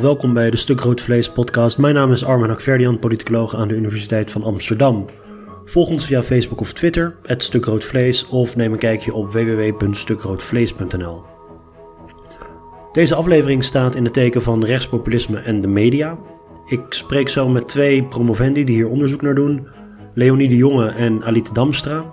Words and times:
welkom 0.00 0.34
bij 0.34 0.50
de 0.50 0.56
Stuk 0.56 1.00
Vlees 1.00 1.30
podcast. 1.30 1.78
Mijn 1.78 1.94
naam 1.94 2.12
is 2.12 2.24
Armin 2.24 2.50
Akverdian, 2.50 2.98
politicoloog 2.98 3.54
aan 3.54 3.68
de 3.68 3.74
Universiteit 3.74 4.30
van 4.30 4.42
Amsterdam. 4.42 5.04
Volg 5.64 5.88
ons 5.88 6.06
via 6.06 6.22
Facebook 6.22 6.60
of 6.60 6.72
Twitter, 6.72 7.16
het 7.22 7.54
Vlees, 7.84 8.26
of 8.28 8.56
neem 8.56 8.72
een 8.72 8.78
kijkje 8.78 9.12
op 9.12 9.32
www.stukroodvlees.nl. 9.32 11.22
Deze 12.92 13.14
aflevering 13.14 13.64
staat 13.64 13.94
in 13.94 14.04
het 14.04 14.12
teken 14.12 14.42
van 14.42 14.64
rechtspopulisme 14.64 15.38
en 15.38 15.60
de 15.60 15.68
media. 15.68 16.18
Ik 16.66 16.82
spreek 16.88 17.28
zo 17.28 17.48
met 17.48 17.68
twee 17.68 18.04
promovendi 18.04 18.64
die 18.64 18.74
hier 18.74 18.88
onderzoek 18.88 19.22
naar 19.22 19.34
doen, 19.34 19.66
Leonie 20.14 20.48
de 20.48 20.56
Jonge 20.56 20.88
en 20.88 21.22
Alite 21.22 21.52
Damstra. 21.52 22.04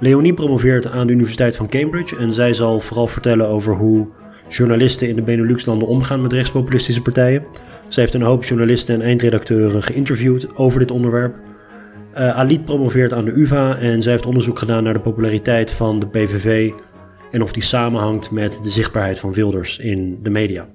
Leonie 0.00 0.34
promoveert 0.34 0.86
aan 0.86 1.06
de 1.06 1.12
Universiteit 1.12 1.56
van 1.56 1.68
Cambridge 1.68 2.16
en 2.16 2.32
zij 2.32 2.54
zal 2.54 2.80
vooral 2.80 3.06
vertellen 3.06 3.48
over 3.48 3.74
hoe 3.74 4.08
journalisten 4.48 5.08
in 5.08 5.16
de 5.16 5.22
Benelux-landen 5.22 5.88
omgaan 5.88 6.22
met 6.22 6.32
rechtspopulistische 6.32 7.02
partijen. 7.02 7.44
Zij 7.88 8.02
heeft 8.02 8.14
een 8.14 8.22
hoop 8.22 8.44
journalisten 8.44 8.94
en 8.94 9.00
eindredacteuren 9.00 9.82
geïnterviewd 9.82 10.56
over 10.56 10.78
dit 10.78 10.90
onderwerp. 10.90 11.36
Uh, 12.14 12.38
Alit 12.38 12.64
promoveert 12.64 13.12
aan 13.12 13.24
de 13.24 13.32
UvA 13.32 13.76
en 13.76 14.02
zij 14.02 14.12
heeft 14.12 14.26
onderzoek 14.26 14.58
gedaan 14.58 14.84
naar 14.84 14.92
de 14.92 15.00
populariteit 15.00 15.70
van 15.70 15.98
de 15.98 16.06
PVV 16.06 16.70
en 17.30 17.42
of 17.42 17.52
die 17.52 17.62
samenhangt 17.62 18.30
met 18.30 18.58
de 18.62 18.68
zichtbaarheid 18.68 19.18
van 19.18 19.32
Wilders 19.32 19.78
in 19.78 20.18
de 20.22 20.30
media. 20.30 20.68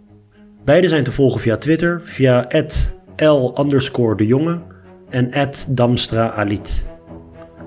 Beide 0.66 0.88
zijn 0.88 1.04
te 1.04 1.12
volgen 1.12 1.42
via 1.42 1.58
Twitter, 1.58 2.02
via 2.04 2.48
l 3.16 3.54
en 5.10 5.50
Damstra 5.68 6.32
Alit. 6.32 6.90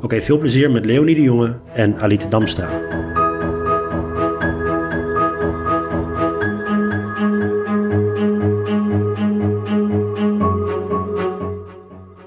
Oké, 0.02 0.22
veel 0.22 0.38
plezier 0.38 0.70
met 0.70 0.84
Leonie 0.84 1.14
de 1.14 1.22
Jonge 1.22 1.56
en 1.72 1.96
Alit 1.96 2.30
Damstra. 2.30 2.68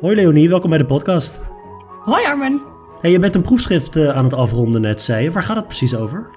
Hoi 0.08 0.20
Leonie, 0.20 0.50
welkom 0.50 0.70
bij 0.70 0.80
de 0.80 0.86
podcast. 0.86 1.40
Hoi 2.06 2.26
Armen. 2.26 2.62
Hey, 3.02 3.12
je 3.12 3.20
bent 3.20 3.36
een 3.36 3.42
proefschrift 3.42 3.96
uh, 3.96 4.10
aan 4.10 4.24
het 4.24 4.34
afronden 4.34 4.82
net, 4.82 5.02
zei 5.02 5.24
je. 5.24 5.32
Waar 5.32 5.44
gaat 5.44 5.56
het 5.56 5.68
precies 5.68 5.96
over? 5.96 6.30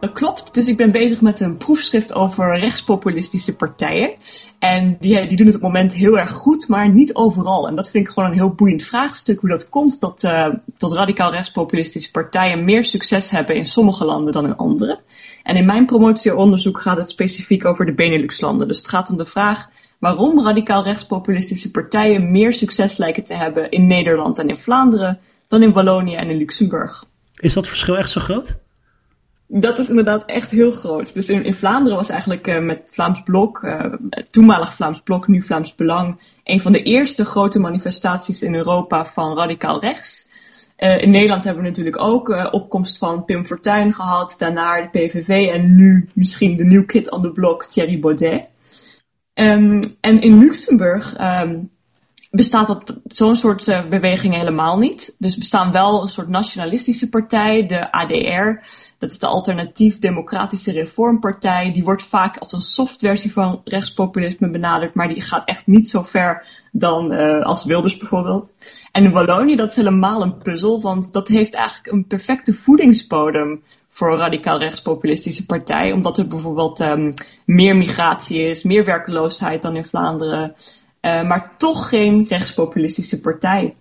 Dat 0.00 0.12
klopt. 0.12 0.54
Dus 0.54 0.68
ik 0.68 0.76
ben 0.76 0.92
bezig 0.92 1.20
met 1.20 1.40
een 1.40 1.56
proefschrift 1.56 2.14
over 2.14 2.58
rechtspopulistische 2.58 3.56
partijen. 3.56 4.14
En 4.58 4.96
die, 5.00 5.26
die 5.26 5.36
doen 5.36 5.46
het 5.46 5.56
op 5.56 5.62
het 5.62 5.72
moment 5.72 5.94
heel 5.94 6.18
erg 6.18 6.30
goed, 6.30 6.68
maar 6.68 6.94
niet 6.94 7.14
overal. 7.14 7.68
En 7.68 7.74
dat 7.74 7.90
vind 7.90 8.06
ik 8.06 8.12
gewoon 8.12 8.28
een 8.28 8.36
heel 8.36 8.54
boeiend 8.54 8.84
vraagstuk. 8.84 9.40
Hoe 9.40 9.50
dat 9.50 9.68
komt 9.68 10.00
dat, 10.00 10.22
uh, 10.22 10.54
dat 10.78 10.92
radicaal 10.92 11.30
rechtspopulistische 11.30 12.10
partijen 12.10 12.64
meer 12.64 12.84
succes 12.84 13.30
hebben 13.30 13.56
in 13.56 13.66
sommige 13.66 14.04
landen 14.04 14.32
dan 14.32 14.44
in 14.44 14.56
andere. 14.56 15.00
En 15.42 15.56
in 15.56 15.66
mijn 15.66 15.86
promotieonderzoek 15.86 16.80
gaat 16.80 16.96
het 16.96 17.10
specifiek 17.10 17.64
over 17.64 17.86
de 17.86 17.94
Benelux-landen. 17.94 18.68
Dus 18.68 18.78
het 18.78 18.88
gaat 18.88 19.10
om 19.10 19.16
de 19.16 19.24
vraag 19.24 19.68
waarom 19.98 20.44
radicaal 20.44 20.82
rechtspopulistische 20.82 21.70
partijen 21.70 22.30
meer 22.30 22.52
succes 22.52 22.96
lijken 22.96 23.24
te 23.24 23.34
hebben 23.34 23.70
in 23.70 23.86
Nederland 23.86 24.38
en 24.38 24.48
in 24.48 24.58
Vlaanderen 24.58 25.18
dan 25.48 25.62
in 25.62 25.72
Wallonië 25.72 26.14
en 26.14 26.30
in 26.30 26.36
Luxemburg. 26.36 27.04
Is 27.36 27.54
dat 27.54 27.66
verschil 27.66 27.96
echt 27.96 28.10
zo 28.10 28.20
groot? 28.20 28.56
Dat 29.48 29.78
is 29.78 29.88
inderdaad 29.88 30.24
echt 30.24 30.50
heel 30.50 30.70
groot. 30.70 31.14
Dus 31.14 31.28
in, 31.28 31.44
in 31.44 31.54
Vlaanderen 31.54 31.96
was 31.96 32.08
eigenlijk 32.08 32.46
uh, 32.46 32.58
met 32.58 32.90
Vlaams 32.92 33.22
Blok, 33.22 33.62
uh, 33.62 33.84
toenmalig 34.28 34.74
Vlaams 34.74 35.00
Blok, 35.00 35.28
nu 35.28 35.42
Vlaams 35.42 35.74
Belang, 35.74 36.20
een 36.44 36.60
van 36.60 36.72
de 36.72 36.82
eerste 36.82 37.24
grote 37.24 37.58
manifestaties 37.58 38.42
in 38.42 38.54
Europa 38.54 39.04
van 39.04 39.36
radicaal 39.36 39.80
rechts. 39.80 40.28
Uh, 40.78 41.02
in 41.02 41.10
Nederland 41.10 41.44
hebben 41.44 41.62
we 41.62 41.68
natuurlijk 41.68 42.02
ook 42.02 42.52
opkomst 42.52 42.98
van 42.98 43.24
Pim 43.24 43.44
Fortuyn 43.44 43.92
gehad, 43.92 44.34
daarna 44.38 44.80
de 44.80 44.88
PVV 44.88 45.48
en 45.52 45.76
nu 45.76 46.08
misschien 46.14 46.56
de 46.56 46.64
new 46.64 46.86
kid 46.86 47.10
on 47.10 47.22
the 47.22 47.30
block 47.30 47.64
Thierry 47.64 48.00
Baudet. 48.00 48.44
Um, 49.38 49.80
en 50.00 50.20
in 50.20 50.38
Luxemburg 50.38 51.20
um, 51.20 51.70
bestaat 52.30 52.66
dat, 52.66 53.00
zo'n 53.04 53.36
soort 53.36 53.66
uh, 53.66 53.88
beweging 53.88 54.34
helemaal 54.34 54.78
niet. 54.78 55.16
Dus 55.18 55.36
bestaan 55.36 55.72
wel 55.72 56.02
een 56.02 56.08
soort 56.08 56.28
nationalistische 56.28 57.08
partij, 57.08 57.66
de 57.66 57.92
ADR. 57.92 58.66
Dat 58.98 59.10
is 59.10 59.18
de 59.18 59.26
Alternatief 59.26 59.98
Democratische 59.98 60.72
Reformpartij. 60.72 61.72
Die 61.72 61.84
wordt 61.84 62.02
vaak 62.02 62.36
als 62.36 62.52
een 62.52 62.60
soft 62.60 62.98
versie 62.98 63.32
van 63.32 63.60
rechtspopulisme 63.64 64.50
benaderd, 64.50 64.94
maar 64.94 65.08
die 65.08 65.20
gaat 65.20 65.44
echt 65.44 65.66
niet 65.66 65.88
zo 65.88 66.02
ver 66.02 66.46
dan 66.72 67.12
uh, 67.12 67.42
als 67.42 67.64
Wilders 67.64 67.96
bijvoorbeeld. 67.96 68.50
En 68.92 69.04
in 69.04 69.12
Wallonië, 69.12 69.56
dat 69.56 69.70
is 69.70 69.76
helemaal 69.76 70.22
een 70.22 70.38
puzzel, 70.38 70.80
want 70.80 71.12
dat 71.12 71.28
heeft 71.28 71.54
eigenlijk 71.54 71.92
een 71.92 72.06
perfecte 72.06 72.52
voedingsbodem 72.52 73.62
voor 73.96 74.12
een 74.12 74.18
radicaal 74.18 74.58
rechtspopulistische 74.58 75.46
partij. 75.46 75.92
Omdat 75.92 76.18
er 76.18 76.28
bijvoorbeeld 76.28 76.80
um, 76.80 77.14
meer 77.44 77.76
migratie 77.76 78.40
is, 78.40 78.62
meer 78.62 78.84
werkeloosheid 78.84 79.62
dan 79.62 79.76
in 79.76 79.84
Vlaanderen. 79.84 80.54
Uh, 81.00 81.28
maar 81.28 81.52
toch 81.56 81.88
geen 81.88 82.26
rechtspopulistische 82.28 83.20
partij. 83.20 83.74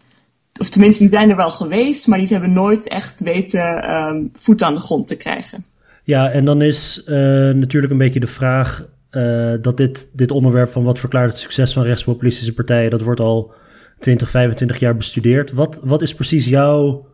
Of 0.59 0.70
tenminste, 0.70 1.03
die 1.03 1.12
zijn 1.12 1.30
er 1.30 1.36
wel 1.36 1.52
geweest, 1.52 2.08
maar 2.08 2.20
die 2.20 2.28
hebben 2.28 2.53
nooit 2.53 2.88
echt 2.88 3.20
weten 3.20 3.92
um, 3.92 4.31
voet 4.38 4.64
aan 4.64 4.74
de 4.74 4.80
grond 4.80 5.08
te 5.08 5.16
krijgen. 5.16 5.66
Ja, 6.03 6.32
en 6.32 6.46
dan 6.46 6.62
is 6.62 7.03
uh, 7.08 7.16
natuurlijk 7.53 7.92
een 7.92 7.97
beetje 7.97 8.20
de 8.20 8.28
vraag 8.28 8.88
uh, 9.12 9.53
dat 9.62 9.78
dit, 9.78 10.09
dit 10.14 10.32
onderwerp 10.32 10.72
van 10.72 10.84
wat 10.84 11.00
verklaart 11.00 11.30
het 11.30 11.40
succes 11.40 11.74
van 11.74 11.84
rechtspopulistische 11.84 12.53
partijen, 12.53 12.90
dat 12.90 13.02
wordt 13.02 13.20
al 13.20 13.53
20, 14.00 14.30
25 14.30 14.80
jaar 14.80 14.96
bestudeerd. 14.96 15.52
Wat, 15.52 15.80
wat 15.84 16.02
is 16.02 16.14
precies 16.14 16.46
jouw 16.46 17.06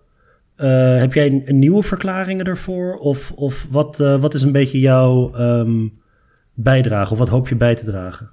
uh, 0.58 1.00
heb 1.00 1.14
jij 1.14 1.44
nieuwe 1.46 1.84
verklaringen 1.84 2.46
ervoor? 2.46 2.96
Of, 2.96 3.32
of 3.32 3.68
wat, 3.70 4.00
uh, 4.00 4.22
wat 4.22 4.34
is 4.34 4.42
een 4.42 4.52
beetje 4.52 4.80
jouw 4.80 5.36
um, 5.36 6.02
bijdrage? 6.54 7.12
Of 7.12 7.20
wat 7.20 7.30
hoop 7.30 7.48
je 7.48 7.56
bij 7.56 7.76
te 7.76 7.84
dragen? 7.84 8.30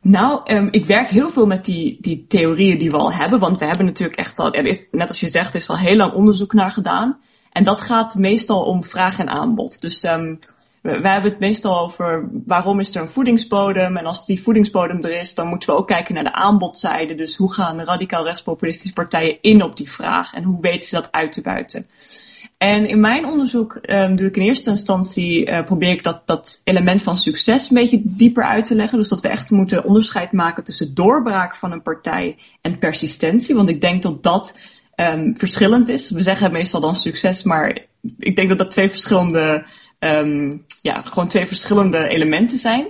Nou, 0.00 0.54
um, 0.54 0.68
ik 0.70 0.86
werk 0.86 1.08
heel 1.08 1.30
veel 1.30 1.46
met 1.46 1.64
die, 1.64 1.98
die 2.00 2.26
theorieën 2.28 2.78
die 2.78 2.90
we 2.90 2.96
al 2.96 3.12
hebben. 3.12 3.40
Want 3.40 3.58
we 3.58 3.66
hebben 3.66 3.86
natuurlijk 3.86 4.18
echt 4.18 4.38
al, 4.38 4.52
er 4.52 4.66
is, 4.66 4.86
net 4.90 5.08
als 5.08 5.20
je 5.20 5.28
zegt, 5.28 5.54
er 5.54 5.60
is 5.60 5.68
al 5.68 5.78
heel 5.78 5.96
lang 5.96 6.12
onderzoek 6.12 6.52
naar 6.52 6.70
gedaan. 6.70 7.18
En 7.52 7.64
dat 7.64 7.80
gaat 7.80 8.14
meestal 8.14 8.64
om 8.64 8.84
vraag 8.84 9.18
en 9.18 9.28
aanbod. 9.28 9.80
Dus 9.80 10.04
um, 10.04 10.38
we, 10.84 11.08
hebben 11.08 11.30
het 11.30 11.40
meestal 11.40 11.80
over 11.80 12.28
waarom 12.46 12.80
is 12.80 12.94
er 12.94 13.02
een 13.02 13.08
voedingsbodem. 13.08 13.96
En 13.96 14.06
als 14.06 14.26
die 14.26 14.42
voedingsbodem 14.42 15.04
er 15.04 15.20
is, 15.20 15.34
dan 15.34 15.48
moeten 15.48 15.68
we 15.68 15.76
ook 15.76 15.86
kijken 15.86 16.14
naar 16.14 16.24
de 16.24 16.32
aanbodzijde. 16.32 17.14
Dus 17.14 17.36
hoe 17.36 17.52
gaan 17.52 17.80
radicaal 17.80 18.24
rechtspopulistische 18.24 18.92
partijen 18.92 19.38
in 19.40 19.62
op 19.62 19.76
die 19.76 19.90
vraag? 19.90 20.34
En 20.34 20.42
hoe 20.42 20.60
weten 20.60 20.88
ze 20.88 20.94
dat 20.94 21.12
uit 21.12 21.32
te 21.32 21.40
buiten? 21.40 21.86
En 22.58 22.88
in 22.88 23.00
mijn 23.00 23.26
onderzoek 23.26 23.78
um, 23.82 24.16
doe 24.16 24.26
ik 24.26 24.36
in 24.36 24.42
eerste 24.42 24.70
instantie, 24.70 25.46
uh, 25.46 25.64
probeer 25.64 25.90
ik 25.90 26.02
dat, 26.02 26.26
dat 26.26 26.60
element 26.64 27.02
van 27.02 27.16
succes 27.16 27.70
een 27.70 27.76
beetje 27.76 28.02
dieper 28.04 28.44
uit 28.44 28.66
te 28.66 28.74
leggen. 28.74 28.98
Dus 28.98 29.08
dat 29.08 29.20
we 29.20 29.28
echt 29.28 29.50
moeten 29.50 29.84
onderscheid 29.84 30.32
maken 30.32 30.64
tussen 30.64 30.94
doorbraak 30.94 31.54
van 31.54 31.72
een 31.72 31.82
partij 31.82 32.36
en 32.60 32.78
persistentie. 32.78 33.54
Want 33.54 33.68
ik 33.68 33.80
denk 33.80 34.02
dat 34.02 34.22
dat 34.22 34.58
um, 34.96 35.36
verschillend 35.36 35.88
is. 35.88 36.10
We 36.10 36.20
zeggen 36.20 36.52
meestal 36.52 36.80
dan 36.80 36.96
succes, 36.96 37.42
maar 37.42 37.78
ik 38.18 38.36
denk 38.36 38.48
dat 38.48 38.58
dat 38.58 38.70
twee 38.70 38.88
verschillende 38.88 39.66
um, 40.04 40.64
ja, 40.82 41.02
gewoon 41.02 41.28
twee 41.28 41.46
verschillende 41.46 42.08
elementen 42.08 42.58
zijn 42.58 42.86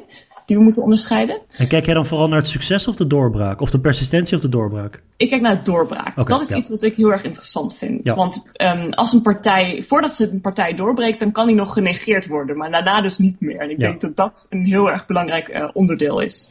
die 0.46 0.56
we 0.56 0.62
moeten 0.62 0.82
onderscheiden. 0.82 1.40
En 1.56 1.68
kijk 1.68 1.84
jij 1.84 1.94
dan 1.94 2.06
vooral 2.06 2.28
naar 2.28 2.38
het 2.38 2.48
succes 2.48 2.88
of 2.88 2.94
de 2.94 3.06
doorbraak? 3.06 3.60
Of 3.60 3.70
de 3.70 3.80
persistentie 3.80 4.36
of 4.36 4.42
de 4.42 4.48
doorbraak? 4.48 5.02
Ik 5.16 5.28
kijk 5.28 5.42
naar 5.42 5.50
het 5.50 5.64
doorbraak. 5.64 6.18
Okay, 6.18 6.38
dat 6.38 6.50
is 6.50 6.56
iets 6.56 6.68
wat 6.68 6.82
ik 6.82 6.94
heel 6.96 7.12
erg 7.12 7.22
interessant 7.22 7.76
vind. 7.76 8.00
Ja. 8.04 8.14
Want 8.14 8.50
um, 8.56 8.88
als 8.88 9.12
een 9.12 9.22
partij, 9.22 9.82
voordat 9.86 10.14
ze 10.14 10.30
een 10.30 10.40
partij 10.40 10.74
doorbreekt, 10.74 11.20
dan 11.20 11.32
kan 11.32 11.46
die 11.46 11.56
nog 11.56 11.72
genegeerd 11.72 12.26
worden. 12.26 12.56
Maar 12.56 12.70
daarna 12.70 13.00
dus 13.00 13.18
niet 13.18 13.40
meer. 13.40 13.60
En 13.60 13.70
ik 13.70 13.78
ja. 13.78 13.88
denk 13.88 14.00
dat 14.00 14.16
dat 14.16 14.46
een 14.50 14.64
heel 14.64 14.90
erg 14.90 15.06
belangrijk 15.06 15.48
uh, 15.48 15.68
onderdeel 15.72 16.20
is. 16.20 16.48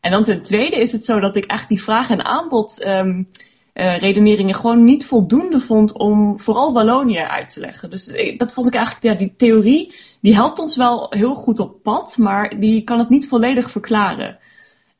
En 0.00 0.10
dan 0.10 0.24
ten 0.24 0.42
tweede 0.42 0.80
is 0.80 0.92
het 0.92 1.04
zo 1.04 1.20
dat 1.20 1.36
ik 1.36 1.44
echt 1.44 1.68
die 1.68 1.82
vraag 1.82 2.10
en 2.10 2.24
aanbod 2.24 2.86
um, 2.86 3.28
uh, 3.74 3.98
redeneringen 3.98 4.54
gewoon 4.54 4.84
niet 4.84 5.06
voldoende 5.06 5.60
vond 5.60 5.92
om 5.92 6.40
vooral 6.40 6.72
Wallonië 6.72 7.18
uit 7.18 7.50
te 7.50 7.60
leggen. 7.60 7.90
Dus 7.90 8.08
eh, 8.08 8.38
dat 8.38 8.52
vond 8.52 8.66
ik 8.66 8.74
eigenlijk, 8.74 9.04
ja, 9.04 9.14
die 9.14 9.34
theorie, 9.36 9.94
die 10.20 10.34
helpt 10.34 10.58
ons 10.58 10.76
wel 10.76 11.06
heel 11.10 11.34
goed 11.34 11.60
op 11.60 11.82
pad, 11.82 12.16
maar 12.16 12.60
die 12.60 12.82
kan 12.82 12.98
het 12.98 13.08
niet 13.08 13.28
volledig 13.28 13.70
verklaren. 13.70 14.38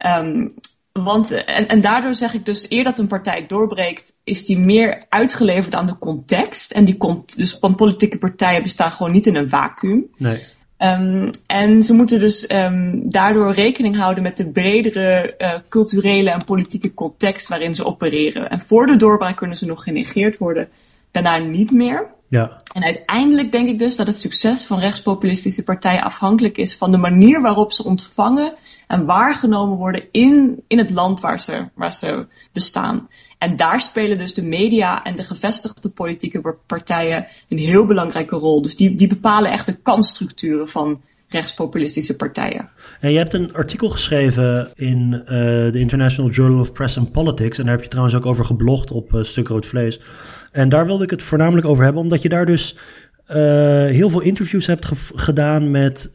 Um, 0.07 0.55
want, 0.93 1.31
en, 1.31 1.69
en 1.69 1.81
daardoor 1.81 2.15
zeg 2.15 2.35
ik 2.35 2.47
dus, 2.47 2.67
eer 2.71 2.85
dat 2.85 2.99
een 2.99 3.07
partij 3.07 3.47
doorbreekt, 3.47 4.13
is 4.25 4.45
die 4.45 4.59
meer 4.59 5.05
uitgeleverd 5.09 5.75
aan 5.75 5.87
de 5.87 5.99
context. 5.99 6.73
En 6.73 6.85
die 6.85 6.97
komt, 6.97 7.37
dus 7.37 7.53
van 7.59 7.75
politieke 7.75 8.19
partijen 8.19 8.63
bestaan 8.63 8.91
gewoon 8.91 9.13
niet 9.13 9.27
in 9.27 9.37
een 9.37 9.49
vacuüm. 9.49 10.11
Nee. 10.17 10.47
Um, 10.85 11.31
en 11.47 11.83
ze 11.83 11.95
moeten 11.95 12.21
dus 12.21 12.51
um, 12.51 13.03
daardoor 13.09 13.53
rekening 13.53 13.97
houden 13.97 14.23
met 14.23 14.37
de 14.37 14.51
bredere 14.51 15.35
uh, 15.39 15.55
culturele 15.69 16.31
en 16.31 16.45
politieke 16.45 16.95
context 16.95 17.49
waarin 17.49 17.75
ze 17.75 17.85
opereren. 17.85 18.51
En 18.51 18.61
voor 18.61 18.87
de 18.87 18.97
doorbraak 18.97 19.37
kunnen 19.37 19.57
ze 19.57 19.67
nog 19.67 19.83
genegeerd 19.83 20.39
worden, 20.39 20.69
daarna 21.11 21.39
niet 21.39 21.71
meer. 21.71 22.07
Ja. 22.29 22.61
En 22.73 22.85
uiteindelijk 22.85 23.53
denk 23.53 23.69
ik 23.69 23.79
dus 23.79 23.97
dat 23.97 24.07
het 24.07 24.19
succes 24.19 24.65
van 24.65 24.79
rechtspopulistische 24.79 25.65
partijen 25.65 26.03
afhankelijk 26.03 26.57
is 26.57 26.77
van 26.77 26.91
de 26.91 26.97
manier 26.97 27.41
waarop 27.41 27.73
ze 27.73 27.85
ontvangen 27.85 28.55
en 28.87 29.05
waargenomen 29.05 29.77
worden 29.77 30.05
in, 30.11 30.63
in 30.67 30.79
het 30.79 30.91
land 30.91 31.21
waar 31.21 31.41
ze, 31.41 31.69
waar 31.75 31.93
ze 31.93 32.27
bestaan. 32.53 33.09
En 33.39 33.57
daar 33.57 33.81
spelen 33.81 34.19
dus 34.19 34.35
de 34.35 34.43
media 34.43 35.03
en 35.03 35.17
de 35.17 35.25
gevestigde 35.25 35.91
politieke 35.91 36.57
partijen 36.67 37.27
een 37.49 37.59
heel 37.59 37.87
belangrijke 37.87 38.37
rol. 38.37 38.63
Dus 38.63 38.77
die, 38.77 38.97
die 38.97 39.09
bepalen 39.09 39.51
echt 39.51 39.67
de 39.67 39.77
kansstructuren 39.83 40.69
van 40.69 41.01
rechtspopulistische 41.29 42.17
partijen. 42.17 42.71
En 43.01 43.13
je 43.13 43.19
hebt 43.19 43.35
een 43.35 43.53
artikel 43.53 43.89
geschreven 43.89 44.71
in 44.75 45.13
uh, 45.13 45.29
de 45.73 45.79
International 45.79 46.31
Journal 46.31 46.61
of 46.61 46.73
Press 46.73 46.99
and 46.99 47.13
Politics. 47.13 47.59
En 47.59 47.65
daar 47.65 47.75
heb 47.75 47.83
je 47.83 47.89
trouwens 47.89 48.17
ook 48.17 48.27
over 48.27 48.45
geblogd 48.45 48.91
op 48.91 49.13
uh, 49.13 49.23
Stuk 49.23 49.49
Rood 49.49 49.67
Vlees. 49.67 50.01
En 50.55 50.69
daar 50.69 50.87
wilde 50.87 51.05
ik 51.05 51.11
het 51.11 51.23
voornamelijk 51.23 51.67
over 51.67 51.85
hebben, 51.85 52.03
omdat 52.03 52.23
je 52.23 52.29
daar 52.29 52.47
dus 52.47 52.79
uh, 53.29 53.35
heel 53.87 54.09
veel 54.09 54.21
interviews 54.21 54.67
hebt 54.67 54.91
gedaan 55.15 55.71
met 55.71 56.11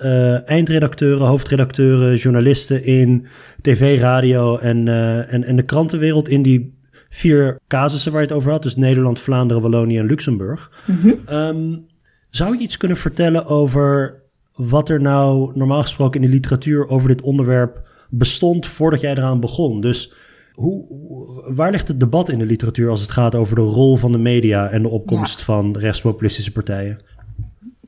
eindredacteuren, 0.45 1.27
hoofdredacteuren, 1.27 2.15
journalisten 2.15 2.86
in 2.86 3.27
tv, 3.62 4.00
radio 4.00 4.57
en, 4.57 4.88
en, 5.27 5.44
en 5.44 5.56
de 5.56 5.63
krantenwereld 5.63 6.30
in 6.30 6.41
die 6.41 6.77
vier 7.09 7.59
casussen 7.68 8.12
waar 8.12 8.21
je 8.21 8.27
het 8.27 8.36
over 8.36 8.51
had. 8.51 8.63
Dus 8.63 8.75
Nederland, 8.75 9.19
Vlaanderen, 9.19 9.62
Wallonië 9.62 9.97
en 9.97 10.06
Luxemburg. 10.06 10.71
Mm 10.85 11.00
-hmm. 11.01 11.35
um, 11.35 11.85
zou 12.30 12.56
je 12.56 12.62
iets 12.62 12.77
kunnen 12.77 12.97
vertellen 12.97 13.45
over 13.45 14.21
wat 14.56 14.89
er 14.89 15.01
nou 15.01 15.51
normaal 15.57 15.81
gesproken 15.81 16.21
in 16.21 16.27
de 16.27 16.33
literatuur 16.33 16.88
over 16.88 17.07
dit 17.07 17.21
onderwerp 17.21 17.88
bestond 18.09 18.68
voordat 18.68 19.01
jij 19.01 19.12
eraan 19.12 19.39
begon? 19.39 19.81
Dus 19.81 20.13
hoe, 20.59 21.53
waar 21.56 21.71
ligt 21.71 21.88
het 21.88 22.00
debat 22.00 22.29
in 22.29 22.39
de 22.39 22.45
literatuur 22.45 22.89
als 22.89 23.01
het 23.01 23.11
gaat 23.11 23.35
over 23.35 23.56
de 23.56 23.61
rol 23.61 23.95
van 23.95 24.11
de 24.11 24.17
media 24.17 24.67
en 24.67 24.81
de 24.81 24.89
opkomst 24.89 25.41
van 25.41 25.77
rechtspopulistische 25.77 26.51
partijen? 26.51 27.01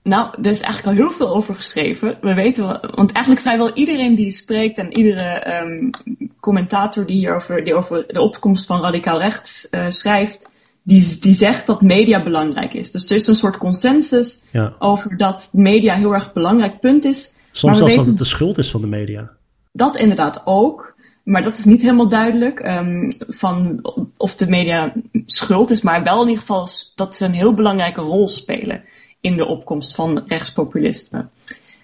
Nou, 0.04 0.30
er 0.42 0.50
is 0.50 0.62
eigenlijk 0.62 0.98
al 0.98 1.04
heel 1.04 1.16
veel 1.16 1.36
over 1.36 1.56
geschreven. 1.56 2.18
We 2.22 2.34
weten, 2.34 2.64
want 2.96 3.12
eigenlijk 3.12 3.46
vrijwel 3.46 3.74
iedereen 3.74 4.16
die 4.16 4.32
spreekt 4.32 4.78
en 4.78 4.98
iedere 4.98 5.62
um, 5.62 5.90
commentator 6.40 7.06
die 7.06 7.16
hierover 7.16 7.64
die 7.64 7.76
over 7.76 8.04
de 8.08 8.22
opkomst 8.22 8.66
van 8.66 8.82
radicaal 8.82 9.20
rechts 9.20 9.68
uh, 9.72 9.86
schrijft, 9.90 10.56
die, 10.84 11.20
die 11.20 11.34
zegt 11.34 11.68
dat 11.68 11.82
media 11.82 12.24
belangrijk 12.24 12.74
is. 12.74 12.92
Dus 12.92 13.10
er 13.10 13.16
is 13.16 13.28
een 13.28 13.36
soort 13.36 13.58
consensus 13.58 14.44
ja. 14.52 14.76
over 14.80 15.18
dat 15.18 15.50
media 15.54 15.96
heel 15.96 16.14
erg 16.14 16.34
belangrijk 16.34 16.80
punt 16.80 17.06
is. 17.06 17.36
Soms 17.52 17.78
zelfs 17.78 17.96
dat 17.96 18.06
het 18.06 18.18
de 18.18 18.24
schuld 18.24 18.58
is 18.58 18.72
van 18.72 18.82
de 18.82 18.88
media. 18.88 19.32
Dat 19.72 19.98
inderdaad 19.98 20.42
ook. 20.46 20.91
Maar 21.24 21.42
dat 21.42 21.58
is 21.58 21.66
niet 21.66 21.82
helemaal 21.82 22.08
duidelijk 22.08 22.60
um, 22.60 23.08
van 23.28 23.82
of 24.18 24.36
de 24.36 24.50
media 24.50 24.94
schuld 25.26 25.72
is. 25.72 25.82
Maar 25.82 26.04
wel 26.04 26.22
in 26.22 26.28
ieder 26.28 26.40
geval 26.40 26.68
dat 26.96 27.16
ze 27.16 27.26
een 27.26 27.34
heel 27.34 27.54
belangrijke 27.54 28.02
rol 28.02 28.28
spelen 28.28 28.84
in 29.22 29.36
de 29.36 29.46
opkomst 29.46 29.96
van 29.96 30.24
rechtspopulisme. 30.28 31.28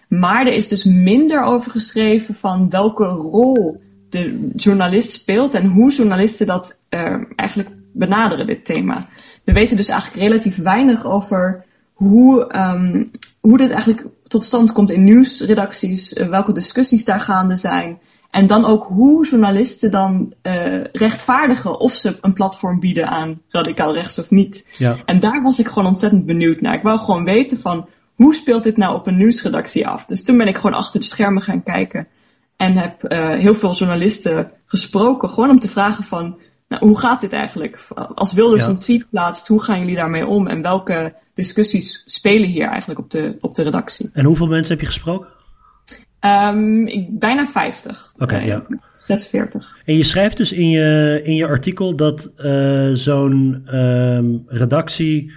Maar 0.08 0.46
er 0.46 0.54
is 0.54 0.68
dus 0.68 0.84
minder 0.84 1.44
over 1.44 1.72
geschreven 1.72 2.36
van 2.36 2.70
welke 2.70 3.06
rol 3.06 3.82
de 4.10 4.50
journalist 4.56 5.12
speelt 5.12 5.54
en 5.54 5.66
hoe 5.66 5.92
journalisten 5.92 6.48
dat 6.48 6.80
uh, 6.90 7.24
eigenlijk 7.36 7.70
benaderen, 7.94 8.46
dit 8.46 8.66
thema. 8.66 9.08
We 9.44 9.54
weten 9.54 9.78
dus 9.78 9.88
eigenlijk 9.88 10.22
relatief 10.22 10.58
weinig 10.58 11.06
over 11.06 11.66
hoe, 11.94 12.56
um, 12.56 13.12
hoe 13.40 13.58
dit 13.58 13.70
eigenlijk 13.70 14.06
tot 14.28 14.46
stand 14.46 14.72
komt 14.72 14.92
in 14.92 15.04
nieuwsredacties, 15.04 16.14
uh, 16.14 16.30
welke 16.30 16.54
discussies 16.54 17.06
daar 17.06 17.20
gaande 17.20 17.56
zijn. 17.56 18.00
En 18.38 18.48
dan 18.48 18.66
ook 18.66 18.84
hoe 18.84 19.28
journalisten 19.28 19.92
dan 19.92 20.34
uh, 20.44 20.84
rechtvaardigen 20.92 21.80
of 21.80 21.94
ze 21.94 22.18
een 22.22 22.34
platform 22.34 22.80
bieden 22.80 23.08
aan 23.08 23.42
radicaal 23.50 23.94
rechts 23.94 24.20
of 24.20 24.30
niet. 24.30 24.68
Ja. 24.78 24.96
En 25.06 25.20
daar 25.20 25.42
was 25.42 25.60
ik 25.60 25.68
gewoon 25.68 25.88
ontzettend 25.88 26.26
benieuwd 26.26 26.62
naar. 26.62 26.74
Ik 26.74 26.82
wou 26.82 27.00
gewoon 27.00 27.24
weten 27.24 27.58
van 27.58 27.90
hoe 28.16 28.36
speelt 28.36 28.64
dit 28.64 28.78
nou 28.78 28.96
op 28.96 29.08
een 29.08 29.18
nieuwsredactie 29.18 29.88
af? 29.88 30.06
Dus 30.06 30.24
toen 30.24 30.38
ben 30.38 30.48
ik 30.48 30.56
gewoon 30.56 30.78
achter 30.78 31.00
de 31.00 31.06
schermen 31.06 31.42
gaan 31.42 31.64
kijken. 31.64 32.08
En 32.58 32.78
heb 32.78 33.12
uh, 33.12 33.40
heel 33.40 33.54
veel 33.54 33.74
journalisten 33.74 34.52
gesproken, 34.66 35.30
gewoon 35.30 35.50
om 35.50 35.60
te 35.60 35.70
vragen 35.70 36.04
van 36.04 36.38
nou, 36.68 36.86
hoe 36.86 37.00
gaat 37.00 37.22
dit 37.22 37.34
eigenlijk? 37.34 37.88
Als 38.16 38.34
Wilders 38.34 38.66
ja. 38.66 38.70
een 38.70 38.80
tweet 38.80 39.10
plaatst, 39.10 39.48
hoe 39.48 39.64
gaan 39.64 39.80
jullie 39.80 39.96
daarmee 39.96 40.26
om? 40.26 40.48
En 40.48 40.62
welke 40.62 41.14
discussies 41.34 42.04
spelen 42.06 42.50
hier 42.50 42.68
eigenlijk 42.68 43.00
op 43.00 43.12
de, 43.12 43.36
op 43.40 43.56
de 43.56 43.64
redactie? 43.64 44.10
En 44.14 44.26
hoeveel 44.26 44.48
mensen 44.48 44.74
heb 44.74 44.82
je 44.82 44.92
gesproken? 44.92 45.28
Um, 46.28 46.88
ik, 46.88 47.20
bijna 47.20 47.48
50. 47.48 48.12
Oké, 48.14 48.24
okay, 48.24 48.46
ja. 48.46 48.68
46. 48.98 49.78
En 49.84 49.98
je 49.98 50.04
schrijft 50.04 50.38
dus 50.38 50.52
in 50.52 50.70
je, 50.70 51.22
in 51.24 51.36
je 51.36 51.48
artikel 51.48 51.96
dat 51.96 52.32
uh, 52.38 52.90
zo'n 52.94 53.64
um, 53.76 54.44
redactie 54.48 55.32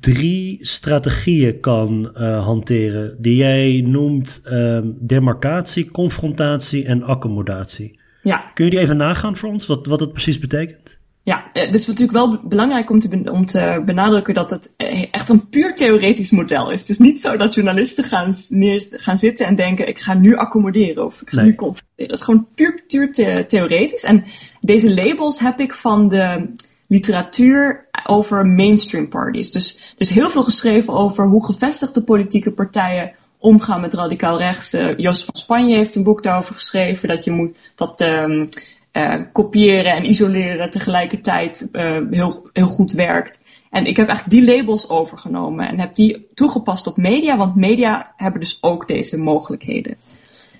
drie 0.00 0.58
strategieën 0.66 1.60
kan 1.60 2.10
uh, 2.14 2.44
hanteren. 2.44 3.16
Die 3.18 3.36
jij 3.36 3.82
noemt 3.86 4.42
um, 4.44 4.96
demarcatie, 5.00 5.90
confrontatie 5.90 6.84
en 6.84 7.02
accommodatie. 7.02 8.00
Ja. 8.22 8.50
Kun 8.54 8.64
je 8.64 8.70
die 8.70 8.80
even 8.80 8.96
nagaan 8.96 9.36
voor 9.36 9.48
ons, 9.48 9.66
wat, 9.66 9.86
wat 9.86 10.00
het 10.00 10.12
precies 10.12 10.38
betekent? 10.38 10.98
Ja, 11.24 11.50
het 11.52 11.74
is 11.74 11.86
natuurlijk 11.86 12.18
wel 12.18 12.40
belangrijk 12.42 12.90
om 12.90 12.98
te, 12.98 13.30
om 13.32 13.46
te 13.46 13.82
benadrukken 13.84 14.34
dat 14.34 14.50
het 14.50 14.74
eh, 14.76 15.06
echt 15.10 15.28
een 15.28 15.48
puur 15.48 15.74
theoretisch 15.74 16.30
model 16.30 16.70
is. 16.70 16.80
Het 16.80 16.90
is 16.90 16.98
niet 16.98 17.20
zo 17.20 17.36
dat 17.36 17.54
journalisten 17.54 18.04
gaan, 18.04 18.34
neer, 18.48 18.86
gaan 18.90 19.18
zitten 19.18 19.46
en 19.46 19.54
denken: 19.54 19.88
ik 19.88 19.98
ga 19.98 20.14
nu 20.14 20.36
accommoderen 20.36 21.04
of 21.04 21.22
ik 21.22 21.30
ga 21.30 21.36
nee. 21.36 21.44
nu 21.44 21.54
confronteren. 21.54 22.10
Het 22.10 22.18
is 22.18 22.24
gewoon 22.24 22.46
puur, 22.54 22.82
puur 22.86 23.12
the 23.12 23.44
theoretisch. 23.48 24.02
En 24.02 24.24
deze 24.60 24.94
labels 24.94 25.38
heb 25.38 25.60
ik 25.60 25.74
van 25.74 26.08
de 26.08 26.52
literatuur 26.86 27.86
over 28.06 28.46
mainstream 28.46 29.08
parties. 29.08 29.50
Dus, 29.50 29.94
dus 29.96 30.10
heel 30.10 30.30
veel 30.30 30.42
geschreven 30.42 30.94
over 30.94 31.26
hoe 31.26 31.44
gevestigde 31.44 32.02
politieke 32.02 32.52
partijen 32.52 33.14
omgaan 33.38 33.80
met 33.80 33.94
radicaal 33.94 34.38
rechts. 34.38 34.74
Uh, 34.74 34.96
Joost 34.96 35.24
van 35.24 35.34
Spanje 35.34 35.76
heeft 35.76 35.96
een 35.96 36.02
boek 36.02 36.22
daarover 36.22 36.54
geschreven. 36.54 37.08
Dat 37.08 37.24
je 37.24 37.30
moet 37.30 37.56
dat 37.74 38.00
um, 38.00 38.48
uh, 38.92 39.14
kopiëren 39.32 39.92
en 39.92 40.10
isoleren 40.10 40.70
tegelijkertijd 40.70 41.68
uh, 41.72 41.98
heel, 42.10 42.48
heel 42.52 42.66
goed 42.66 42.92
werkt. 42.92 43.40
En 43.70 43.86
ik 43.86 43.96
heb 43.96 44.08
eigenlijk 44.08 44.38
die 44.38 44.56
labels 44.56 44.88
overgenomen 44.88 45.68
en 45.68 45.80
heb 45.80 45.94
die 45.94 46.26
toegepast 46.34 46.86
op 46.86 46.96
media, 46.96 47.36
want 47.36 47.54
media 47.54 48.12
hebben 48.16 48.40
dus 48.40 48.58
ook 48.60 48.88
deze 48.88 49.18
mogelijkheden. 49.18 49.96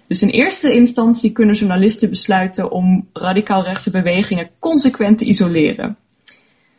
Dus 0.06 0.22
in 0.22 0.28
eerste 0.28 0.74
instantie 0.74 1.32
kunnen 1.32 1.54
journalisten 1.54 2.10
besluiten 2.10 2.70
om 2.70 3.08
radicaal 3.12 3.62
rechtse 3.62 3.90
bewegingen 3.90 4.50
consequent 4.58 5.18
te 5.18 5.24
isoleren. 5.24 5.96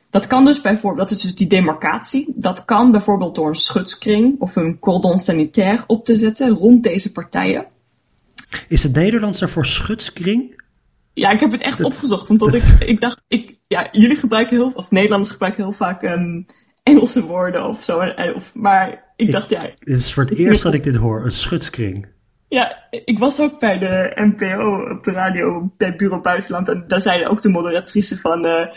Dat 0.09 0.27
kan 0.27 0.45
dus 0.45 0.61
bijvoorbeeld, 0.61 1.09
dat 1.09 1.17
is 1.17 1.23
dus 1.23 1.35
die 1.35 1.47
demarcatie. 1.47 2.33
Dat 2.35 2.65
kan 2.65 2.91
bijvoorbeeld 2.91 3.35
door 3.35 3.47
een 3.47 3.55
schutskring 3.55 4.39
of 4.39 4.55
een 4.55 4.79
cordon 4.79 5.17
sanitaire 5.17 5.83
op 5.87 6.05
te 6.05 6.15
zetten 6.15 6.49
rond 6.49 6.83
deze 6.83 7.11
partijen. 7.11 7.65
Is 8.67 8.83
het 8.83 8.95
Nederlands 8.95 9.39
daarvoor 9.39 9.65
schutskring? 9.65 10.62
Ja, 11.13 11.31
ik 11.31 11.39
heb 11.39 11.51
het 11.51 11.61
echt 11.61 11.83
opgezocht, 11.83 12.29
omdat 12.29 12.53
ik, 12.53 12.63
ik 12.93 13.01
dacht, 13.01 13.23
ik, 13.27 13.57
ja, 13.67 13.89
jullie 13.91 14.17
gebruiken 14.17 14.55
heel, 14.55 14.71
of 14.75 14.91
Nederlanders 14.91 15.31
gebruiken 15.31 15.63
heel 15.63 15.73
vaak 15.73 16.03
um, 16.03 16.45
Engelse 16.83 17.25
woorden 17.25 17.65
of 17.65 17.83
zo. 17.83 17.99
Of, 18.35 18.55
maar 18.55 19.03
ik, 19.15 19.31
dacht, 19.31 19.49
ja. 19.49 19.61
Het 19.61 19.99
is 19.99 20.13
voor 20.13 20.23
het 20.23 20.37
eerst 20.37 20.63
dat 20.63 20.73
ik 20.73 20.83
dit 20.83 20.95
hoor, 20.95 21.25
een 21.25 21.31
schutskring. 21.31 22.07
Ja, 22.47 22.83
ik 22.89 23.19
was 23.19 23.39
ook 23.39 23.59
bij 23.59 23.77
de 23.77 24.11
NPO 24.15 24.91
op 24.95 25.03
de 25.03 25.11
radio 25.11 25.71
bij 25.77 25.95
Bureau 25.95 26.21
Buitenland 26.21 26.69
en 26.69 26.83
daar 26.87 27.01
zeiden 27.01 27.29
ook 27.29 27.41
de 27.41 27.49
moderatrice 27.49 28.17
van, 28.17 28.45
uh, 28.45 28.67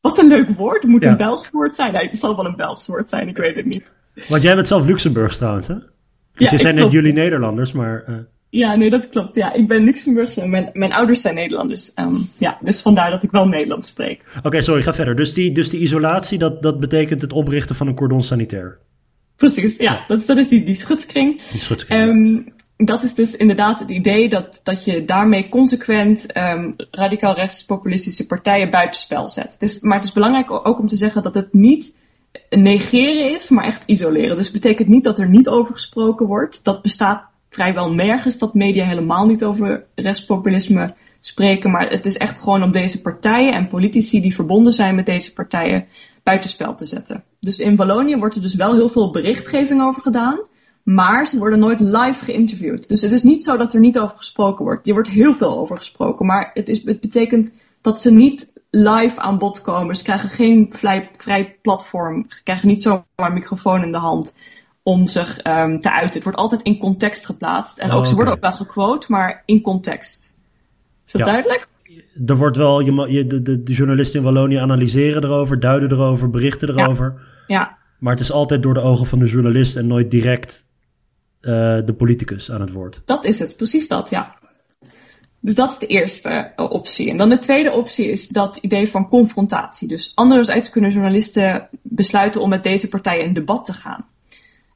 wat 0.00 0.18
een 0.18 0.28
leuk 0.28 0.48
woord. 0.48 0.84
Moet 0.84 1.02
ja. 1.02 1.10
een 1.10 1.16
Belgisch 1.16 1.50
woord 1.50 1.74
zijn. 1.74 1.92
Nee, 1.92 2.08
het 2.08 2.18
zal 2.18 2.36
wel 2.36 2.46
een 2.46 2.56
Belgisch 2.56 2.86
woord 2.86 3.10
zijn, 3.10 3.28
ik 3.28 3.36
weet 3.36 3.56
het 3.56 3.66
niet. 3.66 3.96
Want 4.28 4.42
jij 4.42 4.54
bent 4.54 4.66
zelf 4.66 4.86
Luxemburgs 4.86 5.36
trouwens, 5.36 5.66
hè? 5.66 5.74
Dus 5.74 5.88
ja, 6.34 6.50
je 6.50 6.58
zijn 6.58 6.74
net 6.74 6.92
jullie 6.92 7.12
Nederlanders, 7.12 7.72
maar... 7.72 8.04
Uh... 8.08 8.16
Ja, 8.50 8.74
nee, 8.74 8.90
dat 8.90 9.08
klopt. 9.08 9.36
Ja, 9.36 9.52
ik 9.52 9.68
ben 9.68 9.84
Luxemburgs 9.84 10.36
en 10.36 10.50
mijn, 10.50 10.70
mijn 10.72 10.92
ouders 10.92 11.20
zijn 11.20 11.34
Nederlanders. 11.34 11.92
Um, 11.94 12.18
ja, 12.38 12.58
dus 12.60 12.82
vandaar 12.82 13.10
dat 13.10 13.22
ik 13.22 13.30
wel 13.30 13.46
Nederlands 13.46 13.88
spreek. 13.88 14.24
Oké, 14.36 14.46
okay, 14.46 14.60
sorry, 14.60 14.82
ga 14.82 14.94
verder. 14.94 15.16
Dus 15.16 15.32
die, 15.32 15.52
dus 15.52 15.70
die 15.70 15.80
isolatie, 15.80 16.38
dat, 16.38 16.62
dat 16.62 16.80
betekent 16.80 17.22
het 17.22 17.32
oprichten 17.32 17.74
van 17.74 17.86
een 17.86 17.94
cordon 17.94 18.22
sanitair? 18.22 18.78
Precies, 19.36 19.76
ja. 19.76 19.92
ja. 19.92 20.04
Dat, 20.06 20.26
dat 20.26 20.36
is 20.36 20.48
die, 20.48 20.62
die 20.62 20.74
schutskring. 20.74 21.42
Die 21.42 21.60
schutskring, 21.60 22.02
um, 22.02 22.52
dat 22.76 23.02
is 23.02 23.14
dus 23.14 23.36
inderdaad 23.36 23.78
het 23.78 23.90
idee 23.90 24.28
dat, 24.28 24.60
dat 24.62 24.84
je 24.84 25.04
daarmee 25.04 25.48
consequent 25.48 26.36
um, 26.36 26.74
radicaal 26.90 27.34
rechtspopulistische 27.34 28.26
partijen 28.26 28.70
buitenspel 28.70 29.28
zet. 29.28 29.52
Het 29.52 29.62
is, 29.62 29.80
maar 29.80 29.96
het 29.96 30.06
is 30.06 30.12
belangrijk 30.12 30.50
ook 30.50 30.78
om 30.78 30.88
te 30.88 30.96
zeggen 30.96 31.22
dat 31.22 31.34
het 31.34 31.52
niet 31.52 31.96
negeren 32.50 33.34
is, 33.34 33.48
maar 33.48 33.64
echt 33.64 33.82
isoleren. 33.86 34.36
Dus 34.36 34.44
het 34.44 34.62
betekent 34.62 34.88
niet 34.88 35.04
dat 35.04 35.18
er 35.18 35.28
niet 35.28 35.48
over 35.48 35.74
gesproken 35.74 36.26
wordt. 36.26 36.60
Dat 36.62 36.82
bestaat 36.82 37.29
vrijwel 37.50 37.92
nergens, 37.92 38.38
dat 38.38 38.54
media 38.54 38.86
helemaal 38.86 39.26
niet 39.26 39.44
over 39.44 39.86
rechtspopulisme 39.94 40.94
spreken. 41.20 41.70
Maar 41.70 41.90
het 41.90 42.06
is 42.06 42.16
echt 42.16 42.38
gewoon 42.38 42.62
om 42.62 42.72
deze 42.72 43.00
partijen 43.00 43.52
en 43.52 43.68
politici 43.68 44.20
die 44.20 44.34
verbonden 44.34 44.72
zijn 44.72 44.94
met 44.94 45.06
deze 45.06 45.32
partijen 45.32 45.86
buitenspel 46.22 46.74
te 46.74 46.84
zetten. 46.84 47.24
Dus 47.40 47.58
in 47.58 47.76
Wallonië 47.76 48.16
wordt 48.16 48.34
er 48.34 48.42
dus 48.42 48.54
wel 48.54 48.74
heel 48.74 48.88
veel 48.88 49.10
berichtgeving 49.10 49.82
over 49.82 50.02
gedaan. 50.02 50.38
Maar 50.82 51.26
ze 51.26 51.38
worden 51.38 51.58
nooit 51.58 51.80
live 51.80 52.24
geïnterviewd. 52.24 52.88
Dus 52.88 53.02
het 53.02 53.12
is 53.12 53.22
niet 53.22 53.44
zo 53.44 53.56
dat 53.56 53.72
er 53.72 53.80
niet 53.80 53.98
over 53.98 54.16
gesproken 54.16 54.64
wordt. 54.64 54.86
Er 54.86 54.92
wordt 54.92 55.08
heel 55.08 55.34
veel 55.34 55.58
over 55.58 55.76
gesproken. 55.76 56.26
Maar 56.26 56.50
het, 56.54 56.68
is, 56.68 56.84
het 56.84 57.00
betekent 57.00 57.54
dat 57.80 58.00
ze 58.00 58.12
niet 58.12 58.52
live 58.70 59.20
aan 59.20 59.38
bod 59.38 59.62
komen. 59.62 59.96
Ze 59.96 60.02
krijgen 60.02 60.28
geen 60.28 60.70
vrij, 60.72 61.08
vrij 61.12 61.58
platform. 61.62 62.24
Ze 62.28 62.42
krijgen 62.42 62.68
niet 62.68 62.82
zomaar 62.82 63.04
een 63.16 63.32
microfoon 63.32 63.82
in 63.82 63.92
de 63.92 63.98
hand 63.98 64.32
om 64.90 65.06
zich 65.06 65.46
um, 65.46 65.80
te 65.80 65.92
uiten. 65.92 66.14
Het 66.14 66.22
wordt 66.22 66.38
altijd 66.38 66.62
in 66.62 66.78
context 66.78 67.26
geplaatst. 67.26 67.78
En 67.78 67.90
ook, 67.90 68.00
oh, 68.00 68.06
ze 68.06 68.14
worden 68.14 68.34
ook 68.34 68.40
wel 68.40 68.52
gequote, 68.52 69.06
maar 69.10 69.42
in 69.46 69.60
context. 69.60 70.36
Is 71.06 71.12
dat 71.12 71.20
ja. 71.20 71.26
duidelijk? 71.26 71.68
Er 72.26 72.36
wordt 72.36 72.56
wel, 72.56 72.80
je, 72.80 73.24
de, 73.24 73.42
de, 73.42 73.62
de 73.62 73.72
journalisten 73.72 74.18
in 74.18 74.24
Wallonië 74.24 74.56
analyseren 74.56 75.24
erover, 75.24 75.60
duiden 75.60 75.90
erover, 75.90 76.30
berichten 76.30 76.68
erover. 76.68 77.14
Ja. 77.46 77.56
ja. 77.58 77.78
Maar 77.98 78.12
het 78.12 78.22
is 78.22 78.32
altijd 78.32 78.62
door 78.62 78.74
de 78.74 78.80
ogen 78.80 79.06
van 79.06 79.18
de 79.18 79.26
journalist 79.26 79.76
en 79.76 79.86
nooit 79.86 80.10
direct 80.10 80.64
de 81.40 81.94
politicus 81.96 82.50
aan 82.50 82.60
het 82.60 82.72
woord. 82.72 83.02
Dat 83.04 83.24
is 83.24 83.38
het, 83.38 83.56
precies 83.56 83.88
dat, 83.88 84.10
ja. 84.10 84.38
Dus 85.40 85.54
dat 85.54 85.70
is 85.70 85.78
de 85.78 85.86
eerste 85.86 86.52
optie. 86.56 87.10
En 87.10 87.16
dan 87.16 87.28
de 87.28 87.38
tweede 87.38 87.72
optie 87.72 88.10
is 88.10 88.28
dat 88.28 88.56
idee 88.56 88.90
van 88.90 89.08
confrontatie. 89.08 89.88
Dus 89.88 90.12
anderzijds 90.14 90.70
kunnen 90.70 90.90
journalisten 90.90 91.68
besluiten 91.82 92.40
om 92.40 92.48
met 92.48 92.62
deze 92.62 92.88
partijen 92.88 93.24
in 93.24 93.32
debat 93.32 93.64
te 93.64 93.72
gaan. 93.72 94.06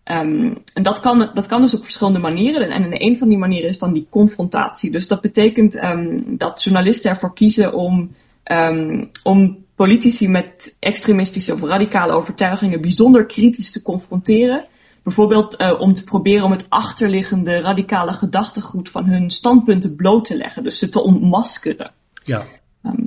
Um, 0.05 0.63
en 0.75 0.83
dat 0.83 1.01
kan, 1.01 1.31
dat 1.35 1.47
kan 1.47 1.61
dus 1.61 1.75
op 1.75 1.83
verschillende 1.83 2.19
manieren. 2.19 2.71
En 2.71 3.03
een 3.03 3.17
van 3.19 3.29
die 3.29 3.39
manieren 3.39 3.69
is 3.69 3.79
dan 3.79 3.93
die 3.93 4.07
confrontatie. 4.11 4.91
Dus 4.91 5.09
dat 5.09 5.21
betekent 5.21 5.83
um, 5.83 6.25
dat 6.29 6.63
journalisten 6.63 7.11
ervoor 7.11 7.35
kiezen 7.35 7.73
om, 7.73 8.15
um, 8.45 9.11
om 9.23 9.65
politici 9.75 10.29
met 10.29 10.77
extremistische 10.79 11.53
of 11.53 11.63
radicale 11.63 12.13
overtuigingen 12.13 12.81
bijzonder 12.81 13.27
kritisch 13.27 13.73
te 13.73 13.83
confronteren. 13.83 14.67
Bijvoorbeeld 15.03 15.61
uh, 15.61 15.81
om 15.81 15.95
te 15.95 16.05
proberen 16.05 16.45
om 16.45 16.51
het 16.51 16.67
achterliggende 16.69 17.61
radicale 17.61 18.13
gedachtegoed 18.13 18.91
van 18.91 19.05
hun 19.05 19.31
standpunten 19.31 19.97
bloot 19.97 20.25
te 20.25 20.37
leggen. 20.37 20.63
Dus 20.63 20.79
ze 20.79 20.89
te 20.89 21.03
ontmaskeren. 21.03 21.93
Ja. 22.23 22.45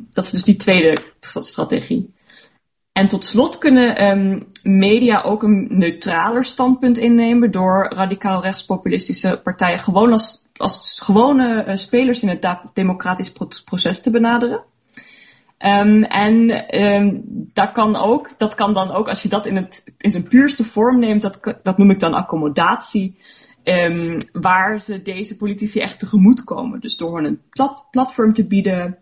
dat 0.10 0.26
is 0.26 0.32
dus 0.32 0.44
die 0.44 0.56
tweede 0.56 0.98
strategie. 1.20 2.14
En 2.98 3.08
tot 3.08 3.26
slot 3.26 3.58
kunnen 3.58 4.08
um, 4.08 4.48
media 4.64 5.22
ook 5.22 5.44
een 5.44 5.68
neutraler 5.70 6.46
standpunt 6.46 6.98
innemen 6.98 7.52
door 7.52 7.94
radicaal 7.96 8.42
rechtspopulistische 8.42 9.40
partijen 9.44 9.80
gewoon 9.80 10.12
als, 10.12 10.44
als 10.56 11.02
gewone 11.04 11.66
uh, 11.68 11.76
spelers 11.76 12.24
in 12.24 12.30
het 12.30 12.58
democratisch 12.74 13.32
proces 13.66 14.02
te 14.02 14.12
benaderen. 14.12 14.64
Um, 15.60 16.04
en 16.04 16.66
um, 16.82 17.22
dat, 17.54 17.72
kan 17.72 17.96
ook, 17.96 18.30
dat 18.38 18.56
kan 18.56 18.74
dan 18.74 18.92
ook, 18.92 19.08
als 19.08 19.22
je 19.22 19.30
dat 19.30 19.46
in, 19.46 19.56
het, 19.56 19.94
in 19.98 20.12
zijn 20.12 20.28
puurste 20.28 20.64
vorm 20.64 21.00
neemt, 21.00 21.22
dat, 21.22 21.60
dat 21.64 21.78
noem 21.78 21.92
ik 21.92 22.00
dan 22.00 22.14
accommodatie. 22.14 23.18
Waar 24.32 24.80
ze 24.80 25.02
deze 25.02 25.38
politici 25.38 25.80
echt 25.80 26.00
tegemoet 26.00 26.44
komen. 26.44 26.80
Dus 26.80 26.98
door 26.98 27.16
hun 27.16 27.26
een 27.26 27.42
plat, 27.50 27.88
platform 27.92 28.34
te 28.34 28.48
bieden. 28.48 28.98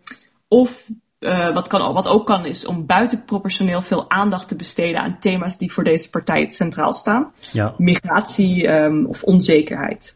Of 0.48 0.88
uh, 1.26 1.54
wat, 1.54 1.68
kan, 1.68 1.92
wat 1.92 2.08
ook 2.08 2.26
kan, 2.26 2.46
is 2.46 2.66
om 2.66 2.86
buitenproportioneel 2.86 3.82
veel 3.82 4.10
aandacht 4.10 4.48
te 4.48 4.56
besteden 4.56 5.00
aan 5.00 5.16
thema's 5.20 5.58
die 5.58 5.72
voor 5.72 5.84
deze 5.84 6.10
partij 6.10 6.48
centraal 6.48 6.92
staan. 6.92 7.32
Ja. 7.52 7.74
Migratie 7.78 8.68
um, 8.68 9.06
of 9.06 9.22
onzekerheid. 9.22 10.14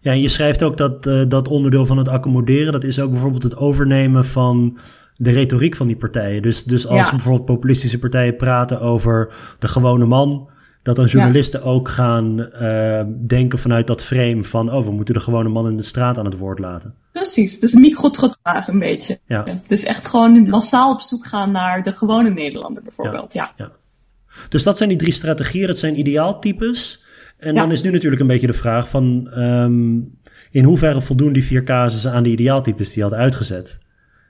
Ja, 0.00 0.12
en 0.12 0.20
je 0.20 0.28
schrijft 0.28 0.62
ook 0.62 0.76
dat 0.76 1.06
uh, 1.06 1.22
dat 1.28 1.48
onderdeel 1.48 1.86
van 1.86 1.96
het 1.96 2.08
accommoderen, 2.08 2.72
dat 2.72 2.84
is 2.84 3.00
ook 3.00 3.10
bijvoorbeeld 3.10 3.42
het 3.42 3.56
overnemen 3.56 4.24
van 4.24 4.78
de 5.16 5.30
retoriek 5.30 5.76
van 5.76 5.86
die 5.86 5.96
partijen. 5.96 6.42
Dus, 6.42 6.64
dus 6.64 6.86
als 6.86 7.04
ja. 7.04 7.10
bijvoorbeeld 7.10 7.44
populistische 7.44 7.98
partijen 7.98 8.36
praten 8.36 8.80
over 8.80 9.32
de 9.58 9.68
gewone 9.68 10.06
man, 10.06 10.49
dat 10.82 10.96
dan 10.96 11.06
journalisten 11.06 11.60
ja. 11.60 11.66
ook 11.66 11.88
gaan 11.88 12.38
uh, 12.40 13.02
denken 13.26 13.58
vanuit 13.58 13.86
dat 13.86 14.02
frame 14.02 14.44
van, 14.44 14.72
oh, 14.72 14.84
we 14.84 14.90
moeten 14.90 15.14
de 15.14 15.20
gewone 15.20 15.48
man 15.48 15.68
in 15.68 15.76
de 15.76 15.82
straat 15.82 16.18
aan 16.18 16.24
het 16.24 16.38
woord 16.38 16.58
laten. 16.58 16.94
Precies, 17.12 17.60
dus 17.60 17.72
microtrottoir 17.72 18.68
een 18.68 18.78
beetje. 18.78 19.18
Ja. 19.26 19.44
Dus 19.66 19.84
echt 19.84 20.06
gewoon 20.06 20.48
massaal 20.48 20.92
op 20.92 21.00
zoek 21.00 21.26
gaan 21.26 21.50
naar 21.50 21.82
de 21.82 21.92
gewone 21.92 22.30
Nederlander 22.30 22.82
bijvoorbeeld. 22.82 23.32
Ja. 23.32 23.50
ja. 23.56 23.70
Dus 24.48 24.62
dat 24.62 24.76
zijn 24.76 24.88
die 24.88 24.98
drie 24.98 25.12
strategieën, 25.12 25.66
dat 25.66 25.78
zijn 25.78 25.98
ideaaltypes. 25.98 27.04
En 27.38 27.54
dan 27.54 27.72
is 27.72 27.82
nu 27.82 27.90
natuurlijk 27.90 28.20
een 28.20 28.26
beetje 28.26 28.46
de 28.46 28.52
vraag 28.52 28.88
van 28.88 29.38
um, 29.38 30.18
in 30.50 30.64
hoeverre 30.64 31.00
voldoen 31.00 31.32
die 31.32 31.44
vier 31.44 31.64
casussen 31.64 32.12
aan 32.12 32.22
de 32.22 32.30
ideaaltypes 32.30 32.88
die 32.88 32.96
je 32.96 33.08
had 33.08 33.18
uitgezet? 33.18 33.78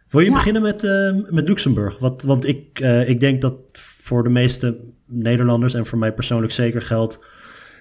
Wil 0.08 0.20
je 0.20 0.32
beginnen 0.32 0.62
met, 0.62 0.82
uh, 0.82 1.14
met 1.30 1.48
Luxemburg? 1.48 1.98
Wat, 1.98 2.22
want 2.22 2.46
ik, 2.46 2.80
uh, 2.80 3.08
ik 3.08 3.20
denk 3.20 3.40
dat 3.40 3.54
voor 3.72 4.22
de 4.22 4.28
meeste 4.28 4.78
Nederlanders 5.10 5.74
en 5.74 5.86
voor 5.86 5.98
mij 5.98 6.12
persoonlijk 6.12 6.52
zeker 6.52 6.82
geldt 6.82 7.18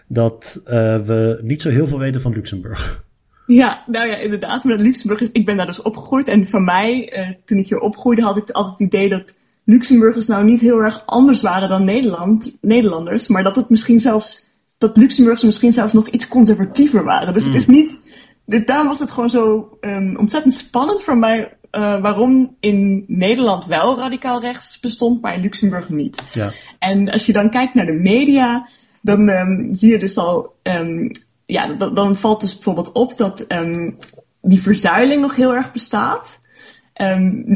dat 0.07 0.61
uh, 0.63 0.71
we 0.97 1.39
niet 1.43 1.61
zo 1.61 1.69
heel 1.69 1.87
veel 1.87 1.99
weten 1.99 2.21
van 2.21 2.33
Luxemburg. 2.33 3.03
Ja, 3.45 3.83
nou 3.87 4.07
ja, 4.07 4.15
inderdaad. 4.15 4.63
Maar 4.63 4.77
Luxemburg 4.77 5.21
is, 5.21 5.31
ik 5.31 5.45
ben 5.45 5.57
daar 5.57 5.65
dus 5.65 5.81
opgegroeid. 5.81 6.27
En 6.27 6.47
van 6.47 6.63
mij, 6.63 7.17
uh, 7.17 7.31
toen 7.45 7.57
ik 7.57 7.67
hier 7.67 7.79
opgroeide, 7.79 8.21
had 8.21 8.37
ik 8.37 8.49
altijd 8.49 8.79
het 8.79 8.87
idee 8.87 9.09
dat 9.09 9.35
Luxemburgers 9.63 10.27
nou 10.27 10.43
niet 10.43 10.59
heel 10.59 10.79
erg 10.79 11.03
anders 11.05 11.41
waren 11.41 11.69
dan 11.69 11.83
Nederland, 11.83 12.57
Nederlanders. 12.61 13.27
Maar 13.27 13.43
dat 13.43 13.55
het 13.55 13.69
misschien 13.69 13.99
zelfs, 13.99 14.49
dat 14.77 14.97
Luxemburgers 14.97 15.43
misschien 15.45 15.73
zelfs 15.73 15.93
nog 15.93 16.09
iets 16.09 16.27
conservatiever 16.27 17.03
waren. 17.03 17.33
Dus 17.33 17.45
mm. 17.45 17.51
het 17.51 17.61
is 17.61 17.67
niet, 17.67 17.99
dus 18.45 18.65
daarom 18.65 18.87
was 18.87 18.99
het 18.99 19.11
gewoon 19.11 19.29
zo 19.29 19.77
um, 19.81 20.17
ontzettend 20.17 20.53
spannend 20.53 21.01
voor 21.01 21.17
mij 21.17 21.57
uh, 21.71 22.01
waarom 22.01 22.55
in 22.59 23.03
Nederland 23.07 23.65
wel 23.65 23.97
radicaal 23.97 24.41
rechts 24.41 24.79
bestond, 24.79 25.21
maar 25.21 25.33
in 25.33 25.41
Luxemburg 25.41 25.89
niet. 25.89 26.21
Ja. 26.33 26.51
En 26.79 27.09
als 27.09 27.25
je 27.25 27.33
dan 27.33 27.49
kijkt 27.49 27.73
naar 27.73 27.85
de 27.85 27.99
media, 28.01 28.69
dan 29.01 29.29
um, 29.29 29.73
zie 29.73 29.91
je 29.91 29.99
dus 29.99 30.17
al, 30.17 30.53
um, 30.63 31.11
ja, 31.45 31.73
dan, 31.73 31.93
dan 31.93 32.15
valt 32.15 32.41
dus 32.41 32.53
bijvoorbeeld 32.53 32.91
op 32.91 33.17
dat 33.17 33.45
um, 33.47 33.97
die 34.41 34.61
verzuiling 34.61 35.21
nog 35.21 35.35
heel 35.35 35.53
erg 35.53 35.71
bestaat. 35.71 36.41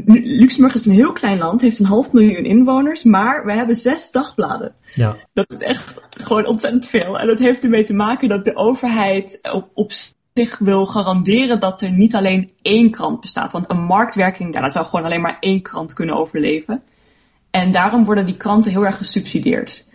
Luxemburg 0.07 0.75
is 0.75 0.85
een 0.85 0.93
heel 0.93 1.11
klein 1.11 1.37
land, 1.37 1.61
heeft 1.61 1.79
een 1.79 1.85
half 1.85 2.11
miljoen 2.11 2.45
inwoners, 2.45 3.03
maar 3.03 3.45
we 3.45 3.53
hebben 3.53 3.75
zes 3.75 4.11
dagbladen. 4.11 4.75
Ja. 4.95 5.15
Dat 5.33 5.51
is 5.51 5.59
echt 5.59 6.01
gewoon 6.09 6.45
ontzettend 6.45 6.85
veel. 6.85 7.19
En 7.19 7.27
dat 7.27 7.39
heeft 7.39 7.63
ermee 7.63 7.83
te 7.83 7.93
maken 7.93 8.29
dat 8.29 8.45
de 8.45 8.55
overheid 8.55 9.39
op, 9.51 9.69
op 9.73 9.91
zich 10.33 10.57
wil 10.57 10.85
garanderen 10.85 11.59
dat 11.59 11.81
er 11.81 11.91
niet 11.91 12.15
alleen 12.15 12.51
één 12.61 12.91
krant 12.91 13.21
bestaat. 13.21 13.51
Want 13.51 13.69
een 13.69 13.83
marktwerking, 13.83 14.53
daar 14.53 14.71
zou 14.71 14.85
gewoon 14.85 15.05
alleen 15.05 15.21
maar 15.21 15.37
één 15.39 15.61
krant 15.61 15.93
kunnen 15.93 16.15
overleven. 16.15 16.83
En 17.51 17.71
daarom 17.71 18.05
worden 18.05 18.25
die 18.25 18.37
kranten 18.37 18.71
heel 18.71 18.85
erg 18.85 18.97
gesubsidieerd. 18.97 19.87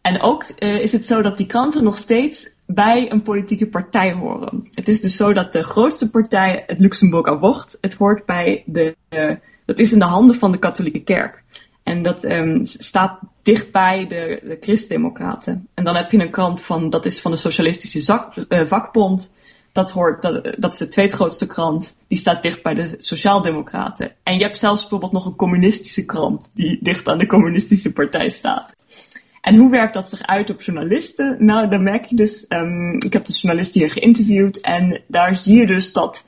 En 0.00 0.20
ook 0.20 0.44
uh, 0.58 0.78
is 0.78 0.92
het 0.92 1.06
zo 1.06 1.22
dat 1.22 1.36
die 1.36 1.46
kranten 1.46 1.84
nog 1.84 1.96
steeds 1.96 2.56
bij 2.66 3.10
een 3.10 3.22
politieke 3.22 3.66
partij 3.66 4.12
horen. 4.12 4.64
Het 4.74 4.88
is 4.88 5.00
dus 5.00 5.16
zo 5.16 5.32
dat 5.32 5.52
de 5.52 5.62
grootste 5.62 6.10
partij, 6.10 6.64
het 6.66 6.80
Luxemburger 6.80 7.38
Wocht, 7.38 7.78
het 7.80 7.94
hoort 7.94 8.26
bij 8.26 8.62
de, 8.66 8.96
uh, 9.10 9.36
dat 9.64 9.78
is 9.78 9.92
in 9.92 9.98
de 9.98 10.04
handen 10.04 10.36
van 10.36 10.52
de 10.52 10.58
katholieke 10.58 11.02
kerk. 11.02 11.42
En 11.82 12.02
dat 12.02 12.24
um, 12.24 12.64
staat 12.64 13.18
dichtbij 13.42 14.06
de, 14.06 14.40
de 14.42 14.56
Christdemocraten. 14.60 15.68
En 15.74 15.84
dan 15.84 15.96
heb 15.96 16.10
je 16.10 16.18
een 16.18 16.30
krant 16.30 16.62
van, 16.62 16.90
dat 16.90 17.04
is 17.04 17.20
van 17.20 17.30
de 17.30 17.36
Socialistische 17.36 18.30
uh, 18.48 18.66
Vakbond. 18.66 19.32
Dat, 19.72 19.90
hoort, 19.90 20.22
dat, 20.22 20.54
dat 20.58 20.72
is 20.72 20.78
de 20.78 20.88
tweede 20.88 21.46
krant. 21.46 21.96
Die 22.06 22.18
staat 22.18 22.42
dicht 22.42 22.62
bij 22.62 22.74
de 22.74 22.94
Sociaaldemocraten. 22.98 24.12
En 24.22 24.38
je 24.38 24.44
hebt 24.44 24.58
zelfs 24.58 24.80
bijvoorbeeld 24.80 25.12
nog 25.12 25.26
een 25.26 25.36
communistische 25.36 26.04
krant 26.04 26.50
die 26.54 26.78
dicht 26.82 27.08
aan 27.08 27.18
de 27.18 27.26
communistische 27.26 27.92
partij 27.92 28.28
staat. 28.28 28.74
En 29.40 29.56
hoe 29.56 29.70
werkt 29.70 29.94
dat 29.94 30.10
zich 30.10 30.22
uit 30.22 30.50
op 30.50 30.62
journalisten? 30.62 31.36
Nou, 31.38 31.68
dan 31.68 31.82
merk 31.82 32.04
je 32.04 32.16
dus, 32.16 32.46
um, 32.48 32.94
ik 32.98 33.12
heb 33.12 33.24
de 33.24 33.32
journalisten 33.32 33.80
hier 33.80 33.90
geïnterviewd 33.90 34.60
en 34.60 35.02
daar 35.06 35.36
zie 35.36 35.58
je 35.58 35.66
dus 35.66 35.92
dat 35.92 36.26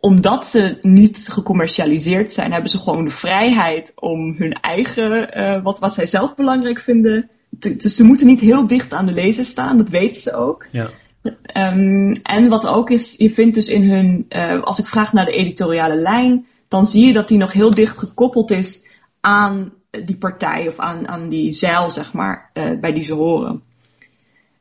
omdat 0.00 0.46
ze 0.46 0.78
niet 0.82 1.28
gecommercialiseerd 1.30 2.32
zijn, 2.32 2.52
hebben 2.52 2.70
ze 2.70 2.78
gewoon 2.78 3.04
de 3.04 3.10
vrijheid 3.10 3.92
om 3.94 4.34
hun 4.38 4.52
eigen, 4.52 5.38
uh, 5.38 5.62
wat, 5.62 5.78
wat 5.78 5.94
zij 5.94 6.06
zelf 6.06 6.34
belangrijk 6.34 6.80
vinden. 6.80 7.30
dus 7.50 7.96
ze 7.96 8.04
moeten 8.04 8.26
niet 8.26 8.40
heel 8.40 8.66
dicht 8.66 8.92
aan 8.92 9.06
de 9.06 9.12
lezer 9.12 9.46
staan, 9.46 9.76
dat 9.76 9.88
weten 9.88 10.20
ze 10.20 10.34
ook. 10.34 10.66
Ja. 10.70 10.90
Um, 11.22 12.12
en 12.12 12.48
wat 12.48 12.66
ook 12.66 12.90
is, 12.90 13.14
je 13.16 13.30
vindt 13.30 13.54
dus 13.54 13.68
in 13.68 13.90
hun, 13.90 14.26
uh, 14.28 14.62
als 14.62 14.78
ik 14.78 14.86
vraag 14.86 15.12
naar 15.12 15.24
de 15.24 15.32
editoriale 15.32 15.96
lijn, 15.96 16.46
dan 16.68 16.86
zie 16.86 17.06
je 17.06 17.12
dat 17.12 17.28
die 17.28 17.38
nog 17.38 17.52
heel 17.52 17.74
dicht 17.74 17.98
gekoppeld 17.98 18.50
is 18.50 18.86
aan 19.20 19.72
die 19.90 20.16
partij 20.16 20.66
of 20.66 20.78
aan, 20.78 21.08
aan 21.08 21.28
die 21.28 21.52
zeil, 21.52 21.90
zeg 21.90 22.12
maar, 22.12 22.50
uh, 22.54 22.78
bij 22.80 22.92
die 22.92 23.02
ze 23.02 23.14
horen. 23.14 23.62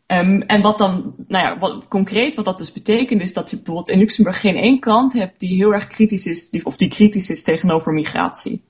Um, 0.08 0.42
en 0.42 0.62
wat 0.62 0.78
dan, 0.78 1.14
nou 1.28 1.46
ja, 1.46 1.60
wat, 1.60 1.88
concreet 1.88 2.36
wat 2.36 2.46
dat 2.46 2.58
dus 2.58 2.72
betekent, 2.72 3.22
is 3.22 3.34
dat 3.34 3.50
je 3.50 3.56
bijvoorbeeld 3.56 3.90
in 3.90 4.00
Luxemburg 4.00 4.42
geen 4.42 4.56
één 4.56 4.80
krant 4.80 5.14
hebt 5.14 5.40
die 5.40 5.56
heel 5.56 5.74
erg 5.74 5.88
kritisch 5.88 6.26
is, 6.26 6.64
of 6.64 6.78
die 6.78 6.90
kritisch 6.90 7.30
is 7.30 7.44
tegenover 7.44 7.94
migratie. 7.94 8.64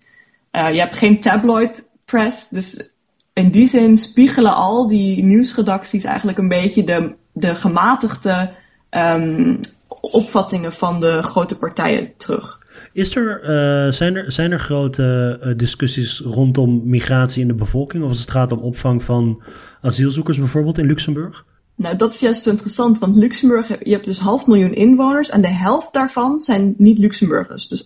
Uh, 0.51 0.73
je 0.73 0.79
hebt 0.79 0.97
geen 0.97 1.19
tabloid 1.19 1.89
press, 2.05 2.49
dus 2.49 2.89
in 3.33 3.49
die 3.49 3.67
zin 3.67 3.97
spiegelen 3.97 4.55
al 4.55 4.87
die 4.87 5.23
nieuwsredacties 5.23 6.03
eigenlijk 6.03 6.37
een 6.37 6.47
beetje 6.47 6.83
de 6.83 7.15
de 7.39 7.55
gematigde 7.55 8.49
um, 8.91 9.59
opvattingen 10.01 10.73
van 10.73 10.99
de 10.99 11.23
grote 11.23 11.57
partijen 11.57 12.11
terug. 12.17 12.65
Is 12.93 13.15
er, 13.15 13.41
uh, 13.41 13.91
zijn, 13.91 14.15
er, 14.15 14.31
zijn 14.31 14.51
er 14.51 14.59
grote 14.59 15.39
uh, 15.43 15.57
discussies 15.57 16.19
rondom 16.19 16.81
migratie 16.89 17.41
in 17.41 17.47
de 17.47 17.53
bevolking? 17.53 18.03
Of 18.03 18.09
als 18.09 18.19
het 18.19 18.31
gaat 18.31 18.51
om 18.51 18.59
opvang 18.59 19.03
van 19.03 19.41
asielzoekers 19.81 20.37
bijvoorbeeld 20.37 20.77
in 20.77 20.85
Luxemburg? 20.85 21.45
Nou, 21.75 21.95
dat 21.95 22.13
is 22.13 22.19
juist 22.19 22.43
zo 22.43 22.49
interessant, 22.49 22.99
want 22.99 23.15
Luxemburg, 23.15 23.67
je 23.67 23.91
hebt 23.91 24.05
dus 24.05 24.19
half 24.19 24.47
miljoen 24.47 24.73
inwoners 24.73 25.29
en 25.29 25.41
de 25.41 25.53
helft 25.53 25.93
daarvan 25.93 26.39
zijn 26.39 26.73
niet 26.77 26.97
Luxemburgers. 26.97 27.67
Dus 27.67 27.81
48% 27.81 27.85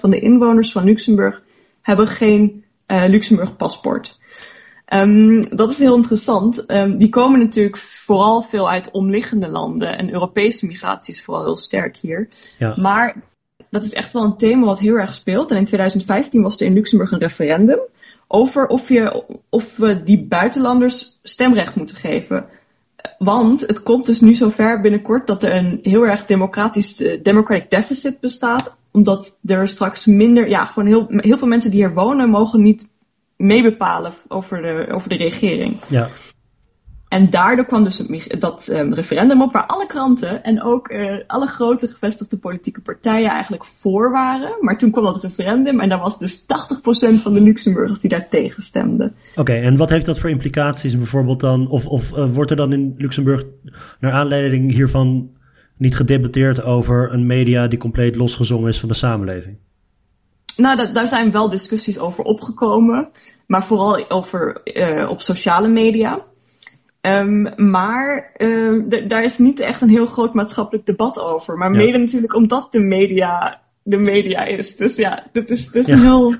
van 0.00 0.10
de 0.10 0.20
inwoners 0.20 0.72
van 0.72 0.84
Luxemburg 0.84 1.42
hebben 1.82 2.08
geen 2.08 2.64
uh, 2.86 3.04
Luxemburg 3.08 3.56
paspoort. 3.56 4.18
Um, 4.94 5.56
dat 5.56 5.70
is 5.70 5.78
heel 5.78 5.96
interessant. 5.96 6.70
Um, 6.70 6.96
die 6.96 7.08
komen 7.08 7.38
natuurlijk 7.38 7.76
vooral 7.76 8.42
veel 8.42 8.70
uit 8.70 8.90
omliggende 8.90 9.48
landen. 9.48 9.98
En 9.98 10.12
Europese 10.12 10.66
migratie 10.66 11.14
is 11.14 11.22
vooral 11.22 11.44
heel 11.44 11.56
sterk 11.56 11.96
hier. 11.96 12.28
Ja. 12.58 12.74
Maar 12.80 13.22
dat 13.70 13.84
is 13.84 13.92
echt 13.92 14.12
wel 14.12 14.24
een 14.24 14.36
thema 14.36 14.64
wat 14.66 14.78
heel 14.78 14.94
erg 14.94 15.12
speelt. 15.12 15.50
En 15.50 15.56
in 15.56 15.64
2015 15.64 16.42
was 16.42 16.60
er 16.60 16.66
in 16.66 16.72
Luxemburg 16.72 17.12
een 17.12 17.18
referendum 17.18 17.80
over 18.28 18.66
of, 18.66 18.88
je, 18.88 19.24
of 19.48 19.76
we 19.76 20.02
die 20.02 20.26
buitenlanders 20.26 21.18
stemrecht 21.22 21.74
moeten 21.74 21.96
geven. 21.96 22.46
want 23.18 23.60
het 23.60 23.82
komt 23.82 24.06
dus 24.06 24.20
nu 24.20 24.34
zover 24.34 24.80
binnenkort 24.80 25.26
dat 25.26 25.42
er 25.42 25.56
een 25.56 25.78
heel 25.82 26.06
erg 26.06 26.24
democratisch 26.24 27.00
uh, 27.00 27.22
democratic 27.22 27.70
deficit 27.70 28.20
bestaat. 28.20 28.76
Omdat 28.90 29.38
er 29.46 29.68
straks 29.68 30.06
minder, 30.06 30.48
ja, 30.48 30.64
gewoon 30.64 30.88
heel, 30.88 31.06
heel 31.08 31.38
veel 31.38 31.48
mensen 31.48 31.70
die 31.70 31.84
hier 31.84 31.94
wonen 31.94 32.30
mogen 32.30 32.62
niet 32.62 32.88
meebepalen 33.42 34.12
over 34.28 34.62
de, 34.62 34.86
over 34.92 35.08
de 35.08 35.16
regering. 35.16 35.76
Ja. 35.88 36.08
En 37.08 37.30
daardoor 37.30 37.64
kwam 37.64 37.84
dus 37.84 38.06
dat 38.38 38.68
um, 38.70 38.94
referendum 38.94 39.42
op 39.42 39.52
waar 39.52 39.66
alle 39.66 39.86
kranten 39.86 40.42
en 40.42 40.62
ook 40.62 40.90
uh, 40.90 41.18
alle 41.26 41.46
grote 41.46 41.86
gevestigde 41.86 42.38
politieke 42.38 42.80
partijen 42.80 43.30
eigenlijk 43.30 43.64
voor 43.64 44.10
waren. 44.10 44.56
Maar 44.60 44.78
toen 44.78 44.90
kwam 44.90 45.04
dat 45.04 45.22
referendum 45.22 45.80
en 45.80 45.88
daar 45.88 45.98
was 45.98 46.18
dus 46.18 46.42
80% 46.42 46.44
van 47.22 47.32
de 47.32 47.40
Luxemburgers 47.40 48.00
die 48.00 48.10
daar 48.10 48.28
tegen 48.28 48.62
stemden. 48.62 49.14
Oké, 49.36 49.52
en 49.52 49.76
wat 49.76 49.90
heeft 49.90 50.06
dat 50.06 50.18
voor 50.18 50.30
implicaties 50.30 50.96
bijvoorbeeld 50.96 51.40
dan? 51.40 51.68
Of, 51.68 51.86
of 51.86 52.10
uh, 52.10 52.34
wordt 52.34 52.50
er 52.50 52.56
dan 52.56 52.72
in 52.72 52.94
Luxemburg 52.98 53.44
naar 54.00 54.12
aanleiding 54.12 54.72
hiervan 54.72 55.30
niet 55.76 55.96
gedebatteerd 55.96 56.62
over 56.62 57.12
een 57.12 57.26
media 57.26 57.68
die 57.68 57.78
compleet 57.78 58.16
losgezongen 58.16 58.68
is 58.68 58.80
van 58.80 58.88
de 58.88 58.94
samenleving? 58.94 59.56
Nou, 60.56 60.92
daar 60.92 61.08
zijn 61.08 61.30
wel 61.30 61.48
discussies 61.48 61.98
over 61.98 62.24
opgekomen, 62.24 63.08
maar 63.46 63.64
vooral 63.64 64.10
over 64.10 64.60
uh, 64.64 65.10
op 65.10 65.20
sociale 65.20 65.68
media. 65.68 66.24
Um, 67.00 67.70
maar 67.70 68.34
uh, 68.36 69.08
daar 69.08 69.24
is 69.24 69.38
niet 69.38 69.60
echt 69.60 69.80
een 69.80 69.88
heel 69.88 70.06
groot 70.06 70.34
maatschappelijk 70.34 70.86
debat 70.86 71.20
over. 71.20 71.56
Maar 71.56 71.70
mede 71.70 71.98
natuurlijk 71.98 72.34
omdat 72.34 72.72
de 72.72 72.80
media 72.80 73.60
de 73.82 73.96
media 73.96 74.44
is. 74.44 74.76
Dus 74.76 74.96
ja, 74.96 75.26
dit 75.32 75.50
is, 75.50 75.70
dit 75.70 75.82
is 75.82 75.88
ja. 75.88 75.94
een 75.94 76.00
heel... 76.00 76.34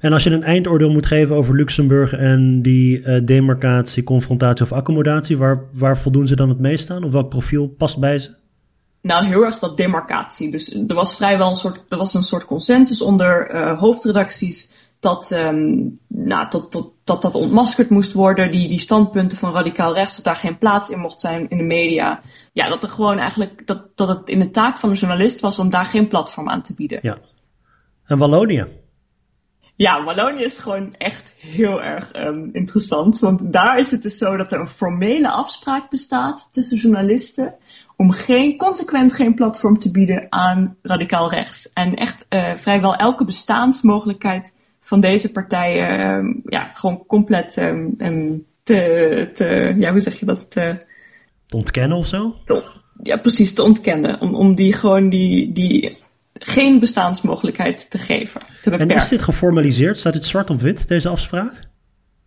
En 0.00 0.12
als 0.12 0.24
je 0.24 0.30
een 0.30 0.42
eindoordeel 0.42 0.90
moet 0.90 1.06
geven 1.06 1.36
over 1.36 1.54
Luxemburg 1.54 2.12
en 2.12 2.62
die 2.62 2.98
uh, 2.98 3.20
demarcatie, 3.24 4.02
confrontatie 4.02 4.64
of 4.64 4.72
accommodatie, 4.72 5.36
waar, 5.36 5.60
waar 5.72 5.98
voldoen 5.98 6.26
ze 6.26 6.36
dan 6.36 6.48
het 6.48 6.60
meest 6.60 6.90
aan? 6.90 7.04
Of 7.04 7.12
welk 7.12 7.28
profiel 7.28 7.68
past 7.68 7.98
bij 8.00 8.18
ze? 8.18 8.30
Nou, 9.04 9.24
heel 9.24 9.44
erg 9.44 9.58
dat 9.58 9.76
demarcatie. 9.76 10.50
Dus 10.50 10.74
er 10.74 10.94
was 10.94 11.16
vrijwel 11.16 11.48
een 11.48 11.56
soort, 11.56 11.84
er 11.88 11.96
was 11.96 12.14
een 12.14 12.22
soort 12.22 12.44
consensus 12.44 13.02
onder 13.02 13.54
uh, 13.54 13.78
hoofdredacties 13.78 14.72
dat, 15.00 15.30
um, 15.30 15.98
nou, 16.08 16.48
tot, 16.48 16.70
tot, 16.70 16.92
dat 17.04 17.22
dat 17.22 17.34
ontmaskerd 17.34 17.90
moest 17.90 18.12
worden. 18.12 18.50
Die, 18.50 18.68
die 18.68 18.78
standpunten 18.78 19.38
van 19.38 19.52
radicaal 19.52 19.94
rechts, 19.94 20.16
dat 20.16 20.24
daar 20.24 20.36
geen 20.36 20.58
plaats 20.58 20.90
in 20.90 20.98
mocht 20.98 21.20
zijn 21.20 21.48
in 21.48 21.58
de 21.58 21.64
media. 21.64 22.20
Ja, 22.52 22.68
dat 22.68 22.82
er 22.82 22.88
gewoon 22.88 23.18
eigenlijk, 23.18 23.66
dat, 23.66 23.96
dat 23.96 24.08
het 24.08 24.28
in 24.28 24.38
de 24.38 24.50
taak 24.50 24.78
van 24.78 24.88
de 24.88 24.96
journalist 24.96 25.40
was 25.40 25.58
om 25.58 25.70
daar 25.70 25.84
geen 25.84 26.08
platform 26.08 26.48
aan 26.48 26.62
te 26.62 26.74
bieden. 26.74 26.98
Ja. 27.02 27.18
En 28.04 28.18
Wallonië? 28.18 28.66
Ja, 29.76 30.04
Wallonië 30.04 30.42
is 30.42 30.58
gewoon 30.58 30.94
echt 30.94 31.32
heel 31.36 31.82
erg 31.82 32.16
um, 32.16 32.48
interessant. 32.52 33.18
Want 33.18 33.52
daar 33.52 33.78
is 33.78 33.90
het 33.90 34.02
dus 34.02 34.18
zo 34.18 34.36
dat 34.36 34.52
er 34.52 34.60
een 34.60 34.68
formele 34.68 35.30
afspraak 35.30 35.90
bestaat 35.90 36.48
tussen 36.52 36.76
journalisten 36.76 37.54
om 37.96 38.10
geen, 38.10 38.56
consequent 38.56 39.12
geen 39.12 39.34
platform 39.34 39.78
te 39.78 39.90
bieden 39.90 40.26
aan 40.28 40.76
radicaal 40.82 41.30
rechts. 41.30 41.72
En 41.72 41.94
echt 41.94 42.26
uh, 42.30 42.54
vrijwel 42.56 42.94
elke 42.94 43.24
bestaansmogelijkheid 43.24 44.54
van 44.80 45.00
deze 45.00 45.32
partijen 45.32 46.00
um, 46.00 46.42
ja, 46.44 46.70
gewoon 46.74 47.04
compleet 47.06 47.56
um, 47.56 48.46
te, 48.62 49.30
te, 49.34 49.74
ja, 49.78 49.90
hoe 49.90 50.00
zeg 50.00 50.20
je 50.20 50.26
dat? 50.26 50.50
Te, 50.50 50.86
te 51.46 51.56
ontkennen 51.56 51.96
of 51.96 52.06
zo? 52.06 52.34
Te, 52.44 52.62
ja, 53.02 53.16
precies, 53.16 53.54
te 53.54 53.62
ontkennen. 53.62 54.20
Om, 54.20 54.34
om 54.34 54.54
die 54.54 54.72
gewoon 54.72 55.08
die, 55.08 55.52
die 55.52 55.96
geen 56.32 56.78
bestaansmogelijkheid 56.78 57.90
te 57.90 57.98
geven. 57.98 58.40
Te 58.62 58.70
en 58.70 58.90
is 58.90 59.08
dit 59.08 59.22
geformaliseerd? 59.22 59.98
Staat 59.98 60.12
dit 60.12 60.24
zwart 60.24 60.50
op 60.50 60.60
wit, 60.60 60.88
deze 60.88 61.08
afspraak? 61.08 61.68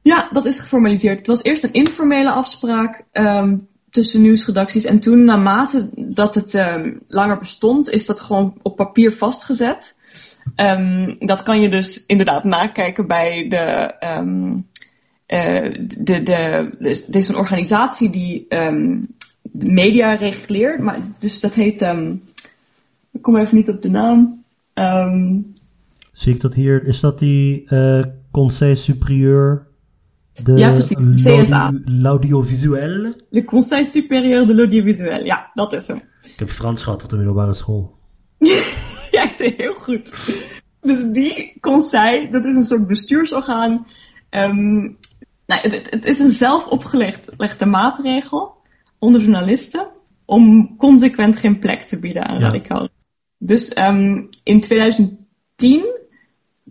Ja, 0.01 0.30
dat 0.32 0.45
is 0.45 0.60
geformaliseerd. 0.60 1.17
Het 1.17 1.27
was 1.27 1.43
eerst 1.43 1.63
een 1.63 1.73
informele 1.73 2.32
afspraak 2.32 3.03
um, 3.12 3.67
tussen 3.97 4.21
nieuwsredacties. 4.21 4.86
En 4.86 4.99
toen, 4.99 5.23
naarmate 5.23 5.89
dat 5.95 6.36
het 6.36 6.53
um, 6.53 6.99
langer 7.07 7.38
bestond, 7.38 7.89
is 7.89 8.05
dat 8.05 8.21
gewoon 8.21 8.53
op 8.62 8.75
papier 8.75 9.12
vastgezet. 9.12 9.97
Um, 10.55 11.15
dat 11.19 11.43
kan 11.43 11.62
je 11.62 11.69
dus 11.69 12.05
inderdaad 12.05 12.43
nakijken 12.43 13.07
bij 13.07 13.47
de. 13.49 13.95
Um, 13.99 14.67
uh, 15.27 15.88
de, 15.97 16.23
de, 16.23 16.75
is 17.10 17.27
een 17.27 17.36
organisatie 17.36 18.10
die 18.10 18.45
um, 18.49 19.07
media 19.51 20.13
reguleert, 20.13 20.79
maar 20.79 20.99
dus 21.19 21.39
dat 21.39 21.53
heet. 21.53 21.81
ik 23.12 23.21
kom 23.21 23.38
even 23.38 23.57
niet 23.57 23.69
op 23.69 23.81
de 23.81 23.89
naam. 23.89 24.43
Zie 26.12 26.33
ik 26.33 26.41
dat 26.41 26.53
hier? 26.53 26.83
Is 26.88 26.99
dat 26.99 27.19
die 27.19 27.65
uh, 27.69 28.03
Conseil 28.31 28.75
Supérieur 28.75 29.66
de 30.43 30.54
ja, 30.58 30.71
precies, 30.71 31.23
de 31.23 31.41
CSA. 31.41 31.71
L'audiovisuel? 31.84 33.13
Le 33.30 33.43
Conseil 33.43 33.86
Supérieur 33.86 34.45
de 34.45 34.56
l'Audiovisuel, 34.56 35.26
ja, 35.26 35.52
dat 35.54 35.73
is 35.73 35.88
hem. 35.88 36.02
Ik 36.21 36.39
heb 36.39 36.50
Frans 36.50 36.84
gehad 36.84 37.04
op 37.04 37.10
de 37.10 37.15
middelbare 37.15 37.54
school. 37.54 37.97
ja, 39.12 39.23
echt 39.23 39.39
heel 39.39 39.73
goed. 39.73 40.12
Dus 40.82 41.12
die 41.12 41.58
conseil, 41.60 42.32
dat 42.32 42.45
is 42.45 42.56
een 42.56 42.63
soort 42.63 42.88
bestuursorgaan. 42.88 43.88
Um, 44.30 44.97
nou, 45.45 45.62
het, 45.62 45.89
het, 45.89 46.06
is 46.06 46.19
een 46.19 46.30
zelf 46.30 46.67
opgelegde 46.67 47.65
maatregel 47.65 48.56
onder 49.00 49.21
journalisten 49.21 49.88
om 50.26 50.76
consequent 50.78 51.38
geen 51.38 51.60
plek 51.60 51.82
te 51.82 52.00
bieden 52.00 52.26
aan 52.26 52.39
ja. 52.39 52.41
radicaal. 52.41 52.89
Dus 53.38 53.78
um, 53.78 54.30
in 54.43 54.62
2010 54.62 56.07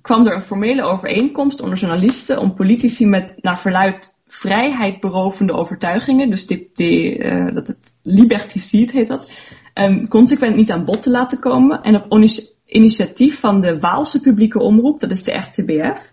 kwam 0.07 0.27
er 0.27 0.35
een 0.35 0.43
formele 0.43 0.83
overeenkomst 0.83 1.61
onder 1.61 1.79
journalisten 1.79 2.39
om 2.39 2.55
politici 2.55 3.07
met 3.07 3.35
naar 3.41 3.59
verluid 3.59 4.15
vrijheid 4.27 5.01
berovende 5.01 5.53
overtuigingen, 5.53 6.31
dus 6.31 6.47
die, 6.47 6.71
die, 6.75 7.19
uh, 7.19 7.55
dat 7.55 7.67
het 7.67 7.95
liberticide 8.03 8.93
heet 8.93 9.09
dat, 9.09 9.31
um, 9.75 10.09
consequent 10.09 10.57
niet 10.57 10.71
aan 10.71 10.85
bod 10.85 11.03
te 11.03 11.11
laten 11.11 11.39
komen 11.39 11.83
en 11.83 11.97
op 11.97 12.29
initiatief 12.67 13.41
van 13.41 13.61
de 13.61 13.79
Waalse 13.79 14.21
publieke 14.21 14.59
omroep, 14.59 15.01
dat 15.01 15.11
is 15.11 15.23
de 15.23 15.37
RTBF, 15.37 16.11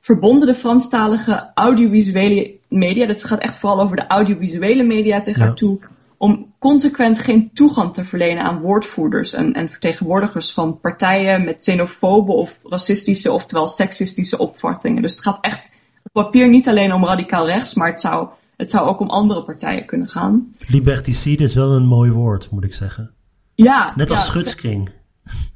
verbonden 0.00 0.46
de 0.46 0.54
Franstalige 0.54 1.50
audiovisuele 1.54 2.54
media, 2.68 3.06
dat 3.06 3.24
gaat 3.24 3.42
echt 3.42 3.56
vooral 3.56 3.80
over 3.80 3.96
de 3.96 4.06
audiovisuele 4.06 4.82
media, 4.82 5.20
zich 5.20 5.38
ja. 5.38 5.52
toe 5.52 5.78
om 6.22 6.54
consequent 6.58 7.18
geen 7.18 7.50
toegang 7.52 7.94
te 7.94 8.04
verlenen 8.04 8.42
aan 8.44 8.60
woordvoerders 8.60 9.32
en, 9.32 9.52
en 9.52 9.68
vertegenwoordigers 9.68 10.52
van 10.52 10.80
partijen 10.80 11.44
met 11.44 11.58
xenofobe 11.58 12.32
of 12.32 12.58
racistische, 12.64 13.32
oftewel 13.32 13.68
seksistische 13.68 14.38
opvattingen. 14.38 15.02
Dus 15.02 15.12
het 15.12 15.22
gaat 15.22 15.38
echt 15.40 15.62
op 16.02 16.24
papier 16.24 16.48
niet 16.48 16.68
alleen 16.68 16.92
om 16.92 17.04
radicaal 17.04 17.46
rechts, 17.46 17.74
maar 17.74 17.90
het 17.90 18.00
zou, 18.00 18.28
het 18.56 18.70
zou 18.70 18.88
ook 18.88 19.00
om 19.00 19.10
andere 19.10 19.44
partijen 19.44 19.86
kunnen 19.86 20.08
gaan. 20.08 20.48
Liberticide 20.68 21.44
is 21.44 21.54
wel 21.54 21.72
een 21.72 21.86
mooi 21.86 22.10
woord, 22.10 22.50
moet 22.50 22.64
ik 22.64 22.74
zeggen. 22.74 23.10
Ja. 23.54 23.92
Net 23.96 24.10
als 24.10 24.20
ja, 24.20 24.26
schutskring. 24.26 24.90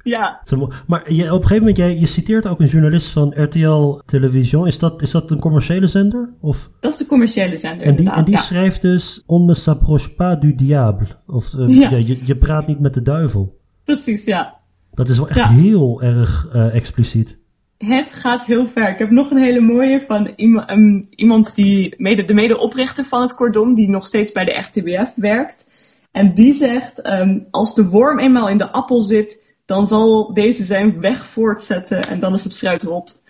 Ja. 0.03 0.41
Maar 0.87 1.13
je, 1.13 1.23
op 1.23 1.41
een 1.41 1.47
gegeven 1.47 1.57
moment, 1.57 1.77
jij, 1.77 1.97
je 1.97 2.05
citeert 2.05 2.47
ook 2.47 2.59
een 2.59 2.67
journalist 2.67 3.09
van 3.09 3.33
RTL 3.35 3.99
Television. 4.05 4.67
Is 4.67 4.79
dat, 4.79 5.01
is 5.01 5.11
dat 5.11 5.31
een 5.31 5.39
commerciële 5.39 5.87
zender? 5.87 6.33
Of? 6.41 6.69
Dat 6.79 6.91
is 6.91 6.97
de 6.97 7.05
commerciële 7.05 7.57
zender, 7.57 7.87
En 7.87 7.95
die, 7.95 8.09
en 8.09 8.25
die 8.25 8.35
ja. 8.35 8.41
schrijft 8.41 8.81
dus, 8.81 9.23
on 9.25 9.45
ne 9.45 9.53
s'approche 9.53 10.09
pas 10.09 10.39
du 10.39 10.55
diable. 10.55 11.07
Of 11.27 11.53
uh, 11.53 11.69
ja. 11.69 11.89
je, 11.89 12.21
je 12.25 12.35
praat 12.35 12.67
niet 12.67 12.79
met 12.79 12.93
de 12.93 13.01
duivel. 13.01 13.59
Precies, 13.83 14.25
ja. 14.25 14.55
Dat 14.93 15.09
is 15.09 15.17
wel 15.17 15.29
echt 15.29 15.47
heel 15.47 16.01
erg 16.01 16.47
uh, 16.53 16.75
expliciet. 16.75 17.39
Het 17.77 18.13
gaat 18.13 18.45
heel 18.45 18.65
ver. 18.65 18.89
Ik 18.89 18.99
heb 18.99 19.09
nog 19.09 19.31
een 19.31 19.37
hele 19.37 19.59
mooie 19.59 20.03
van 20.07 20.33
iemand, 20.35 20.71
um, 20.71 21.07
iemand 21.09 21.55
die 21.55 21.93
mede, 21.97 22.25
de 22.25 22.33
medeoprichter 22.33 23.03
van 23.03 23.21
het 23.21 23.35
cordon, 23.35 23.73
die 23.73 23.89
nog 23.89 24.07
steeds 24.07 24.31
bij 24.31 24.45
de 24.45 24.57
RTBF 24.57 25.13
werkt. 25.15 25.65
En 26.11 26.33
die 26.33 26.53
zegt, 26.53 27.07
um, 27.07 27.47
als 27.51 27.75
de 27.75 27.89
worm 27.89 28.19
eenmaal 28.19 28.49
in 28.49 28.57
de 28.57 28.71
appel 28.71 29.01
zit, 29.01 29.45
dan 29.67 29.87
zal 29.87 30.33
deze 30.33 30.63
zijn 30.63 30.99
weg 30.99 31.25
voortzetten 31.25 32.01
en 32.01 32.19
dan 32.19 32.33
is 32.33 32.43
het 32.43 32.57
fruit 32.57 32.83
rot. 32.83 33.23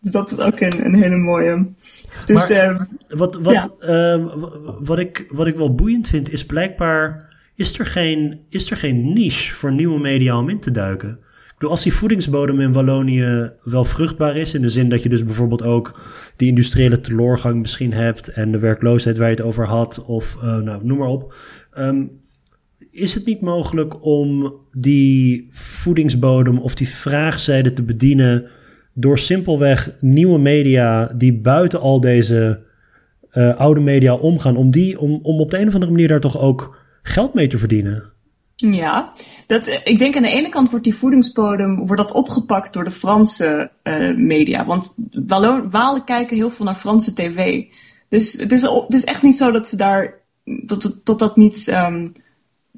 Dus 0.00 0.12
dat 0.12 0.30
is 0.30 0.38
ook 0.38 0.60
een, 0.60 0.84
een 0.84 0.94
hele 0.94 1.16
mooie. 1.16 1.66
Dus, 2.26 2.48
maar, 2.48 2.72
uh, 2.72 2.80
wat, 3.08 3.34
wat, 3.34 3.76
ja. 3.80 4.14
uh, 4.16 4.34
wat, 4.80 4.98
ik, 4.98 5.24
wat 5.28 5.46
ik 5.46 5.56
wel 5.56 5.74
boeiend 5.74 6.08
vind, 6.08 6.32
is 6.32 6.46
blijkbaar 6.46 7.32
is 7.54 7.78
er, 7.78 7.86
geen, 7.86 8.40
is 8.48 8.70
er 8.70 8.76
geen 8.76 9.12
niche 9.12 9.54
voor 9.54 9.72
nieuwe 9.72 10.00
media 10.00 10.38
om 10.38 10.48
in 10.48 10.60
te 10.60 10.70
duiken. 10.70 11.10
Ik 11.10 11.54
bedoel, 11.54 11.70
als 11.70 11.82
die 11.82 11.94
voedingsbodem 11.94 12.60
in 12.60 12.72
Wallonië 12.72 13.52
wel 13.62 13.84
vruchtbaar 13.84 14.36
is, 14.36 14.54
in 14.54 14.62
de 14.62 14.68
zin 14.68 14.88
dat 14.88 15.02
je 15.02 15.08
dus 15.08 15.24
bijvoorbeeld 15.24 15.62
ook 15.62 16.00
die 16.36 16.48
industriële 16.48 17.00
teloorgang 17.00 17.60
misschien 17.60 17.92
hebt 17.92 18.28
en 18.28 18.52
de 18.52 18.58
werkloosheid 18.58 19.18
waar 19.18 19.28
je 19.30 19.34
het 19.34 19.44
over 19.44 19.66
had, 19.66 20.04
of 20.04 20.36
uh, 20.36 20.56
nou, 20.56 20.84
noem 20.84 20.98
maar 20.98 21.08
op. 21.08 21.34
Um, 21.78 22.22
is 22.90 23.14
het 23.14 23.26
niet 23.26 23.40
mogelijk 23.40 24.04
om 24.04 24.54
die 24.72 25.48
voedingsbodem 25.52 26.58
of 26.58 26.74
die 26.74 26.88
vraagzijde 26.88 27.72
te 27.72 27.82
bedienen 27.82 28.50
door 28.92 29.18
simpelweg 29.18 29.90
nieuwe 30.00 30.38
media 30.38 31.06
die 31.06 31.40
buiten 31.40 31.80
al 31.80 32.00
deze 32.00 32.62
uh, 33.32 33.56
oude 33.56 33.80
media 33.80 34.14
omgaan, 34.14 34.56
om, 34.56 34.70
die, 34.70 34.98
om, 35.00 35.18
om 35.22 35.40
op 35.40 35.50
de 35.50 35.58
een 35.58 35.68
of 35.68 35.74
andere 35.74 35.92
manier 35.92 36.08
daar 36.08 36.20
toch 36.20 36.38
ook 36.38 36.78
geld 37.02 37.34
mee 37.34 37.46
te 37.46 37.58
verdienen? 37.58 38.12
Ja, 38.56 39.12
dat, 39.46 39.80
ik 39.84 39.98
denk 39.98 40.16
aan 40.16 40.22
de 40.22 40.28
ene 40.28 40.48
kant 40.48 40.70
wordt 40.70 40.84
die 40.84 40.94
voedingsbodem 40.94 41.76
wordt 41.76 42.02
dat 42.02 42.12
opgepakt 42.12 42.72
door 42.72 42.84
de 42.84 42.90
Franse 42.90 43.70
uh, 43.82 44.16
media. 44.16 44.66
Want 44.66 44.94
Walen 45.70 46.04
kijken 46.04 46.36
heel 46.36 46.50
veel 46.50 46.64
naar 46.64 46.74
Franse 46.74 47.14
tv. 47.14 47.64
Dus 48.08 48.32
het 48.32 48.52
is, 48.52 48.62
het 48.62 48.94
is 48.94 49.04
echt 49.04 49.22
niet 49.22 49.36
zo 49.36 49.50
dat 49.50 49.68
ze 49.68 49.76
daar 49.76 50.14
tot, 50.66 51.00
tot 51.04 51.18
dat 51.18 51.36
niet, 51.36 51.66
um, 51.68 52.12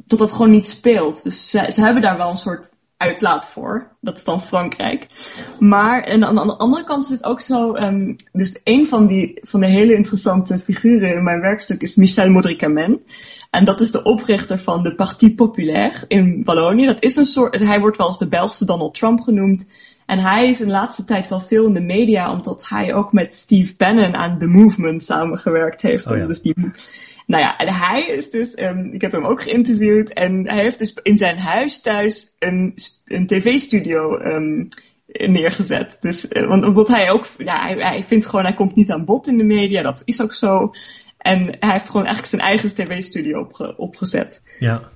tot 0.07 0.19
dat 0.19 0.33
gewoon 0.33 0.51
niet 0.51 0.67
speelt. 0.67 1.23
Dus 1.23 1.51
ze, 1.51 1.65
ze 1.69 1.81
hebben 1.81 2.03
daar 2.03 2.17
wel 2.17 2.31
een 2.31 2.37
soort 2.37 2.71
uitlaat 2.97 3.47
voor. 3.47 3.97
Dat 4.01 4.17
is 4.17 4.25
dan 4.25 4.43
Frankrijk. 4.43 5.07
Maar 5.59 6.03
en 6.03 6.25
aan, 6.25 6.39
aan 6.39 6.47
de 6.47 6.57
andere 6.57 6.85
kant 6.85 7.05
is 7.05 7.11
het 7.11 7.25
ook 7.25 7.41
zo. 7.41 7.77
Um, 7.77 8.17
dus 8.33 8.61
een 8.65 8.87
van, 8.87 9.07
die, 9.07 9.41
van 9.43 9.61
de 9.61 9.67
hele 9.67 9.95
interessante 9.95 10.59
figuren 10.59 11.15
in 11.15 11.25
mijn 11.25 11.41
werkstuk 11.41 11.83
is 11.83 11.95
Michel 11.95 12.31
Modricamen. 12.31 13.01
En 13.51 13.65
dat 13.65 13.81
is 13.81 13.91
de 13.91 14.03
oprichter 14.03 14.59
van 14.59 14.83
de 14.83 14.95
Parti 14.95 15.35
Populaire 15.35 16.05
in 16.09 16.45
Wallonië. 16.45 16.87
Dat 16.87 17.03
is 17.03 17.17
een 17.17 17.27
soort, 17.27 17.61
hij 17.61 17.81
wordt 17.81 17.97
wel 17.97 18.07
eens 18.07 18.19
de 18.19 18.29
Belgische 18.29 18.65
Donald 18.65 18.95
Trump 18.95 19.21
genoemd. 19.21 19.69
En 20.07 20.19
hij 20.19 20.49
is 20.49 20.61
in 20.61 20.67
de 20.67 20.73
laatste 20.73 21.05
tijd 21.05 21.29
wel 21.29 21.41
veel 21.41 21.67
in 21.67 21.73
de 21.73 21.81
media, 21.81 22.33
omdat 22.33 22.69
hij 22.69 22.95
ook 22.95 23.13
met 23.13 23.35
Steve 23.35 23.75
Bannon 23.77 24.15
aan 24.15 24.39
The 24.39 24.47
Movement 24.47 25.05
samengewerkt 25.05 25.83
heeft. 25.83 26.07
Oh 26.07 26.17
ja. 26.17 26.27
Dus 26.27 26.41
die, 26.41 26.55
nou 27.27 27.43
ja, 27.43 27.57
en 27.57 27.75
hij 27.75 28.07
is 28.07 28.31
dus, 28.31 28.59
um, 28.59 28.93
ik 28.93 29.01
heb 29.01 29.13
hem 29.13 29.25
ook 29.25 29.43
geïnterviewd 29.43 30.13
en 30.13 30.49
hij 30.49 30.63
heeft 30.63 30.79
dus 30.79 30.95
in 31.03 31.17
zijn 31.17 31.39
huis 31.39 31.81
thuis 31.81 32.35
een, 32.39 32.75
een 33.05 33.27
tv-studio 33.27 34.19
um, 34.19 34.69
neergezet. 35.07 35.97
Dus, 36.01 36.33
uh, 36.33 36.49
want 36.49 36.65
omdat 36.65 36.89
hij 36.89 37.11
ook, 37.11 37.27
ja, 37.39 37.63
hij, 37.63 37.75
hij, 37.75 38.03
vindt 38.03 38.27
gewoon, 38.27 38.45
hij 38.45 38.55
komt 38.55 38.75
niet 38.75 38.91
aan 38.91 39.05
bod 39.05 39.27
in 39.27 39.39
de 39.39 39.45
media, 39.45 39.83
dat 39.83 40.03
is 40.05 40.23
ook 40.23 40.33
zo. 40.33 40.71
En 41.19 41.57
hij 41.61 41.73
heeft 41.73 41.87
gewoon 41.87 42.07
eigenlijk 42.07 42.35
zijn 42.35 42.43
eigen 42.43 42.75
tv-studio 42.75 43.41
opge 43.41 43.77
opgezet. 43.77 44.43
Ja. 44.59 44.91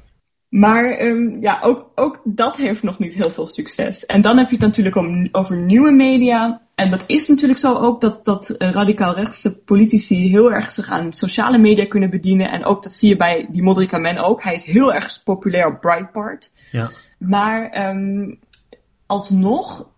Maar 0.50 1.00
um, 1.00 1.40
ja, 1.40 1.58
ook, 1.62 1.90
ook 1.94 2.20
dat 2.24 2.56
heeft 2.56 2.82
nog 2.82 2.98
niet 2.98 3.14
heel 3.14 3.30
veel 3.30 3.46
succes. 3.46 4.06
En 4.06 4.20
dan 4.20 4.38
heb 4.38 4.48
je 4.48 4.56
het 4.56 4.64
natuurlijk 4.64 4.96
om, 4.96 5.28
over 5.32 5.56
nieuwe 5.56 5.92
media. 5.92 6.60
En 6.74 6.90
dat 6.90 7.04
is 7.06 7.28
natuurlijk 7.28 7.60
zo 7.60 7.74
ook 7.74 8.00
dat, 8.00 8.24
dat 8.24 8.54
uh, 8.58 8.70
radicaal 8.70 9.14
rechtse 9.14 9.58
politici 9.58 10.28
heel 10.28 10.52
erg 10.52 10.72
zich 10.72 10.90
aan 10.90 11.12
sociale 11.12 11.58
media 11.58 11.86
kunnen 11.86 12.10
bedienen. 12.10 12.50
En 12.50 12.64
ook 12.64 12.82
dat 12.82 12.94
zie 12.94 13.08
je 13.08 13.16
bij 13.16 13.48
die 13.50 13.62
Modrica 13.62 13.98
Man 13.98 14.18
ook. 14.18 14.42
Hij 14.42 14.54
is 14.54 14.64
heel 14.64 14.94
erg 14.94 15.22
populair 15.24 15.66
op 15.66 15.80
Breitbart. 15.80 16.50
Ja. 16.70 16.90
Maar 17.18 17.88
um, 17.88 18.38
alsnog 19.06 19.88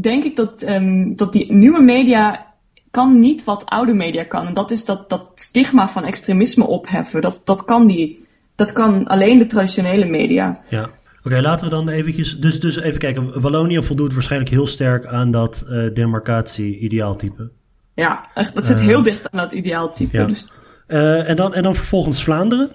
denk 0.00 0.24
ik 0.24 0.36
dat, 0.36 0.62
um, 0.62 1.16
dat 1.16 1.32
die 1.32 1.52
nieuwe 1.52 1.82
media 1.82 2.46
kan 2.90 3.18
niet 3.18 3.44
wat 3.44 3.66
oude 3.66 3.94
media 3.94 4.24
kan. 4.24 4.46
En 4.46 4.54
dat 4.54 4.70
is 4.70 4.84
dat, 4.84 5.08
dat 5.08 5.30
stigma 5.34 5.88
van 5.88 6.04
extremisme 6.04 6.66
opheffen. 6.66 7.20
Dat, 7.20 7.40
dat 7.44 7.64
kan 7.64 7.86
die 7.86 8.21
dat 8.54 8.72
kan 8.72 9.06
alleen 9.06 9.38
de 9.38 9.46
traditionele 9.46 10.04
media. 10.04 10.60
Ja. 10.68 10.82
Oké, 10.82 10.92
okay, 11.24 11.40
laten 11.40 11.64
we 11.64 11.74
dan 11.74 11.88
eventjes... 11.88 12.38
Dus, 12.38 12.60
dus 12.60 12.76
even 12.76 12.98
kijken. 12.98 13.40
Wallonië 13.40 13.82
voldoet 13.82 14.12
waarschijnlijk 14.12 14.50
heel 14.50 14.66
sterk 14.66 15.06
aan 15.06 15.30
dat 15.30 15.64
uh, 15.68 15.94
demarcatie-ideaaltype. 15.94 17.50
Ja, 17.94 18.28
echt, 18.34 18.54
dat 18.54 18.66
zit 18.66 18.80
uh, 18.80 18.86
heel 18.86 19.02
dicht 19.02 19.30
aan 19.30 19.38
dat 19.38 19.52
ideaaltype. 19.52 20.16
Ja. 20.16 20.26
Dus... 20.26 20.52
Uh, 20.88 21.28
en, 21.28 21.36
dan, 21.36 21.54
en 21.54 21.62
dan 21.62 21.74
vervolgens 21.74 22.22
Vlaanderen? 22.22 22.70